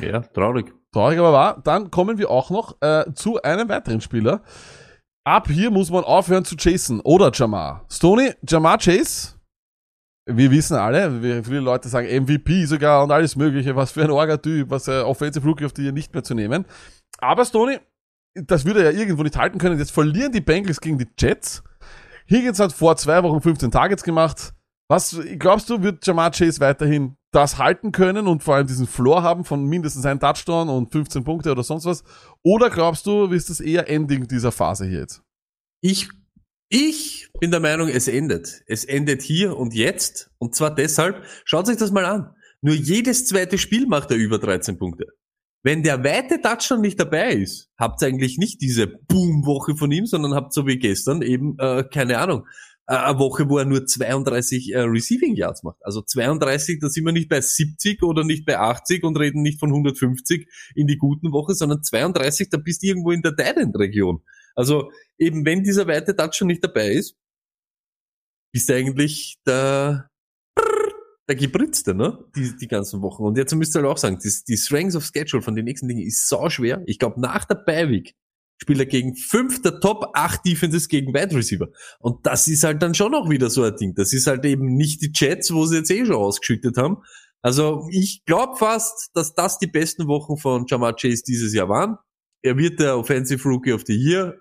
[0.00, 0.74] Ja, traurig.
[0.92, 1.60] Traurig aber wahr.
[1.62, 4.42] Dann kommen wir auch noch äh, zu einem weiteren Spieler.
[5.24, 7.00] Ab hier muss man aufhören zu chasen.
[7.00, 7.84] Oder Jamar.
[7.90, 9.34] Stoney, Jamar Chase.
[10.26, 14.70] Wir wissen alle, viele Leute sagen MVP sogar und alles mögliche, was für ein Orga-Typ,
[14.70, 16.66] was äh, Offensive Rookie auf die nicht mehr zu nehmen.
[17.18, 17.80] Aber Stoney,
[18.34, 19.78] das würde er ja irgendwo nicht halten können.
[19.78, 21.62] Jetzt verlieren die Bengals gegen die Jets.
[22.28, 24.54] Higgins hat vor zwei Wochen 15 Targets gemacht.
[24.88, 29.22] Was glaubst du, wird Jamar Chase weiterhin das halten können und vor allem diesen Floor
[29.22, 32.02] haben von mindestens einem Touchdown und 15 Punkte oder sonst was?
[32.42, 35.22] Oder glaubst du, ist das eher Ending dieser Phase hier jetzt?
[35.80, 36.08] Ich,
[36.68, 38.62] ich bin der Meinung, es endet.
[38.66, 40.30] Es endet hier und jetzt.
[40.38, 42.34] Und zwar deshalb, schaut euch das mal an.
[42.62, 45.06] Nur jedes zweite Spiel macht er über 13 Punkte.
[45.62, 50.06] Wenn der weite Touchdown nicht dabei ist, habt ihr eigentlich nicht diese Boom-Woche von ihm,
[50.06, 52.46] sondern habt so wie gestern eben, äh, keine Ahnung,
[52.90, 55.78] eine Woche, wo er nur 32 äh, Receiving Yards macht.
[55.82, 59.60] Also 32, da sind wir nicht bei 70 oder nicht bei 80 und reden nicht
[59.60, 64.22] von 150 in die guten Woche, sondern 32, da bist du irgendwo in der Thailand-Region.
[64.56, 67.16] Also eben, wenn dieser weite Touchdown nicht dabei ist,
[68.52, 70.10] bist du eigentlich der,
[71.28, 72.24] der Gebritzte, ne?
[72.34, 73.22] Die, die ganzen Wochen.
[73.22, 75.86] Und jetzt müsst ihr halt auch sagen, die, die Strengths of Schedule von den nächsten
[75.86, 76.82] Dingen ist so schwer.
[76.86, 78.16] Ich glaube, nach der Beiweg
[78.60, 81.68] spielt er gegen fünf der Top 8 Defenses gegen Wide Receiver.
[81.98, 83.94] Und das ist halt dann schon auch wieder so ein Ding.
[83.94, 86.98] Das ist halt eben nicht die Jets, wo sie jetzt eh schon ausgeschüttet haben.
[87.42, 91.96] Also ich glaube fast, dass das die besten Wochen von Jamar Chase dieses Jahr waren.
[92.42, 94.36] Er wird der Offensive Rookie of the Year.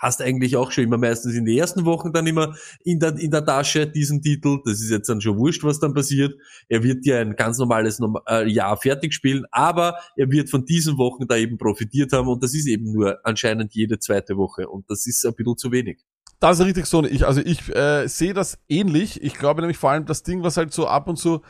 [0.00, 2.54] Hast eigentlich auch schon immer meistens in den ersten Wochen dann immer
[2.84, 4.58] in der, in der Tasche diesen Titel.
[4.64, 6.34] Das ist jetzt dann schon wurscht, was dann passiert.
[6.68, 10.64] Er wird ja ein ganz normales Norm- äh, Jahr fertig spielen, aber er wird von
[10.64, 14.68] diesen Wochen da eben profitiert haben und das ist eben nur anscheinend jede zweite Woche
[14.68, 15.98] und das ist ein bisschen zu wenig.
[16.40, 17.04] Das ist richtig so.
[17.04, 19.22] Ich, also ich äh, sehe das ähnlich.
[19.22, 21.42] Ich glaube nämlich vor allem das Ding, was halt so ab und zu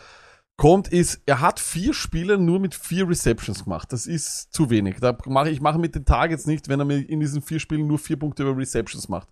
[0.59, 3.93] kommt, ist, er hat vier Spiele nur mit vier Receptions gemacht.
[3.93, 4.97] Das ist zu wenig.
[5.01, 7.87] Da mache ich mache mit den Targets nicht, wenn er mir in diesen vier Spielen
[7.87, 9.29] nur vier Punkte über Receptions macht.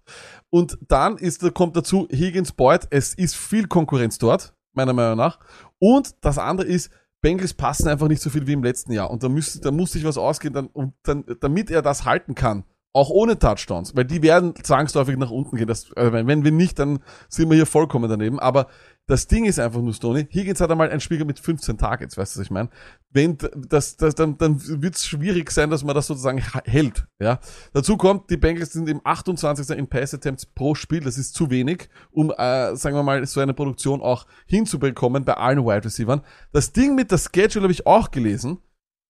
[0.51, 2.87] Und dann ist, da kommt dazu Higgins Boyd.
[2.91, 5.41] Es ist viel Konkurrenz dort, meiner Meinung nach.
[5.81, 6.91] Und das andere ist,
[7.21, 9.11] Bengals passen einfach nicht so viel wie im letzten Jahr.
[9.11, 12.37] Und da, müsste, da muss sich was ausgehen, dann, und dann, damit er das halten
[12.37, 12.63] kann.
[12.97, 15.67] Auch ohne Touchdowns, weil die werden zwangsläufig nach unten gehen.
[15.67, 18.39] Das, äh, wenn wir nicht, dann sind wir hier vollkommen daneben.
[18.39, 18.69] Aber
[19.07, 22.35] das Ding ist einfach nur, Stoney, Higgins hat einmal einen Spieler mit 15 Targets, weißt
[22.35, 22.71] du, was ich meine?
[23.11, 23.37] Wenn
[23.69, 27.07] das, das, dann, dann wird es schwierig sein, dass man das sozusagen hält.
[27.19, 27.39] Ja.
[27.75, 29.77] Dazu kommt, die Bengals sind im 28.
[29.77, 33.41] in Pass Attempts pro Spiel, das ist zu wenig, um, äh, sagen wir mal, so
[33.41, 36.23] eine Produktion auch hinzubekommen bei allen Wide Receivers.
[36.53, 38.57] Das Ding mit der Schedule habe ich auch gelesen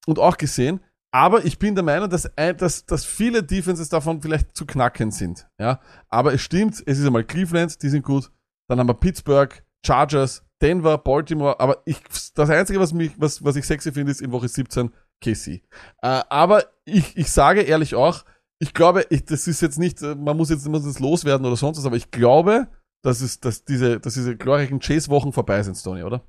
[0.06, 0.80] und auch gesehen,
[1.16, 5.10] aber ich bin der Meinung, dass, ein- dass, dass viele Defenses davon vielleicht zu knacken
[5.10, 5.48] sind.
[5.58, 5.80] Ja.
[6.10, 8.30] Aber es stimmt, es ist einmal Cleveland, die sind gut.
[8.68, 12.02] Dann haben wir Pittsburgh, Chargers, Denver, Baltimore, aber ich,
[12.34, 14.90] das Einzige, was mich, was, was ich sexy finde, ist in Woche 17
[15.22, 15.48] KC.
[15.48, 15.60] Äh,
[16.02, 18.24] aber ich, ich sage ehrlich auch,
[18.58, 21.56] ich glaube, ich, das ist jetzt nicht, äh, man muss jetzt, muss jetzt loswerden oder
[21.56, 22.68] sonst was, aber ich glaube,
[23.02, 26.22] dass es, dass diese, dass diese glorreichen Chase-Wochen vorbei sind, Stoney, oder?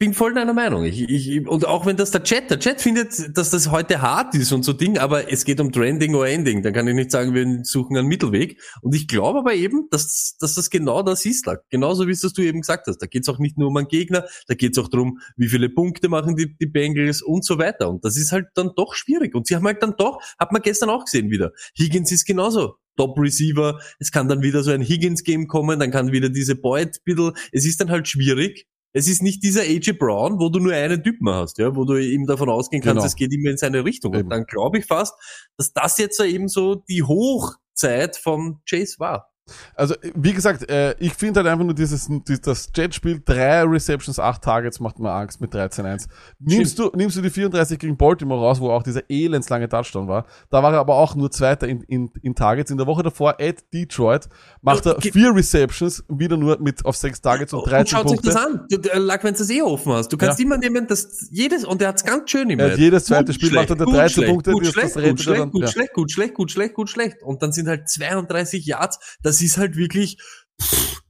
[0.00, 0.84] Bin voll deiner Meinung.
[0.84, 4.34] Ich, ich, und auch wenn das der Chat, der Chat findet, dass das heute hart
[4.34, 6.62] ist und so Ding, aber es geht um Trending oder Ending.
[6.62, 8.58] Dann kann ich nicht sagen, wir suchen einen Mittelweg.
[8.80, 11.44] Und ich glaube aber eben, dass, dass das genau das ist.
[11.44, 11.60] Lag.
[11.68, 12.96] Genauso wie es das du eben gesagt hast.
[12.96, 15.48] Da geht es auch nicht nur um einen Gegner, da geht es auch darum, wie
[15.48, 17.90] viele Punkte machen die, die Bengals und so weiter.
[17.90, 19.34] Und das ist halt dann doch schwierig.
[19.34, 21.52] Und sie haben halt dann doch, hat man gestern auch gesehen wieder.
[21.78, 22.76] Higgins ist genauso.
[22.96, 26.98] Top Receiver, es kann dann wieder so ein Higgins-Game kommen, dann kann wieder diese Boyd
[27.04, 30.72] bisschen, es ist dann halt schwierig, es ist nicht dieser AJ Brown, wo du nur
[30.72, 33.06] einen Typen hast, ja, wo du eben davon ausgehen kannst, Genau.
[33.06, 34.14] es geht immer in seine Richtung.
[34.14, 34.24] Eben.
[34.24, 35.14] Und dann glaube ich fast,
[35.56, 39.29] dass das jetzt eben so die Hochzeit von Chase war.
[39.74, 44.18] Also, wie gesagt, äh, ich finde halt einfach nur dieses, dieses das Jet-Spiel, drei Receptions,
[44.18, 46.06] acht Targets macht mir Angst mit 13-1.
[46.38, 50.26] Nimmst du, nimmst du die 34 gegen Baltimore raus, wo auch dieser elendslange Touchdown war.
[50.50, 52.70] Da war er aber auch nur Zweiter in, in, in Targets.
[52.70, 54.28] In der Woche davor at Detroit
[54.62, 55.12] macht er Okay.
[55.12, 58.26] vier Receptions, wieder nur mit auf sechs Targets und 13 und schaut euch Punkte.
[58.28, 58.66] das an.
[58.68, 60.08] Du, du, lag, wenn du das eh offen hast.
[60.12, 60.44] Du kannst Ja.
[60.44, 62.80] immer nehmen, dass jedes, und der hat's ganz schön im Er hat Wert.
[62.80, 64.96] jedes zweite Gut, Spiel schlecht, macht er gut, 13 schlecht, Punkte, Gut, das- das schlecht,
[64.96, 65.68] rettet gut, er schlecht, dann, gut, ja.
[65.68, 67.22] schlecht, gut, schlecht, gut, schlecht, gut, schlecht.
[67.22, 68.98] Und dann sind halt 32 Yards.
[69.22, 70.18] Das ist halt wirklich,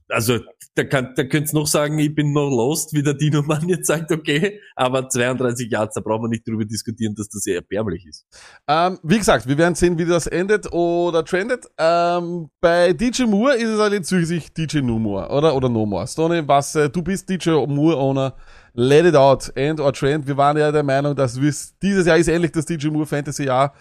[0.09, 0.39] also,
[0.75, 3.87] da kann, da könnt's noch sagen, ich bin noch lost, wie der Dino Mann jetzt
[3.87, 4.61] sagt, okay.
[4.75, 8.25] Aber 32 Yards, da brauchen wir nicht drüber diskutieren, dass das sehr erbärmlich ist.
[8.67, 11.65] Ähm, wie gesagt, wir werden sehen, wie das endet oder trendet.
[11.77, 15.55] Ähm, bei DJ Moore ist es halt jetzt wirklich DJ No More, oder?
[15.55, 16.07] Oder No More.
[16.07, 18.35] Stoney, was, äh, du bist DJ Moore Owner.
[18.73, 19.51] Let it out.
[19.55, 20.25] End or trend.
[20.25, 21.33] Wir waren ja der Meinung, dass
[21.81, 23.73] dieses Jahr ist endlich das DJ Moore Fantasy Jahr.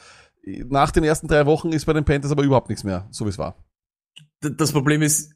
[0.68, 3.28] nach den ersten drei Wochen ist bei den Panthers aber überhaupt nichts mehr, so wie
[3.28, 3.54] es war.
[4.40, 5.32] Das Problem ist,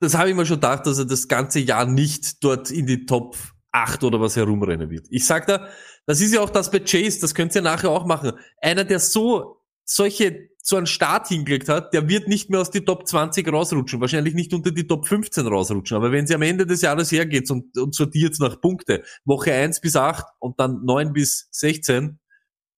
[0.00, 3.06] das habe ich mir schon gedacht, dass er das ganze Jahr nicht dort in die
[3.06, 3.36] Top
[3.72, 5.06] 8 oder was herumrennen wird.
[5.10, 5.68] Ich sag da,
[6.06, 8.32] das ist ja auch das bei Chase, das könnt ihr nachher auch machen.
[8.60, 12.84] Einer, der so solche so einen Start hingelegt hat, der wird nicht mehr aus die
[12.84, 15.96] Top 20 rausrutschen, wahrscheinlich nicht unter die Top 15 rausrutschen.
[15.96, 19.80] Aber wenn sie am Ende des Jahres hergeht und, und sortiert nach Punkte, Woche 1
[19.80, 22.18] bis 8 und dann 9 bis 16,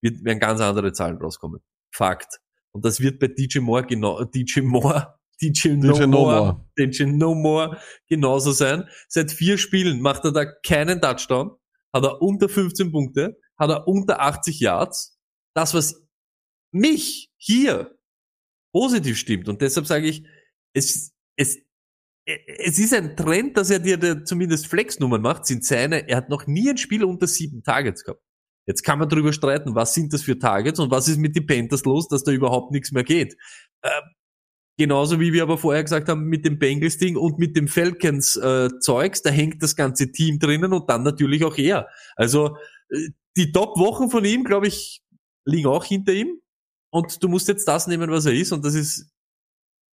[0.00, 1.60] wird, werden ganz andere Zahlen rauskommen.
[1.92, 2.40] Fakt.
[2.72, 6.66] Und das wird bei DJ Moore genau, DJ Moore, DJ No, DJ No More, More.
[6.78, 8.88] DJ No More genauso sein.
[9.08, 11.50] Seit vier Spielen macht er da keinen Touchdown,
[11.92, 15.18] hat er unter 15 Punkte, hat er unter 80 Yards.
[15.54, 16.02] Das, was
[16.72, 17.98] mich hier
[18.72, 19.48] positiv stimmt.
[19.48, 20.26] Und deshalb sage ich,
[20.74, 21.58] es, es,
[22.24, 26.46] es ist ein Trend, dass er dir zumindest Flexnummern macht, sind seine, er hat noch
[26.46, 28.22] nie ein Spiel unter sieben Targets gehabt.
[28.66, 31.46] Jetzt kann man darüber streiten, was sind das für Targets und was ist mit den
[31.46, 33.36] Panthers los, dass da überhaupt nichts mehr geht.
[34.78, 39.22] Äh, genauso wie wir aber vorher gesagt haben, mit dem Bengals-Ding und mit dem Falcons-Zeugs,
[39.22, 41.88] da hängt das ganze Team drinnen und dann natürlich auch er.
[42.16, 42.56] Also
[42.90, 45.02] äh, die Top-Wochen von ihm, glaube ich,
[45.44, 46.38] liegen auch hinter ihm.
[46.90, 49.10] Und du musst jetzt das nehmen, was er ist, und das ist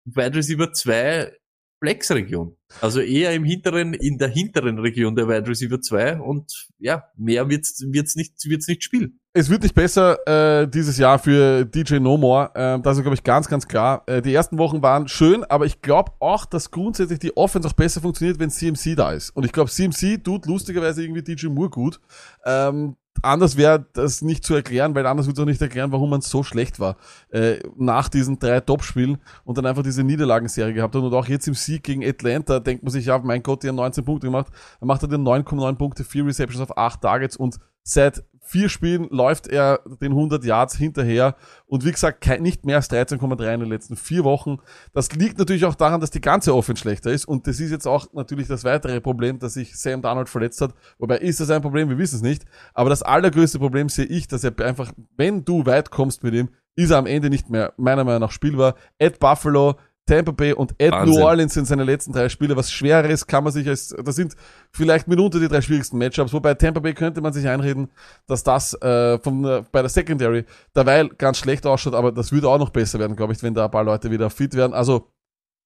[0.05, 1.33] Wide Receiver 2
[1.81, 2.57] Flex-Region.
[2.81, 7.49] Also eher im hinteren, in der hinteren Region der Wide Receiver 2 und ja, mehr
[7.49, 9.19] wird's, wird's nicht, wird's nicht spielen.
[9.31, 12.49] Es wird nicht besser äh, dieses Jahr für DJ No More.
[12.55, 14.01] Ähm, das ist, glaube ich, ganz, ganz klar.
[14.07, 17.73] Äh, die ersten Wochen waren schön, aber ich glaube auch, dass grundsätzlich die Offense auch
[17.73, 19.29] besser funktioniert, wenn CMC da ist.
[19.35, 21.99] Und ich glaube, CMC tut lustigerweise irgendwie DJ Moore gut.
[22.43, 26.09] Ähm, anders wäre das nicht zu erklären, weil anders wird es auch nicht erklären, warum
[26.09, 26.97] man so schlecht war
[27.29, 31.03] äh, nach diesen drei Topspielen und dann einfach diese Niederlagenserie gehabt hat.
[31.03, 33.75] Und auch jetzt im Sieg gegen Atlanta denkt man sich, ja, mein Gott, die haben
[33.75, 34.47] 19 Punkte gemacht.
[34.79, 37.59] Dann macht er den 9,9 Punkte, 4 Receptions auf 8 Targets und
[37.89, 41.35] seit vier Spielen läuft er den 100 Yards hinterher
[41.67, 44.57] und wie gesagt, kein, nicht mehr als 13,3 in den letzten vier Wochen.
[44.91, 47.87] Das liegt natürlich auch daran, dass die ganze Offense schlechter ist und das ist jetzt
[47.87, 50.73] auch natürlich das weitere Problem, dass sich Sam Darnold verletzt hat.
[50.97, 52.45] Wobei ist das ein Problem, wir wissen es nicht.
[52.73, 56.49] Aber das allergrößte Problem sehe ich, dass er einfach, wenn du weit kommst mit ihm,
[56.75, 58.75] ist er am Ende nicht mehr meiner Meinung nach spielbar.
[58.99, 59.75] At Buffalo,
[60.09, 61.15] Tampa Bay und at Wahnsinn.
[61.15, 62.55] New Orleans sind seine letzten drei Spiele.
[62.55, 64.35] Was Schweres kann man sich als, das sind
[64.71, 66.33] vielleicht mitunter die drei schwierigsten Matchups.
[66.33, 67.89] Wobei Tampa Bay könnte man sich einreden,
[68.25, 70.45] dass das äh, vom, äh, bei der Secondary
[70.75, 73.65] derweil ganz schlecht ausschaut, aber das würde auch noch besser werden, glaube ich, wenn da
[73.65, 74.73] ein paar Leute wieder fit werden.
[74.73, 75.07] Also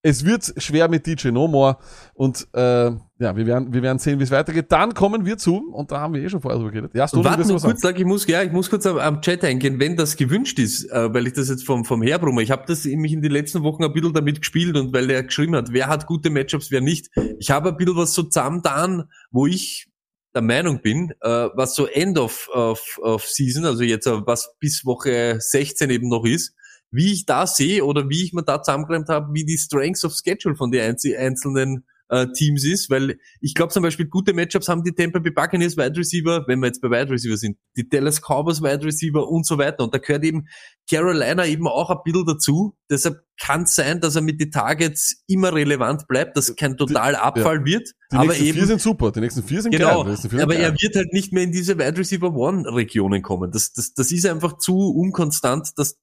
[0.06, 1.78] es wird schwer mit DJ No More
[2.14, 4.66] und äh, ja, wir werden, wir werden sehen, wie es weitergeht.
[4.70, 6.92] Dann kommen wir zu, und da haben wir eh schon vorher drüber geredet.
[6.94, 9.46] Ja, Stone, Warte nur kurz, sag, ich muss, ja, ich muss kurz am, am Chat
[9.46, 12.64] eingehen, wenn das gewünscht ist, äh, weil ich das jetzt vom, vom Herbrumme, ich habe
[12.68, 15.72] das nämlich in den letzten Wochen ein bisschen damit gespielt und weil der geschrieben hat,
[15.72, 17.10] wer hat gute Matchups, wer nicht.
[17.40, 19.88] Ich habe ein bisschen was so zusammengetan, wo ich
[20.36, 24.54] der Meinung bin, äh, was so End of, of, of Season, also jetzt äh, was
[24.60, 26.56] bis Woche 16 eben noch ist,
[26.94, 30.14] wie ich da sehe oder wie ich mir da zusammengeräumt habe, wie die Strengths of
[30.14, 34.68] Schedule von den einzel- einzelnen äh, Teams ist, weil ich glaube zum Beispiel gute Matchups
[34.68, 37.88] haben die Tampa Bay Buccaneers Wide Receiver, wenn wir jetzt bei Wide Receiver sind, die
[37.90, 39.84] Dallas Cowboys Wide Receiver und so weiter.
[39.86, 40.46] Und da gehört eben
[40.88, 42.76] Carolina eben auch ein bisschen dazu.
[42.90, 47.16] Deshalb kann es sein, dass er mit den Targets immer relevant bleibt, dass kein total
[47.16, 47.90] Abfall wird.
[48.12, 50.04] Die aber nächsten eben vier sind super, die nächsten vier sind Genau, geil.
[50.04, 50.64] die nächsten vier sind aber geil.
[50.64, 53.50] er wird halt nicht mehr in diese Wide Receiver One Regionen kommen.
[53.50, 55.98] Das, das, das ist einfach zu unkonstant, dass,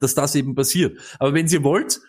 [0.00, 0.98] dass das eben passiert.
[1.18, 2.00] Aber wenn ihr wollt,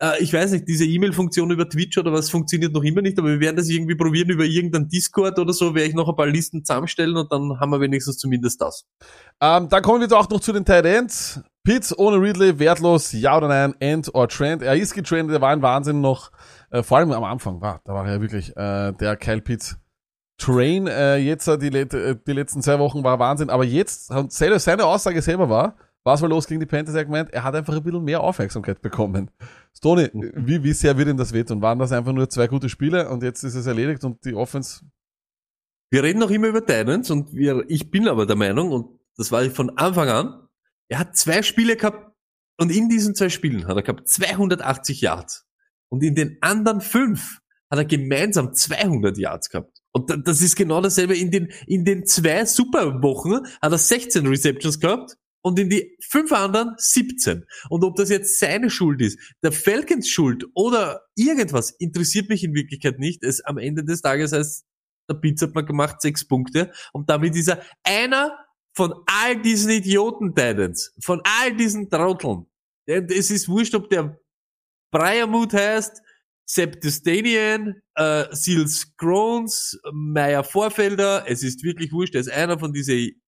[0.00, 3.28] äh, ich weiß nicht, diese E-Mail-Funktion über Twitch oder was funktioniert noch immer nicht, aber
[3.28, 6.26] wir werden das irgendwie probieren über irgendeinen Discord oder so, werde ich noch ein paar
[6.26, 8.84] Listen zusammenstellen und dann haben wir wenigstens zumindest das.
[9.40, 11.40] Ähm, dann kommen wir jetzt auch noch zu den Ends.
[11.66, 14.60] Pitts ohne Ridley, wertlos, ja oder nein, End or Trend.
[14.60, 16.30] Er ist getrennt, der war ein Wahnsinn noch,
[16.70, 19.76] äh, vor allem am Anfang war, da war er ja wirklich äh, der Kyle Pitts
[20.36, 20.88] Train.
[20.88, 24.84] Äh, jetzt äh, die, äh, die letzten zwei Wochen war Wahnsinn, aber jetzt, selber- seine
[24.84, 26.94] Aussage selber war, was war los gegen die Panthers?
[26.94, 29.30] Er hat gemeint, er hat einfach ein bisschen mehr Aufmerksamkeit bekommen.
[29.76, 31.62] Stoney, wie, wie sehr wird ihm das wehtun?
[31.62, 34.82] Waren das einfach nur zwei gute Spiele und jetzt ist es erledigt und die Offense
[35.90, 39.32] Wir reden noch immer über Titans und wir, ich bin aber der Meinung, und das
[39.32, 40.48] war ich von Anfang an,
[40.88, 42.12] er hat zwei Spiele gehabt
[42.58, 45.46] und in diesen zwei Spielen hat er gehabt 280 Yards.
[45.88, 47.40] Und in den anderen fünf
[47.70, 49.80] hat er gemeinsam 200 Yards gehabt.
[49.92, 51.16] Und da- das ist genau dasselbe.
[51.16, 56.32] In den, in den zwei Superwochen hat er 16 Receptions gehabt und in die fünf
[56.32, 57.44] anderen 17.
[57.68, 62.54] Und ob das jetzt seine Schuld ist, der Falcons Schuld oder irgendwas, interessiert mich in
[62.54, 63.22] Wirklichkeit nicht.
[63.22, 64.64] Es am Ende des Tages heißt,
[65.08, 66.72] der Pizza hat man gemacht, sechs Punkte.
[66.94, 68.38] Und damit ist er einer
[68.74, 72.46] von all diesen Idioten-Titans, von all diesen Trotteln.
[72.86, 74.18] Es ist wurscht, ob der
[74.90, 76.00] Briarmut heißt,
[76.46, 81.24] Sepp Destanian, äh, Seals Groans, Meyer Vorfelder.
[81.26, 82.14] Es ist wirklich wurscht.
[82.14, 83.20] Er ist einer von diesen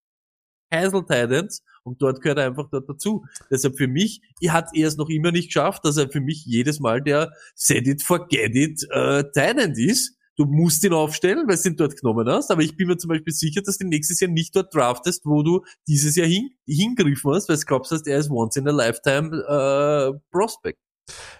[0.73, 3.25] Hazel Titans und dort gehört er einfach dort dazu.
[3.51, 6.45] Deshalb für mich, er hat er es noch immer nicht geschafft, dass er für mich
[6.45, 10.17] jedes Mal der Set it, forget it äh, Titan ist.
[10.37, 13.09] Du musst ihn aufstellen, weil du ihn dort genommen hast, aber ich bin mir zum
[13.09, 17.33] Beispiel sicher, dass du nächstes Jahr nicht dort draftest, wo du dieses Jahr hin, hingriffen
[17.33, 20.79] hast, weil du glaubst, dass er ist once in a lifetime äh, Prospect.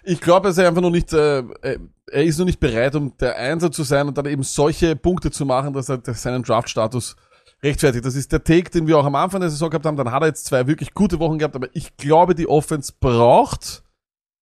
[0.03, 3.35] Ich glaube, er einfach noch nicht, äh, äh, er ist noch nicht bereit, um der
[3.35, 7.17] Einser zu sein und dann eben solche Punkte zu machen, dass er seinen Draft-Status
[7.63, 8.05] rechtfertigt.
[8.05, 9.97] Das ist der Take, den wir auch am Anfang der Saison gehabt haben.
[9.97, 13.83] Dann hat er jetzt zwei wirklich gute Wochen gehabt, aber ich glaube, die Offense braucht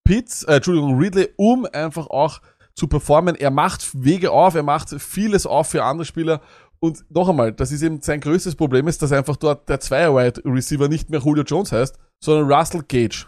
[0.04, 2.40] Pitts, äh, Entschuldigung, Ridley, um einfach auch
[2.74, 3.34] zu performen.
[3.34, 6.40] Er macht Wege auf, er macht vieles auf für andere Spieler.
[6.78, 10.42] Und noch einmal, das ist eben sein größtes Problem ist, dass einfach dort der Zweier-Wide
[10.44, 13.26] Receiver nicht mehr Julio Jones heißt, sondern Russell Gage.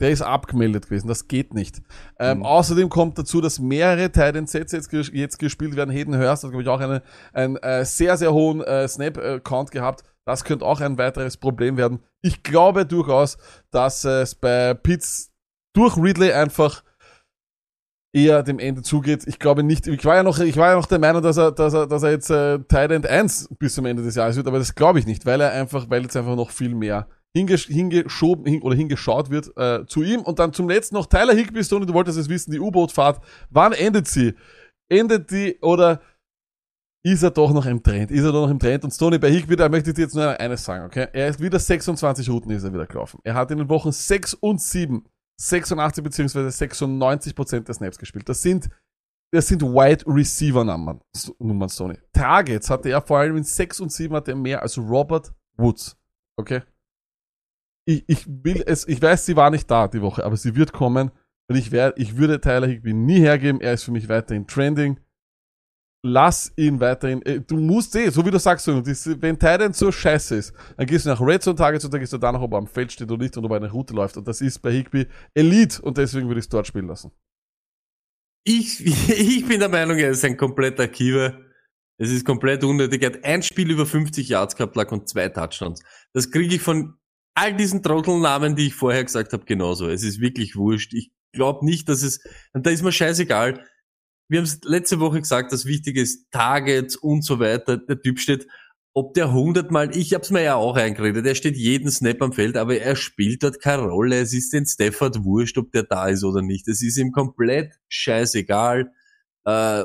[0.00, 1.82] Der ist abgemeldet gewesen, das geht nicht.
[2.20, 2.44] Ähm, Mhm.
[2.44, 5.90] Außerdem kommt dazu, dass mehrere Titan Sets jetzt, ges- jetzt gespielt werden.
[5.90, 7.02] Hayden Hurst hat, glaube ich, auch eine,
[7.32, 10.04] einen äh, sehr, sehr hohen äh, Snap-Count gehabt.
[10.24, 12.00] Das könnte auch ein weiteres Problem werden.
[12.22, 13.38] Ich glaube durchaus,
[13.72, 15.32] dass es bei Pitts
[15.74, 16.84] durch Ridley einfach
[18.14, 19.26] eher dem Ende zugeht.
[19.26, 21.50] Ich glaube nicht, ich war ja noch, ich war ja noch der Meinung, dass er,
[21.52, 24.46] dass er, dass er jetzt äh, Tight End 1 bis zum Ende des Jahres wird,
[24.46, 27.06] aber das glaube ich nicht, weil er einfach, weil jetzt einfach noch viel mehr
[27.36, 30.22] hingesch hingeschoben hin oder hingeschaut wird äh, zu ihm.
[30.22, 33.72] Und dann zum letzten noch Tyler Higby, Tony, du wolltest es wissen, die U-Boot-Fahrt, wann
[33.72, 34.34] endet sie?
[34.88, 36.00] Endet die oder
[37.04, 38.10] ist er doch noch im Trend?
[38.10, 38.84] Ist er doch noch im Trend?
[38.84, 41.08] Und Stoney bei Higby, da möchte ich dir jetzt nur eines sagen, okay?
[41.12, 43.20] Er ist wieder 26 Routen ist er wieder gelaufen.
[43.24, 45.04] Er hat in den Wochen 6 und 7
[45.40, 48.28] 86 beziehungsweise 96 Prozent der Snaps gespielt.
[48.28, 48.68] Das sind,
[49.32, 51.00] das sind Wide Receiver Nummern,
[51.38, 51.96] Nummern Sony.
[52.12, 55.96] Targets hatte er vor allem in 6 und 7 hatte er mehr als Robert Woods.
[56.36, 56.62] Okay?
[57.88, 60.74] Ich, ich will es, ich weiß, sie war nicht da die Woche, aber sie wird
[60.74, 61.10] kommen.
[61.48, 63.62] Und ich werde, ich würde Tyler Higby nie hergeben.
[63.62, 65.00] Er ist für mich weiterhin trending.
[66.04, 70.36] Lass ihn weiterhin, äh, du musst eh, so wie du sagst, wenn Titan so scheiße
[70.36, 72.58] ist, dann gehst du nach Red Zone Targets und dann gehst du danach, ob er
[72.58, 74.18] am Feld steht oder nicht und ob er eine Route läuft.
[74.18, 77.10] Und das ist bei Higby Elite und deswegen würde ich es dort spielen lassen.
[78.44, 81.40] Ich, ich bin der Meinung, er ist ein kompletter Kiewer.
[81.96, 83.02] Es ist komplett unnötig.
[83.02, 85.82] Er hat ein Spiel über 50 Yards gehabt, lag und zwei Touchdowns.
[86.12, 86.97] Das kriege ich von
[87.38, 89.88] all diesen Trottelnamen, die ich vorher gesagt habe, genauso.
[89.88, 90.92] Es ist wirklich wurscht.
[90.92, 92.20] Ich glaube nicht, dass es,
[92.52, 93.64] und da ist mir scheißegal.
[94.28, 97.78] Wir haben es letzte Woche gesagt, das Wichtige ist Targets und so weiter.
[97.78, 98.48] Der Typ steht,
[98.92, 102.56] ob der hundertmal, ich hab's mir ja auch eingeredet, er steht jeden Snap am Feld,
[102.56, 104.20] aber er spielt dort keine Rolle.
[104.20, 106.66] Es ist den Stafford wurscht, ob der da ist oder nicht.
[106.66, 108.90] Es ist ihm komplett scheißegal.
[109.44, 109.84] Äh,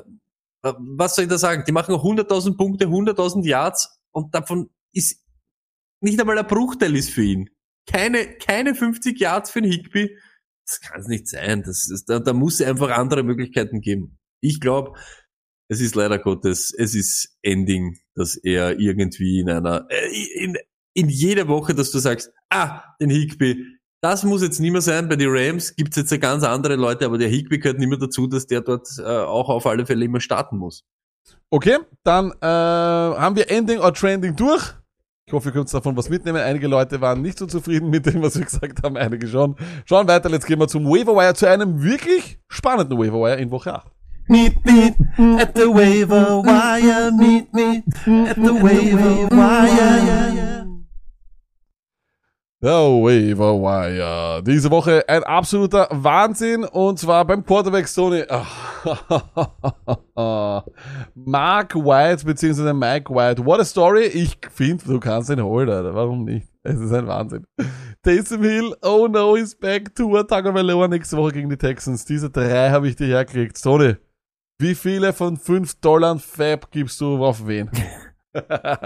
[0.62, 1.64] was soll ich da sagen?
[1.68, 5.23] Die machen 100.000 Punkte, 100.000 Yards und davon ist
[6.04, 7.50] nicht einmal ein Bruchteil ist für ihn.
[7.90, 10.16] Keine, keine 50 Yards für den Higby.
[10.66, 11.64] Das kann es nicht sein.
[11.64, 14.18] Das ist, da, da muss es einfach andere Möglichkeiten geben.
[14.42, 14.98] Ich glaube,
[15.70, 20.58] es ist leider Gottes, es ist Ending, dass er irgendwie in einer, äh, in,
[20.94, 23.66] in jeder Woche, dass du sagst, ah, den Higby,
[24.02, 25.08] das muss jetzt nicht mehr sein.
[25.08, 28.28] Bei den Rams gibt's jetzt ganz andere Leute, aber der Higby gehört nicht mehr dazu,
[28.28, 30.86] dass der dort äh, auch auf alle Fälle immer starten muss.
[31.50, 34.74] Okay, dann äh, haben wir Ending or Trending durch.
[35.26, 36.42] Ich hoffe, ihr könnt davon was mitnehmen.
[36.42, 39.56] Einige Leute waren nicht so zufrieden mit dem, was wir gesagt haben, einige schon.
[39.86, 43.88] Schauen weiter, jetzt gehen wir zum Waiver zu einem wirklich spannenden Waiver in Woche 8.
[44.28, 44.96] Meet me
[45.40, 47.12] at the waiver wire.
[47.12, 47.84] Meet me
[48.30, 49.30] at the waiver
[52.64, 54.42] Der Waiver Wire.
[54.42, 58.24] Diese Woche ein absoluter Wahnsinn und zwar beim Quarterback Sony.
[61.14, 63.46] Mark White beziehungsweise Mike White.
[63.46, 64.06] What a story.
[64.06, 65.94] Ich finde, du kannst ihn holen, Alter.
[65.94, 66.48] Warum nicht?
[66.64, 67.46] Es ist ein Wahnsinn.
[68.02, 69.94] Taysom Hill, oh no, he's back.
[69.94, 72.06] Tour Tagovailoa nächste Woche gegen die Texans.
[72.06, 73.58] Diese drei habe ich dir hergekriegt.
[73.58, 73.98] Sony,
[74.58, 77.70] wie viele von 5 Dollar Fab gibst du auf wen?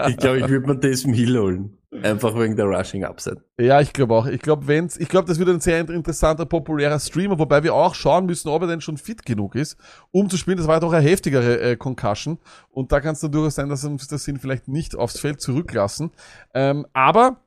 [0.08, 1.77] Ich glaube, ich würde mir Taysom Hill holen.
[1.90, 3.42] Einfach wegen der Rushing Upside.
[3.58, 4.26] Ja, ich glaube auch.
[4.26, 7.94] Ich glaube, wenn's, ich glaube, das wird ein sehr interessanter, populärer Streamer, wobei wir auch
[7.94, 9.78] schauen müssen, ob er denn schon fit genug ist,
[10.10, 10.58] um zu spielen.
[10.58, 12.38] Das war ja doch eine heftigere äh, Concussion.
[12.68, 15.40] Und da kann es dann durchaus sein, dass uns das ihn vielleicht nicht aufs Feld
[15.40, 16.10] zurücklassen.
[16.52, 17.40] Ähm, aber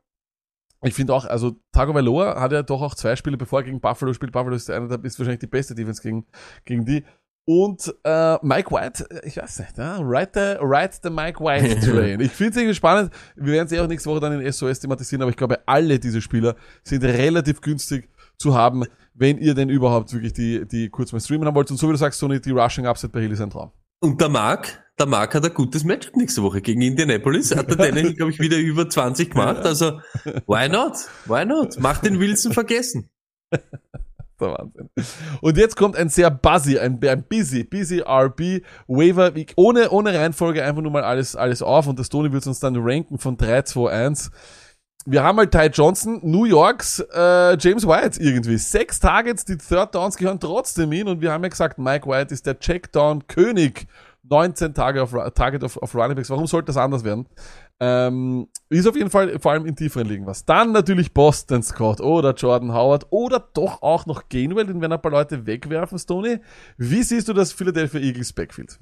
[0.83, 4.13] ich finde auch, also Tagovailoa hat ja doch auch zwei Spiele bevor er gegen Buffalo
[4.13, 4.31] spielt.
[4.31, 6.25] Buffalo ist, einer, der ist wahrscheinlich die beste Defense gegen,
[6.65, 7.05] gegen die.
[7.45, 11.79] Und äh, Mike White, äh, ich weiß nicht, ja, ride, the, ride the Mike White
[11.91, 12.19] Train.
[12.19, 13.11] ich finde es irgendwie spannend.
[13.35, 15.99] Wir werden es eh auch nächste Woche dann in SOS thematisieren, aber ich glaube, alle
[15.99, 21.11] diese Spieler sind relativ günstig zu haben, wenn ihr denn überhaupt wirklich die, die kurz
[21.11, 21.71] mal streamen haben wollt.
[21.71, 23.71] Und so wie du sagst, Sony, die Rushing Upset bei Hill ist ein Traum.
[24.03, 27.55] Und der Mark, der Mark hat ein gutes Matchup nächste Woche gegen Indianapolis.
[27.55, 29.65] Hat der Tannehill, glaube ich, wieder über 20 gemacht.
[29.65, 29.99] Also,
[30.47, 30.93] why not?
[31.25, 31.79] Why not?
[31.79, 33.09] Macht den Wilson vergessen.
[34.41, 34.89] der Wahnsinn.
[35.41, 40.63] Und jetzt kommt ein sehr buzzy, ein, ein busy, busy RB Waiver, ohne, ohne Reihenfolge
[40.63, 43.61] einfach nur mal alles, alles auf und das Tony wird uns dann ranken von 3,
[43.61, 44.31] 2, 1.
[45.05, 48.57] Wir haben halt Ty Johnson, New Yorks, äh, James White irgendwie.
[48.57, 52.33] Sechs Targets, die Third Downs gehören trotzdem hin und wir haben ja gesagt, Mike White
[52.33, 53.87] ist der Checkdown-König.
[54.23, 56.29] 19 Tage auf, Target auf, auf Running Backs.
[56.29, 57.27] Warum sollte das anders werden?
[57.79, 60.45] Ähm, ist auf jeden Fall vor allem in tieferen Ligen was.
[60.45, 65.01] Dann natürlich Boston Scott oder Jordan Howard oder doch auch noch Gainwell, den werden ein
[65.01, 66.39] paar Leute wegwerfen, Stoney.
[66.77, 68.79] Wie siehst du das Philadelphia Eagles Backfield?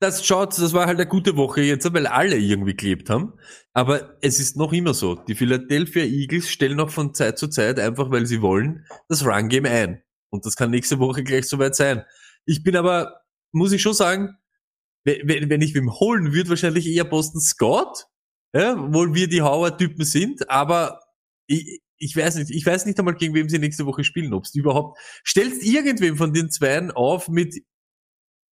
[0.00, 3.32] Das schaut, das war halt eine gute Woche jetzt, weil alle irgendwie gelebt haben.
[3.74, 5.16] Aber es ist noch immer so.
[5.16, 9.66] Die Philadelphia Eagles stellen noch von Zeit zu Zeit, einfach weil sie wollen, das Run-Game
[9.66, 10.02] ein.
[10.30, 12.04] Und das kann nächste Woche gleich soweit sein.
[12.44, 13.22] Ich bin aber,
[13.52, 14.36] muss ich schon sagen,
[15.04, 18.06] we- wenn, wenn ich wem holen würde, wahrscheinlich eher Boston Scott,
[18.54, 21.00] ja, obwohl wir die Howard-Typen sind, aber
[21.48, 24.44] ich, ich weiß nicht, ich weiß nicht einmal, gegen wem sie nächste Woche spielen, ob
[24.44, 27.54] es überhaupt, stellst irgendwem von den Zweien auf mit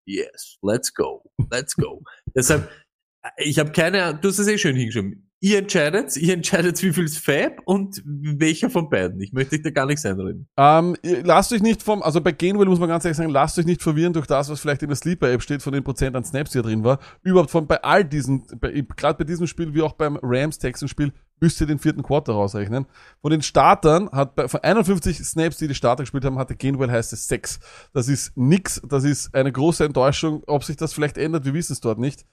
[0.08, 2.04] Yes, let's go, let's go.
[2.36, 2.70] Deshalb,
[3.38, 5.25] ich habe keine, du hast es eh schön hingeschrieben.
[5.46, 9.22] Ihr entscheidet, ihr entscheidet, wie viel Fab und welcher von beiden.
[9.22, 10.48] Ich möchte da gar nichts einreden.
[10.58, 13.68] Ähm, lasst euch nicht vom, also bei Gainwell muss man ganz ehrlich sagen, lasst euch
[13.68, 16.50] nicht verwirren durch das, was vielleicht in der Sleeper-App steht, von den Prozent an Snaps,
[16.50, 16.98] die da drin war.
[17.22, 18.48] Überhaupt von bei all diesen,
[18.98, 22.88] gerade bei diesem Spiel wie auch beim Rams-Texans-Spiel, müsst ihr den vierten Quarter rausrechnen.
[23.22, 26.90] Von den Startern hat bei, von 51 Snaps, die die Starter gespielt haben, hatte Gainwell
[26.90, 27.60] heißt es 6.
[27.94, 30.42] Das ist nix, das ist eine große Enttäuschung.
[30.48, 32.26] Ob sich das vielleicht ändert, wir wissen es dort nicht.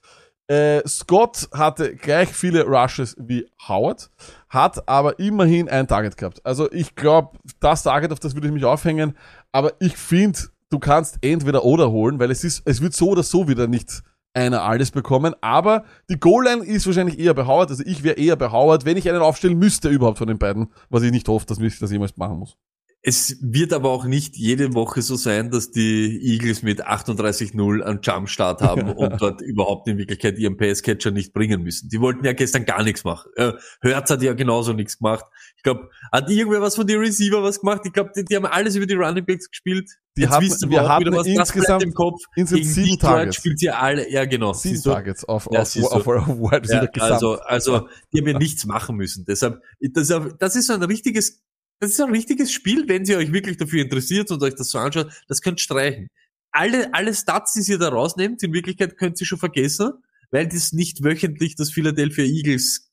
[0.48, 4.10] Äh, Scott hatte gleich viele Rushes wie Howard,
[4.48, 6.44] hat aber immerhin ein Target gehabt.
[6.44, 9.16] Also ich glaube, das Target, auf das würde ich mich aufhängen,
[9.52, 10.38] aber ich finde,
[10.68, 14.02] du kannst entweder oder holen, weil es ist, es wird so oder so wieder nicht
[14.34, 18.36] einer alles bekommen, aber die Goal-Line ist wahrscheinlich eher bei Howard, also ich wäre eher
[18.36, 21.46] bei Howard, wenn ich einen aufstellen müsste überhaupt von den beiden, was ich nicht hoffe,
[21.46, 22.56] dass ich das jemals machen muss.
[23.04, 28.00] Es wird aber auch nicht jede Woche so sein, dass die Eagles mit 38-0 einen
[28.00, 31.88] Jumpstart haben und dort überhaupt in Wirklichkeit ihren Passcatcher nicht bringen müssen.
[31.88, 33.30] Die wollten ja gestern gar nichts machen.
[33.34, 35.24] Äh, Hertz hat ja genauso nichts gemacht.
[35.56, 37.80] Ich glaube, hat irgendwer was von den Receiver was gemacht?
[37.84, 39.90] Ich glaube, die, die haben alles über die Running Backs gespielt.
[40.16, 42.20] Die hatten- wisst ihr wir auch hatten wieder was, insgesamt- im Kopf.
[42.36, 43.36] insgesamt Gegen sieben Targets.
[43.36, 44.52] spielt sie alle, ja genau.
[44.52, 44.80] Sieben?
[44.80, 47.12] Targets auf, Ja, auf, auf, auf, auf Wide Receiver Ja, gesamt.
[47.12, 49.24] also, also, die haben ja nichts machen müssen.
[49.24, 51.40] Deshalb, das, das ist so ein richtiges,
[51.82, 54.78] das ist ein richtiges Spiel, wenn ihr euch wirklich dafür interessiert und euch das so
[54.78, 56.06] anschaut, das könnt streichen.
[56.52, 59.90] Alle, alle Stats, die ihr da rausnehmt, in Wirklichkeit könnt ihr schon vergessen,
[60.30, 62.88] weil das nicht wöchentlich das Philadelphia Eagles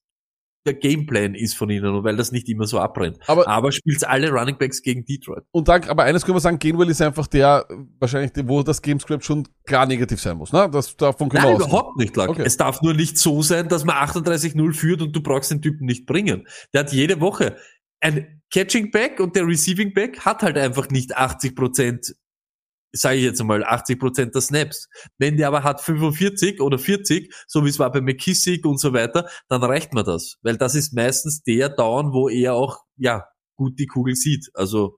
[0.65, 3.17] der Gameplan ist von ihnen und weil das nicht immer so abbrennt.
[3.27, 5.43] Aber- Aber spielt alle Running Backs gegen Detroit.
[5.51, 7.65] Und dann, aber eines können wir sagen, Gainwell ist einfach der,
[7.99, 10.67] wahrscheinlich, der, wo das Gamescript schon klar negativ sein muss, ne?
[10.71, 12.29] Das, davon können Nein, wir überhaupt nicht, Lack.
[12.29, 12.43] Okay.
[12.43, 15.85] Es darf nur nicht so sein, dass man 38-0 führt und du brauchst den Typen
[15.85, 16.47] nicht bringen.
[16.73, 17.55] Der hat jede Woche
[18.01, 22.15] ein Catching Back und der Receiving Back hat halt einfach nicht 80 Prozent,
[22.91, 24.88] sage ich jetzt einmal, 80 Prozent der Snaps.
[25.17, 28.93] Wenn der aber hat 45 oder 40, so wie es war bei McKissick und so
[28.93, 30.38] weiter, dann reicht mir das.
[30.41, 34.49] Weil das ist meistens der Down, wo er auch, ja, gut die Kugel sieht.
[34.55, 34.97] Also,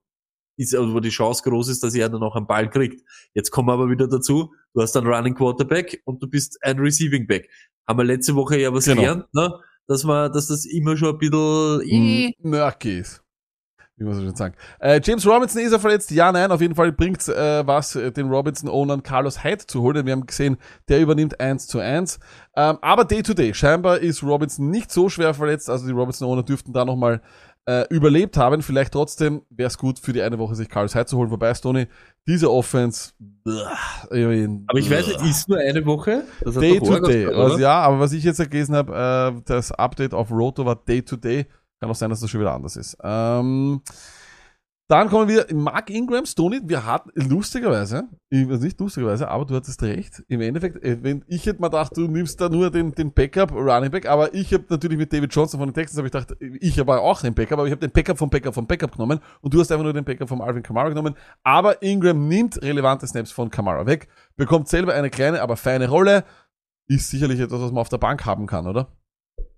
[0.57, 3.01] ist, also wo die Chance groß ist, dass er dann auch einen Ball kriegt.
[3.33, 6.77] Jetzt kommen wir aber wieder dazu, du hast einen Running Quarterback und du bist ein
[6.79, 7.49] Receiving Back.
[7.87, 9.01] Haben wir letzte Woche ja was Genau.
[9.01, 9.51] gelernt, ne?
[9.87, 13.20] Dass man, dass das immer schon ein bisschen, Mm, Nörkis.
[13.97, 14.55] Wie man so schön sagen.
[14.79, 16.09] Äh, James Robinson ist er verletzt?
[16.11, 20.05] Ja, nein, auf jeden Fall bringt äh, was, äh, den Robinson-Ownern Carlos Hyde zu holen.
[20.05, 20.57] Wir haben gesehen,
[20.89, 22.19] der übernimmt 1 zu 1.
[22.55, 23.53] Ähm, aber Day to Day.
[23.53, 25.69] Scheinbar ist Robinson nicht so schwer verletzt.
[25.69, 27.21] Also die Robinson-Owner dürften da nochmal
[27.67, 28.61] äh, überlebt haben.
[28.61, 31.29] Vielleicht trotzdem wäre es gut für die eine Woche, sich Carlos Hyde zu holen.
[31.29, 31.87] Wobei, Stoney,
[32.27, 33.11] diese Offense.
[34.67, 36.23] aber ich weiß nicht, ist nur eine Woche?
[36.43, 36.55] Hat
[37.07, 40.75] Day Also, ja, aber was ich jetzt gelesen habe, äh, das Update auf Roto war
[40.75, 41.45] Day to Day.
[41.81, 42.95] Kann auch sein, dass das schon wieder anders ist.
[43.03, 43.81] Ähm,
[44.87, 49.81] dann kommen wir, Mark Ingram, Stoney, wir hatten lustigerweise, also nicht lustigerweise, aber du hattest
[49.81, 50.21] recht.
[50.27, 53.53] Im Endeffekt, äh, wenn ich hätte mal gedacht, du nimmst da nur den, den Backup
[53.53, 56.35] Running Back, aber ich habe natürlich mit David Johnson von den Texans habe ich gedacht,
[56.59, 59.21] ich habe auch den Backup, aber ich habe den Backup vom Backup vom Backup genommen
[59.39, 61.15] und du hast einfach nur den Backup vom Alvin Kamara genommen.
[61.41, 66.25] Aber Ingram nimmt relevante Snaps von Kamara weg, bekommt selber eine kleine, aber feine Rolle.
[66.87, 68.91] Ist sicherlich etwas, was man auf der Bank haben kann, oder?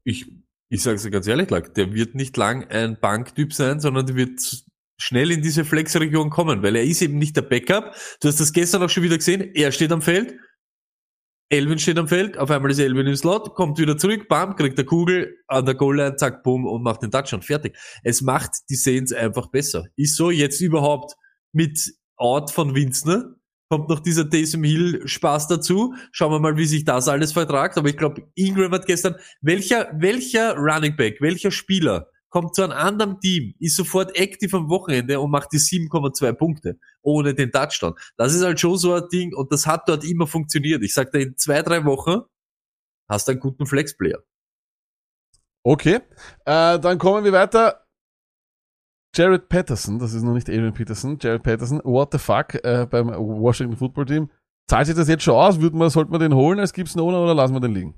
[0.03, 0.31] Ich,
[0.73, 4.65] ich sage es ganz ehrlich, der wird nicht lang ein Banktyp sein, sondern der wird
[4.97, 7.95] schnell in diese Flex-Region kommen, weil er ist eben nicht der Backup.
[8.19, 9.51] Du hast das gestern auch schon wieder gesehen.
[9.53, 10.33] Er steht am Feld.
[11.49, 14.75] Elvin steht am Feld, auf einmal ist Elvin im Slot, kommt wieder zurück, bam, kriegt
[14.75, 17.43] der Kugel an der Goal-Line, zack, bumm, und macht den Touchdown.
[17.43, 17.77] Fertig.
[18.01, 19.85] Es macht die Saints einfach besser.
[19.95, 21.13] Ist so jetzt überhaupt
[21.51, 21.79] mit
[22.15, 23.35] Out von Winsner,
[23.69, 25.95] kommt noch dieser Taysom Hill Spaß dazu.
[26.11, 27.77] Schauen wir mal, wie sich das alles vertragt.
[27.77, 32.73] Aber ich glaube, Ingram hat gestern, welcher, welcher Running Back, welcher Spieler kommt zu einem
[32.73, 37.93] anderen Team, ist sofort aktiv am Wochenende und macht die 7,2 Punkte ohne den Touchdown.
[38.17, 40.83] Das ist halt schon so ein Ding und das hat dort immer funktioniert.
[40.83, 42.21] Ich sagte, in zwei, drei Wochen
[43.07, 44.19] hast du einen guten Flex-Player.
[45.65, 45.99] Okay,
[46.45, 47.82] äh, dann kommen wir weiter.
[49.15, 53.09] Jared Patterson, das ist noch nicht Adrian Peterson, Jared Patterson, what the fuck, äh, beim
[53.09, 54.29] Washington Football Team.
[54.67, 55.61] Zahlt sich das jetzt schon aus?
[55.61, 57.93] Würde man, sollte man den holen als Gibson Owner oder lassen wir den liegen?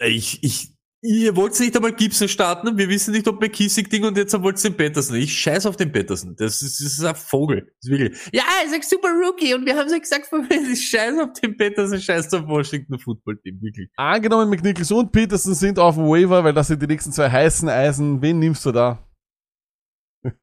[0.00, 4.16] Ich, ich, ihr wollt nicht einmal Gibson starten, wir wissen nicht, ob McKissick Ding und
[4.18, 5.16] jetzt wollt ihr den Patterson.
[5.16, 6.34] Ich scheiß auf den Patterson.
[6.36, 7.60] Das ist, das ist ein Vogel.
[7.62, 8.18] Das ist wirklich.
[8.32, 11.32] Ja, er ist ein super Rookie und wir haben es ja gesagt, ich scheiß auf
[11.40, 13.58] den Patterson, scheiß auf Washington Football Team.
[13.62, 13.88] Wirklich.
[13.96, 17.70] Angenommen, McNichols und Peterson sind auf dem Waiver, weil das sind die nächsten zwei heißen
[17.70, 18.20] Eisen.
[18.20, 18.98] Wen nimmst du da?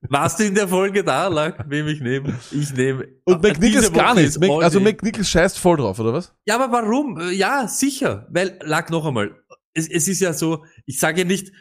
[0.10, 1.70] Warst du in der Folge da, Lack?
[1.70, 2.38] Wem ich nehme?
[2.52, 3.08] Ich nehme.
[3.24, 4.38] Und McNichols gar nicht.
[4.42, 4.80] also.
[4.80, 6.34] McNichols scheißt voll drauf, oder was?
[6.46, 7.20] Ja, aber warum?
[7.32, 8.28] Ja, sicher.
[8.30, 9.36] Weil, lag noch einmal.
[9.74, 11.52] Es, es ist ja so, ich sage ja nicht,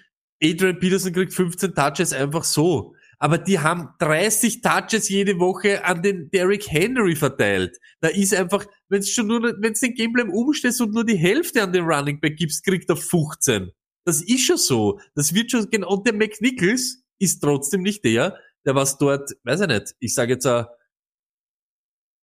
[0.43, 2.95] Adrian Peterson kriegt 15 Touches einfach so.
[3.21, 7.77] Aber die haben 30 Touches jede Woche an den Derrick Henry verteilt.
[8.01, 11.17] Da ist einfach, wenn es schon nur, wenn es den Gameplan umstellst und nur die
[11.17, 13.73] Hälfte an den Running Back gibst, kriegt er 15.
[14.05, 15.01] Das ist schon so.
[15.17, 15.95] Das wird schon, genau.
[15.95, 20.35] Und der McNichols ist trotzdem nicht der, der was dort, weiß ich nicht, ich sage
[20.35, 20.65] jetzt, äh,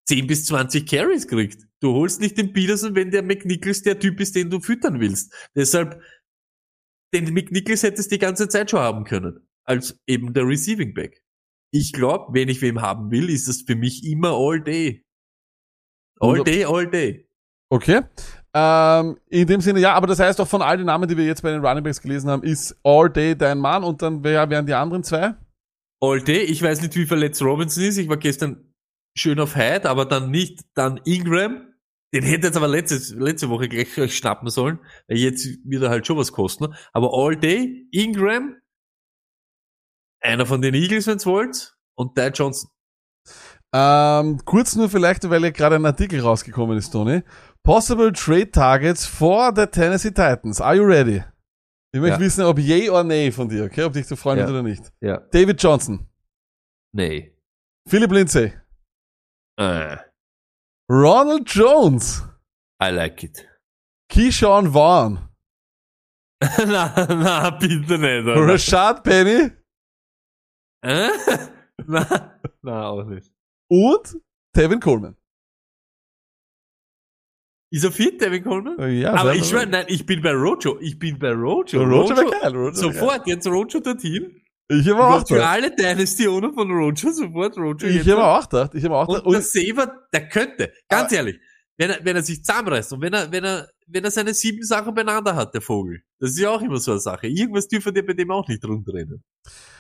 [0.08, 1.68] 10 bis 20 Carries kriegt.
[1.80, 5.34] Du holst nicht den Peterson, wenn der McNichols der Typ ist, den du füttern willst.
[5.56, 6.02] Deshalb,
[7.14, 9.48] den McNichols hättest du die ganze Zeit schon haben können.
[9.64, 11.24] Als eben der Receiving Back.
[11.72, 15.04] Ich glaube, wenn ich wem haben will, ist das für mich immer all day.
[16.20, 17.28] All day, all day.
[17.70, 18.04] Okay.
[18.58, 21.26] Ähm, in dem Sinne, ja, aber das heißt doch von all den Namen, die wir
[21.26, 24.50] jetzt bei den Running Backs gelesen haben, ist All Day dein Mann und dann wer
[24.50, 25.36] wären die anderen zwei?
[26.02, 26.44] All day.
[26.44, 27.98] Ich weiß nicht, wie verletzt Robinson ist.
[27.98, 28.74] Ich war gestern
[29.18, 30.64] schön auf Hyde, aber dann nicht.
[30.74, 31.74] Dann Ingram.
[32.14, 34.80] Den hätte jetzt aber letztes, letzte Woche gleich gleich schnappen sollen.
[35.10, 36.74] Weil Jetzt wird er halt schon was kosten.
[36.94, 38.56] Aber All Day, Ingram,
[40.22, 42.70] einer von den Eagles, wenn's wollt, und Ty Johnson.
[43.74, 47.24] Ähm, kurz nur vielleicht, weil ja gerade ein Artikel rausgekommen ist, Tony.
[47.66, 50.62] Possible Trade Targets for the Tennessee Titans.
[50.62, 51.24] Are you ready?
[51.94, 52.26] Ich möchte Ja.
[52.26, 53.84] wissen, ob yay or nay von dir, okay?
[53.84, 54.46] Ob dich zu freuen Ja.
[54.46, 54.92] wird oder nicht.
[55.02, 55.18] Ja.
[55.32, 56.08] David Johnson,
[56.94, 57.34] Nee.
[57.90, 58.54] Philip Lindsay,
[59.58, 59.98] Äh,
[60.92, 62.24] Ronald Jones,
[62.84, 63.48] I like it.
[64.12, 65.30] Keyshawn Vaughn,
[66.68, 68.28] na, na, bitte nicht.
[68.28, 68.48] Alter.
[68.48, 69.52] Rashad Penny
[70.84, 71.10] Äh?
[71.88, 73.32] na, na, auch nicht.
[73.72, 74.18] und
[74.54, 75.16] Tevin Coleman.
[77.76, 78.92] Ist er fit, Devin Coleman?
[78.98, 79.72] Ja, Aber ich schwör, gut.
[79.72, 80.78] nein, ich bin bei Rojo.
[80.80, 81.84] Ich bin bei Rojo.
[81.84, 82.54] Roger wäre geil.
[82.54, 82.74] Geil.
[82.74, 84.42] Sofort, jetzt Rojo dorthin.
[84.70, 85.50] Ich habe auch Für gedacht.
[85.52, 87.86] alle Dynasty-Owner von Rojo, sofort Rojo.
[87.88, 88.72] Ich habe auch gedacht.
[88.76, 89.26] Ich habe auch gedacht.
[89.26, 91.16] Und der Und Saver, der könnte, ganz Ah.
[91.18, 91.38] ehrlich,
[91.78, 94.64] wenn er, wenn er sich zusammenreißt und wenn er, wenn er, wenn er seine sieben
[94.64, 96.02] Sachen beieinander hat, der Vogel.
[96.20, 97.28] Das ist ja auch immer so eine Sache.
[97.28, 99.22] Irgendwas dürfen der bei dem auch nicht rumdrehen.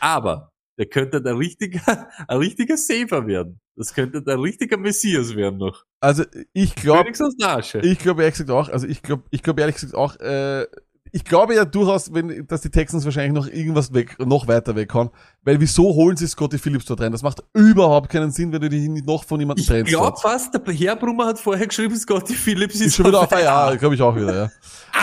[0.01, 1.80] Aber, der könnte ein richtiger,
[2.27, 3.59] ein richtiger Saver werden.
[3.77, 5.84] Das könnte ein richtiger Messias werden noch.
[6.06, 6.23] Also
[6.53, 7.10] ich glaube.
[7.10, 10.65] Ich glaube ehrlich gesagt auch, also ich glaube, ich glaube ehrlich gesagt auch, äh,
[11.11, 15.10] ich glaube ja durchaus, wenn, dass die Texans wahrscheinlich noch irgendwas weg, noch weiter weghauen,
[15.44, 17.11] weil wieso holen sie Scotty Phillips dort rein?
[17.11, 19.90] Das macht überhaupt keinen Sinn, wenn du die nicht noch von jemandem Ich trennst.
[19.90, 20.22] glaube dort.
[20.22, 23.73] fast, der Herr Brummer hat vorher geschrieben, Scotty Phillips ist, Ist schon wieder auf, ja,
[23.76, 24.52] glaube ich auch wieder, ja.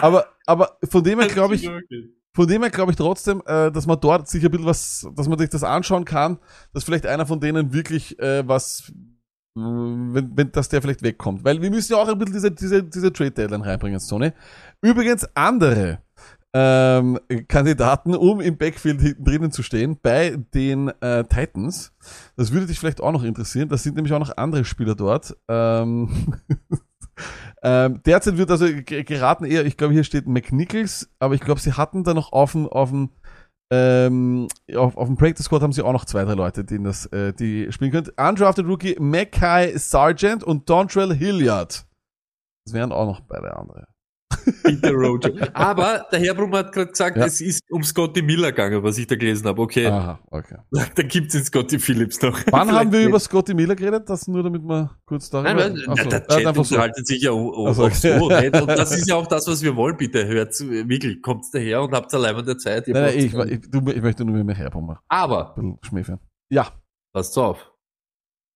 [0.00, 1.68] Aber, aber von dem her glaube ich,
[2.34, 5.28] von dem her glaube ich trotzdem, äh, dass man dort sich ein bisschen was, dass
[5.28, 6.38] man sich das anschauen kann,
[6.74, 8.92] dass vielleicht einer von denen wirklich äh, was,
[9.54, 11.44] wenn, wenn, dass der vielleicht wegkommt.
[11.44, 14.32] Weil wir müssen ja auch ein bisschen diese, diese, diese Trade-Deadline reinbringen, Sony.
[14.80, 15.98] Übrigens andere
[16.54, 17.18] ähm,
[17.48, 21.92] Kandidaten, um im Backfield hinten drinnen zu stehen, bei den äh, Titans.
[22.36, 23.68] Das würde dich vielleicht auch noch interessieren.
[23.68, 25.36] Das sind nämlich auch noch andere Spieler dort.
[25.48, 26.36] Ähm,
[27.62, 31.60] ähm, derzeit wird also ge- geraten eher, ich glaube, hier steht McNichols, aber ich glaube,
[31.60, 32.68] sie hatten da noch auf dem,
[33.74, 37.06] ähm, auf, auf dem Practice Squad haben sie auch noch zwei, drei Leute, die das,
[37.06, 38.10] äh, die spielen können.
[38.18, 41.86] Undrafted Rookie Mackay Sargent und Dontrell Hilliard.
[42.66, 43.88] Das wären auch noch beide andere.
[44.62, 45.20] Bitte Rojo.
[45.54, 47.26] Aber der Herr Brummer hat gerade gesagt, Ja.
[47.26, 49.60] es ist um Scotty Miller gegangen, was ich da gelesen habe.
[49.62, 50.56] Okay, Aha, okay.
[50.94, 52.38] da gibt's den Scotty Phillips noch.
[52.50, 53.08] Wann haben wir nicht.
[53.08, 54.08] über Scotty Miller geredet?
[54.08, 55.54] Das nur damit wir kurz darüber.
[55.54, 56.74] Nein, weil, Ach so, na, der Chat einfach so.
[56.74, 58.18] unterhaltet sich ja um, Ach so, auch okay.
[58.18, 58.28] so.
[58.40, 58.60] Nicht?
[58.60, 59.96] Und das ist ja auch das, was wir wollen.
[59.96, 62.88] Bitte hört zu, wirklich, kommt daher und habt allein der Zeit.
[62.88, 64.96] Nein, nein, ich, ich, du, ich möchte nur mit mir herkommen.
[65.08, 66.18] Aber, Ein bisschen schmäfeln.
[66.50, 66.68] Ja.
[67.12, 67.71] passt auf.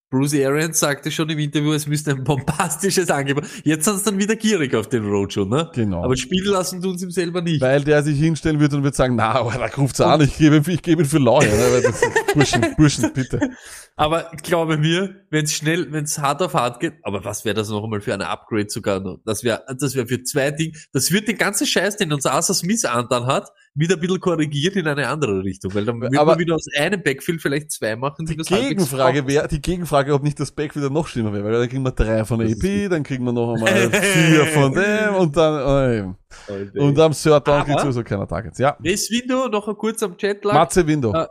[0.09, 3.43] Bruce Arians sagte schon im Interview, es müsste ein bombastisches Angebot.
[3.65, 5.69] Jetzt sind sie dann wieder gierig auf den Rojo, ne?
[5.73, 6.01] Genau.
[6.01, 7.59] Aber spielen lassen tun sie ihm selber nicht.
[7.59, 10.63] Weil der sich hinstellen wird und wird sagen, na, aber da ruft's an, ich gebe,
[10.71, 11.45] ich gebe ihn für Laue.
[11.45, 11.93] Ne?
[12.33, 13.51] Burschen, Burschen, bitte.
[13.97, 17.55] Aber glaube mir, wenn es schnell, wenn es hart auf hart geht, aber was wäre
[17.55, 19.19] das noch einmal für eine Upgrade sogar noch?
[19.25, 22.55] Das wäre, das wäre für zwei Dinge, das wird den ganzen Scheiß, den uns Arthur
[22.55, 26.39] Smith antan hat, wieder ein bisschen korrigiert in eine andere Richtung, weil dann wird man
[26.39, 30.23] wieder aus einem Backfield vielleicht zwei machen, Die das halbwegs Gegenfrage wäre, die Gegenfrage, ob
[30.23, 33.03] nicht das Back wieder noch schlimmer wäre, weil dann kriegen wir drei von AP, dann
[33.03, 36.15] kriegen wir noch einmal vier von dem und dann,
[36.49, 38.57] äh, und am Third Down kriegt sowieso keiner Targets.
[38.57, 38.75] Ja.
[38.79, 40.53] Mace Window, noch kurz am Chat lag.
[40.53, 41.13] Matze Window.
[41.13, 41.29] Ah.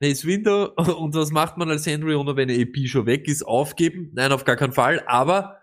[0.00, 3.46] Mace Window, und was macht man als Henry Owner, wenn eine EP schon weg ist?
[3.46, 4.10] Aufgeben?
[4.14, 5.58] Nein, auf gar keinen Fall, aber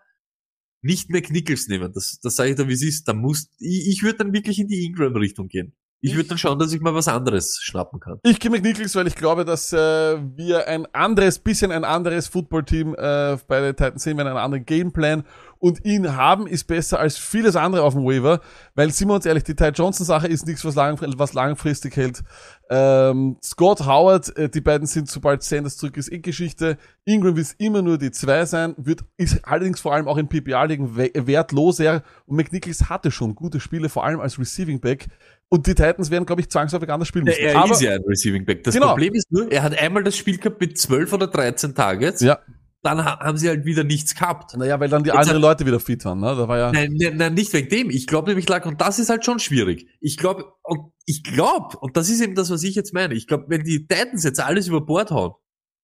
[0.82, 1.92] nicht mehr Knickels nehmen.
[1.94, 3.08] Das, das sage ich dir, wie es ist.
[3.08, 5.74] Da muss, ich, ich würde dann wirklich in die Ingram-Richtung gehen.
[6.02, 8.20] Ich würde dann schauen, dass ich mal was anderes schnappen kann.
[8.24, 12.28] Ich gehe mit Nichols, weil ich glaube, dass äh, wir ein anderes, bisschen ein anderes
[12.28, 15.24] Footballteam äh, bei den Titans sehen, wir einen anderen Gameplan
[15.58, 18.40] und ihn haben ist besser als vieles andere auf dem Waiver,
[18.76, 21.96] weil sind wir uns ehrlich, die Ty Johnson Sache ist nichts, was, lang, was langfristig
[21.96, 22.24] hält.
[22.70, 26.78] Ähm, Scott Howard, äh, die beiden sind, sobald Sanders zurück ist, eh Geschichte.
[27.06, 30.96] Ingram wird immer nur die zwei sein, wird, ist allerdings vor allem auch in PPA-Ligen
[30.98, 35.08] we- wertloser und McNichols hatte schon gute Spiele, vor allem als Receiving Back.
[35.50, 37.40] Und die Titans werden, glaube ich, zwangsläufig anders spielen müssen.
[37.42, 38.64] Er Aber- ist ja ein Receiving Back.
[38.64, 38.90] Das Genau.
[38.90, 42.22] Problem ist nur, er hat einmal das Spiel gehabt mit 12 oder 13 Targets.
[42.22, 42.40] Ja.
[42.82, 44.56] Dann ha haben sie halt wieder nichts gehabt.
[44.58, 46.36] Naja, weil dann die Jetzt anderen hat- Leute wieder fit waren, ne?
[46.36, 46.72] Da war ja.
[46.72, 47.90] Nein, nein, nein, nicht wegen dem.
[47.90, 49.88] Ich glaube nämlich lag, und das ist halt schon schwierig.
[50.02, 53.16] Ich glaube, und ich glaube, und das ist eben das, was ich jetzt meine.
[53.16, 55.34] Ich glaube, wenn die Titans jetzt alles über Bord hauen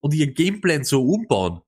[0.04, 1.62] und ihren Gameplan so umbauen,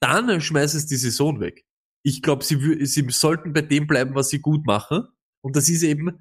[0.00, 1.64] dann schmeißen sie die Saison weg.
[2.04, 5.04] Ich glaube, sie, sie sollten bei dem bleiben, was sie gut machen.
[5.44, 6.18] Und das ist eben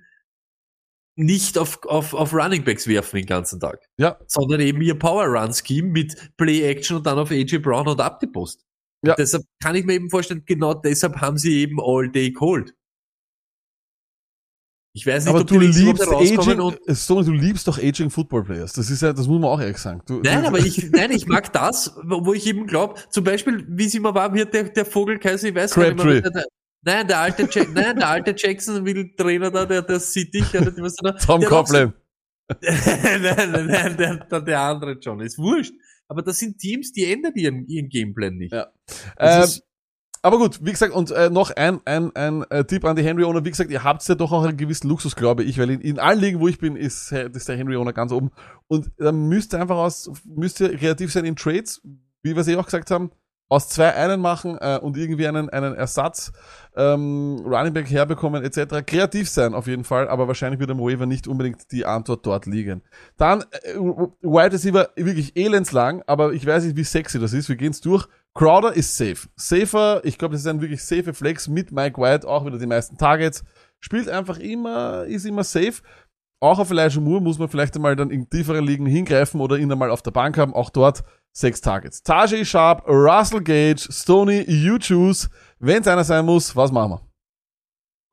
[1.22, 3.80] nicht auf, auf, auf Running Backs werfen den ganzen Tag.
[3.98, 4.18] Ja.
[4.27, 8.02] Sondern eben ihr Power Run Scheme mit Play Action und dann auf AJ Brown und
[8.02, 8.65] ab die Post.
[9.06, 9.15] Ja.
[9.15, 12.73] Deshalb kann ich mir eben vorstellen, genau deshalb haben sie eben All Day geholt.
[14.93, 18.10] Ich weiß nicht, Aber ob du liebst rauskommen Aging, und so, du liebst doch Aging
[18.10, 18.73] Football Players.
[18.73, 20.02] Das ist ja, das muss man auch ehrlich sagen.
[20.06, 23.65] Du, Nein, du, aber ich, nein, ich mag das, wo ich eben glaube, zum Beispiel,
[23.69, 26.45] wie es immer war, wird der, der Vogelkaiser, ich weiß gar nicht mehr, der,
[26.84, 31.41] nein, der alte, Jack, nein, der alte Jacksonville Trainer da, der, der City, da, Tom
[31.41, 31.94] der hat auch so- Coughlin.
[32.62, 35.74] nein, nein, nein, der, der, der andere John, ist wurscht.
[36.08, 38.52] Aber das sind Teams, die ändern ihren, ihren Gameplan nicht.
[38.53, 38.68] Ja.
[39.18, 39.48] Ähm,
[40.24, 43.24] aber gut, wie gesagt, und äh, noch ein, ein, ein äh, Tipp an die Henry
[43.24, 43.44] Owner.
[43.44, 45.98] Wie gesagt, ihr habt ja doch auch einen gewissen Luxus, glaube ich, weil in, in
[45.98, 48.30] allen Ligen, wo ich bin, ist, äh, ist der Henry Owner ganz oben.
[48.68, 51.82] Und dann müsst ihr einfach aus, müsst ihr kreativ sein in Trades,
[52.24, 53.12] wie wir es eh auch gesagt haben,
[53.52, 56.32] aus zwei einen machen äh, und irgendwie einen, einen Ersatz
[56.73, 58.86] ähm, Running Back herbekommen etc.
[58.86, 62.45] Kreativ sein auf jeden Fall, aber wahrscheinlich wird am Waiver nicht unbedingt die Antwort dort
[62.45, 62.82] liegen.
[63.18, 67.49] Dann äh, Wide Receiver wirklich elendslang, aber ich weiß nicht, wie sexy das ist.
[67.49, 68.07] Wir gehen's durch.
[68.34, 69.28] Crowder ist safe.
[69.36, 72.68] Safer, ich glaube, das ist ein wirklich safe Flex mit Mike White, auch wieder die
[72.68, 73.44] meisten Targets.
[73.82, 75.82] Spielt einfach immer, ist immer safe.
[76.42, 79.72] Auch auf Elijah Moore muss man vielleicht einmal dann in tieferen Ligen hingreifen oder ihn
[79.72, 80.54] einmal auf der Bank haben.
[80.54, 82.04] Auch dort sechs Targets.
[82.04, 85.30] Tajay Sharp, Russell Gage, Stoney, you choose.
[85.60, 87.12] Wenn's einer sein muss, was machen wir?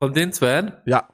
[0.01, 1.09] Von den zwei, Ja,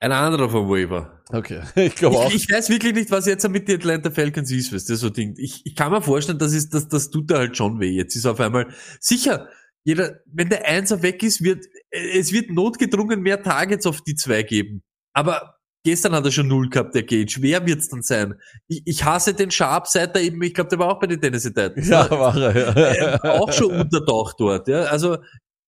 [0.00, 1.22] ein anderer vom Waiver.
[1.32, 1.62] okay.
[1.76, 2.28] Ich glaube auch.
[2.28, 5.10] Ich, ich weiß wirklich nicht, was jetzt mit den Atlanta Falcons ist, was das so
[5.10, 5.34] Ding.
[5.38, 7.90] Ich, ich kann mir vorstellen, das ist, das, das tut da halt schon weh.
[7.90, 8.68] Jetzt ist auf einmal
[9.00, 9.48] sicher.
[9.84, 14.42] Jeder, wenn der Einser weg ist, wird es wird notgedrungen mehr Targets auf die zwei
[14.42, 14.82] geben.
[15.14, 17.36] Aber gestern hat er schon null gehabt, der Gage.
[17.40, 18.34] Wer wird's dann sein?
[18.66, 21.20] Ich, ich hasse den Sharp, seit er eben, ich glaube, der war auch bei den
[21.20, 21.88] Tennessee Titans.
[21.88, 23.40] ja, war er, ja.
[23.40, 24.68] auch schon untertaucht dort.
[24.68, 24.82] Ja?
[24.84, 25.18] Also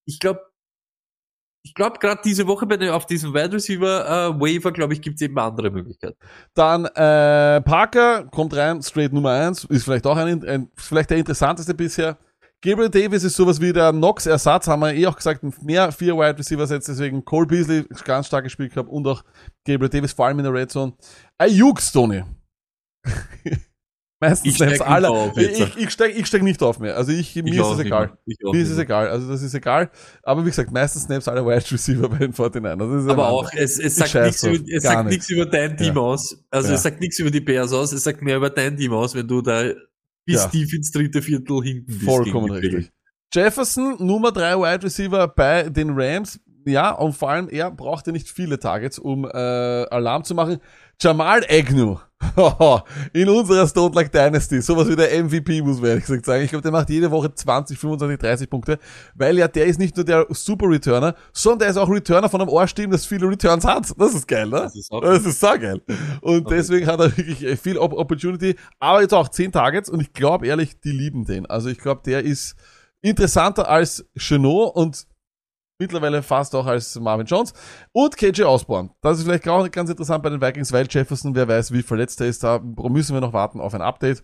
[0.06, 0.40] ich glaube,
[1.62, 5.02] ich glaube gerade diese Woche bei den, auf diesem Wide Receiver äh, Waiver, glaube ich,
[5.02, 6.16] gibt's eben andere Möglichkeiten.
[6.54, 11.18] Dann äh, Parker kommt rein, straight Nummer eins, ist vielleicht auch ein, ein vielleicht der
[11.18, 12.16] interessanteste bisher.
[12.62, 16.39] Gabriel Davis ist sowas wie der Knox-Ersatz, haben wir eh auch gesagt, mehr vier Wide
[16.39, 19.23] Receivers jetzt, deswegen Cole Beasley, ganz starkes Spiel gehabt und auch
[19.66, 20.93] Gabriel Davis, vor allem in der Red Zone.
[21.39, 22.23] Ayuk, Stoney.
[24.23, 25.11] Meistens Ich steig aller.
[25.11, 25.61] auf Ich, jetzt.
[25.61, 26.95] ich, ich steig, ich steig nicht auf mehr.
[26.95, 28.19] Also ich, mir Ich ist es egal.
[28.27, 29.09] Mir ist es egal.
[29.09, 29.91] Also das ist egal.
[30.23, 32.77] Aber wie gesagt, meistens Snaps alle Wide Receiver bei den 49ers.
[32.77, 33.49] Das ist ein Aber anderes.
[33.49, 36.03] auch, es, es sagt nichts über, es sagt nichts über dein Team Ja.
[36.03, 36.37] aus.
[36.51, 36.74] Also Ja.
[36.74, 39.27] es sagt nichts über die Bears aus, es sagt mehr über dein Team aus, wenn
[39.27, 39.70] du da
[40.26, 40.48] bis Ja.
[40.48, 41.92] tief ins dritte Viertel hinten.
[41.92, 42.90] Vollkommen richtig.
[43.32, 46.40] Jefferson, Nummer drei Wide Receiver bei den Rams.
[46.66, 50.59] Ja, und vor allem er brauchte nicht viele Targets, um äh, Alarm zu machen.
[51.01, 51.98] Jamal Agnew.
[53.12, 54.60] In unserer Stone Like Dynasty.
[54.60, 56.44] Sowas wie der MVP, muss man ehrlich gesagt sagen.
[56.44, 58.78] Ich glaube, der macht jede Woche 20, 25, 30 Punkte.
[59.14, 62.40] Weil ja, der ist nicht nur der Super Returner, sondern der ist auch Returner von
[62.40, 63.92] einem Ohrsteam, das viele Returns hat.
[63.98, 64.60] Das ist geil, ne?
[64.60, 65.80] Das ist auch Das ist so geil.
[66.20, 68.56] Und deswegen hat er wirklich äh, viel Op Opportunity.
[68.78, 71.47] Aber jetzt auch 10 Targets und ich glaube ehrlich, die lieben den.
[71.47, 72.55] Also ich glaube, der ist
[73.02, 75.06] interessanter als Chenot und
[75.81, 77.52] mittlerweile fast auch als Marvin Jones.
[77.93, 78.90] Und KJ Osborne.
[79.01, 82.20] Das ist vielleicht auch ganz interessant bei den Vikings, weil Jefferson, wer weiß, wie verletzt
[82.20, 82.44] er ist.
[82.44, 84.23] Da müssen wir noch warten auf ein Update.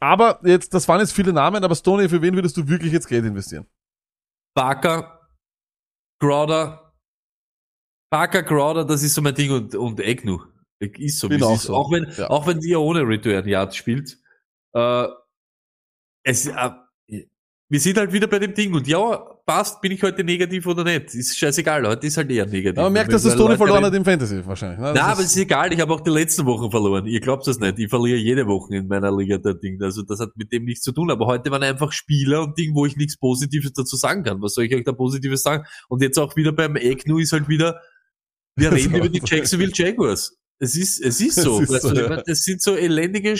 [0.00, 3.06] Aber jetzt, das waren jetzt viele Namen, aber Stoney, für wen würdest du wirklich jetzt
[3.06, 3.66] Geld investieren?
[4.54, 5.20] Barker,
[6.20, 6.92] Crowder,
[8.10, 10.40] Parker Crowder, das ist so mein Ding und, und Egnu.
[10.80, 11.64] Ist so, Bin auch ist.
[11.64, 12.30] so, Auch wenn, ja.
[12.30, 14.18] auch wenn die ja ohne Return Yard spielt.
[14.74, 15.06] Äh,
[16.24, 16.70] es, äh,
[17.70, 20.84] wir sind halt wieder bei dem Ding und ja, passt, bin ich heute negativ oder
[20.84, 21.12] nicht.
[21.12, 22.78] Ist scheißegal, heute ist halt eher negativ.
[22.78, 24.78] Aber man merkt, dass das Leute verloren hat im Fantasy wahrscheinlich.
[24.78, 24.92] Ne?
[24.94, 27.06] Na, aber es ist egal, ich habe auch die letzten Wochen verloren.
[27.06, 27.78] Ihr glaubt das nicht.
[27.80, 29.82] Ich verliere jede Woche in meiner Liga der Ding.
[29.82, 31.10] Also das hat mit dem nichts zu tun.
[31.10, 34.40] Aber heute waren einfach Spieler und Ding, wo ich nichts Positives dazu sagen kann.
[34.40, 35.64] Was soll ich euch da Positives sagen?
[35.88, 37.80] Und jetzt auch wieder beim Egnu ist halt wieder,
[38.54, 40.36] wir reden über die Jacksonville Jaguars.
[40.60, 41.60] Es ist, es ist so.
[41.60, 42.22] Es ist Weißt so, ich ja.
[42.24, 43.36] das sind so elendige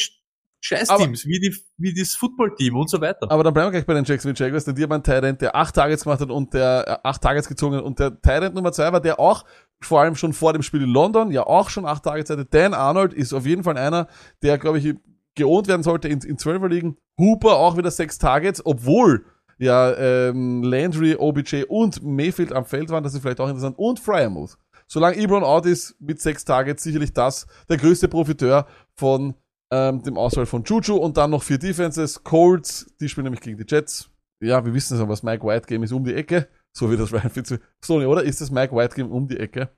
[0.61, 3.31] Scheißteams, wie, die, wie das Footballteam und so weiter.
[3.31, 5.57] Aber dann bleiben wir gleich bei den Jacksonville Jaguars, denn die haben einen Tyrant, der
[5.57, 8.71] acht Targets gemacht hat und der äh, acht Targets gezogen hat und der Tyrant Nummer
[8.73, 9.45] zwei war, der auch
[9.81, 12.45] vor allem schon vor dem Spiel in London ja auch schon acht Targets hatte.
[12.45, 14.09] Dan Arnold ist auf jeden Fall einer,
[14.43, 14.95] der, glaube ich,
[15.35, 16.97] geohnt werden sollte in, in 12er ligen.
[17.19, 19.25] Hooper auch wieder sechs Targets, obwohl
[19.59, 23.99] ja ähm, Landry, OBJ und Mayfield am Feld waren, das ist vielleicht auch interessant, und
[23.99, 24.59] Fryermuth.
[24.87, 29.35] Solange Ebron out ist mit sechs Targets, sicherlich das der größte Profiteur von
[29.71, 32.23] ähm, dem Auswahl von Juju und dann noch vier Defenses.
[32.23, 34.11] Colts, die spielen nämlich gegen die Jets.
[34.43, 36.49] Ja, wir wissen es aber, das Mike White Game ist um die Ecke.
[36.73, 37.55] So wie das Ryan Fitz.
[37.85, 38.23] Sony, oder?
[38.23, 39.71] Ist das Mike White Game um die Ecke?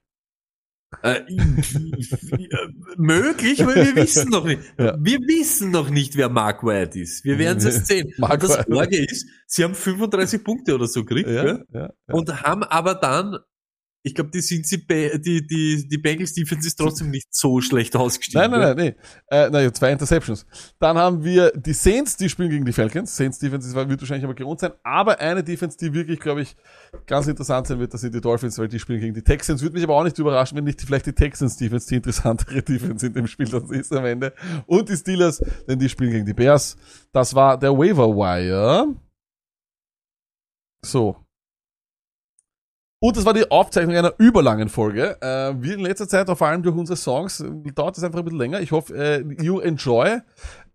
[1.03, 1.23] Äh,
[2.97, 4.61] möglich, weil wir wissen noch nicht.
[4.79, 4.97] Ja.
[5.01, 7.25] Wir wissen noch nicht, wer Mark White ist.
[7.25, 8.13] Wir werden es sehen.
[8.19, 8.77] Mark und das White.
[8.77, 11.91] Orge ist, sie haben 35 Punkte oder so gekriegt, ja, ja.
[12.09, 13.39] und haben aber dann,
[14.05, 17.95] ich glaube, die sind sie, die, die, die Bengals Defense ist trotzdem nicht so schlecht
[17.95, 18.51] ausgestiegen.
[18.51, 18.95] Nein, nein, nein,
[19.31, 19.37] nee.
[19.37, 20.45] Äh, nein, zwei Interceptions.
[20.81, 23.17] Dann haben wir die Saints, die spielen gegen die Falcons.
[23.17, 24.73] Saints Defense wird wahrscheinlich aber gewohnt sein.
[24.83, 26.57] Aber eine Defense, die wirklich, glaube ich,
[27.07, 29.63] ganz interessant sein wird, das sind die Dolphins, weil die spielen gegen die Texans.
[29.63, 32.63] Würde mich aber auch nicht überraschen, wenn nicht die, vielleicht die Texans Defense die interessantere
[32.63, 34.33] Defense in dem Spiel das ist am Ende.
[34.67, 36.77] Und die Steelers, denn die spielen gegen die Bears.
[37.13, 38.97] Das war der Waiver Wire.
[40.85, 41.17] So.
[43.05, 45.21] Und das war die Aufzeichnung einer überlangen Folge.
[45.21, 48.39] Äh, wir in letzter Zeit, vor allem durch unsere Songs, dauert es einfach ein bisschen
[48.39, 48.61] länger.
[48.61, 50.21] Ich hoffe, äh, you enjoy.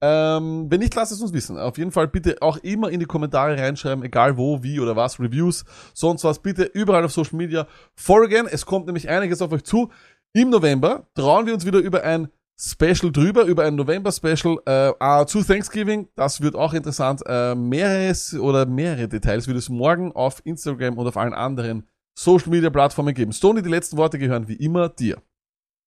[0.02, 1.58] Ähm, wenn nicht, lasst es uns wissen.
[1.58, 5.22] Auf jeden Fall bitte auch immer in die Kommentare reinschreiben, egal wo, wie oder was,
[5.22, 5.64] Reviews,
[5.94, 6.40] sonst was.
[6.40, 8.46] Bitte überall auf Social Media folgen.
[8.52, 9.90] Es kommt nämlich einiges auf euch zu.
[10.34, 12.28] Im November trauen wir uns wieder über ein
[12.60, 16.10] Special drüber, über ein November-Special äh, äh, zu Thanksgiving.
[16.16, 17.22] Das wird auch interessant.
[17.26, 21.88] Äh, mehreres oder mehrere Details wird es morgen auf Instagram und auf allen anderen
[22.18, 23.32] Social Media Plattformen geben.
[23.32, 25.22] Stoney, die letzten Worte gehören wie immer dir.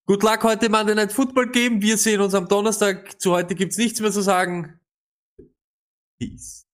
[0.06, 1.82] Good luck heute Monday Night Football Game.
[1.82, 3.20] Wir sehen uns am Donnerstag.
[3.20, 4.78] Zu heute gibt's nichts mehr zu sagen.
[6.20, 6.69] Peace.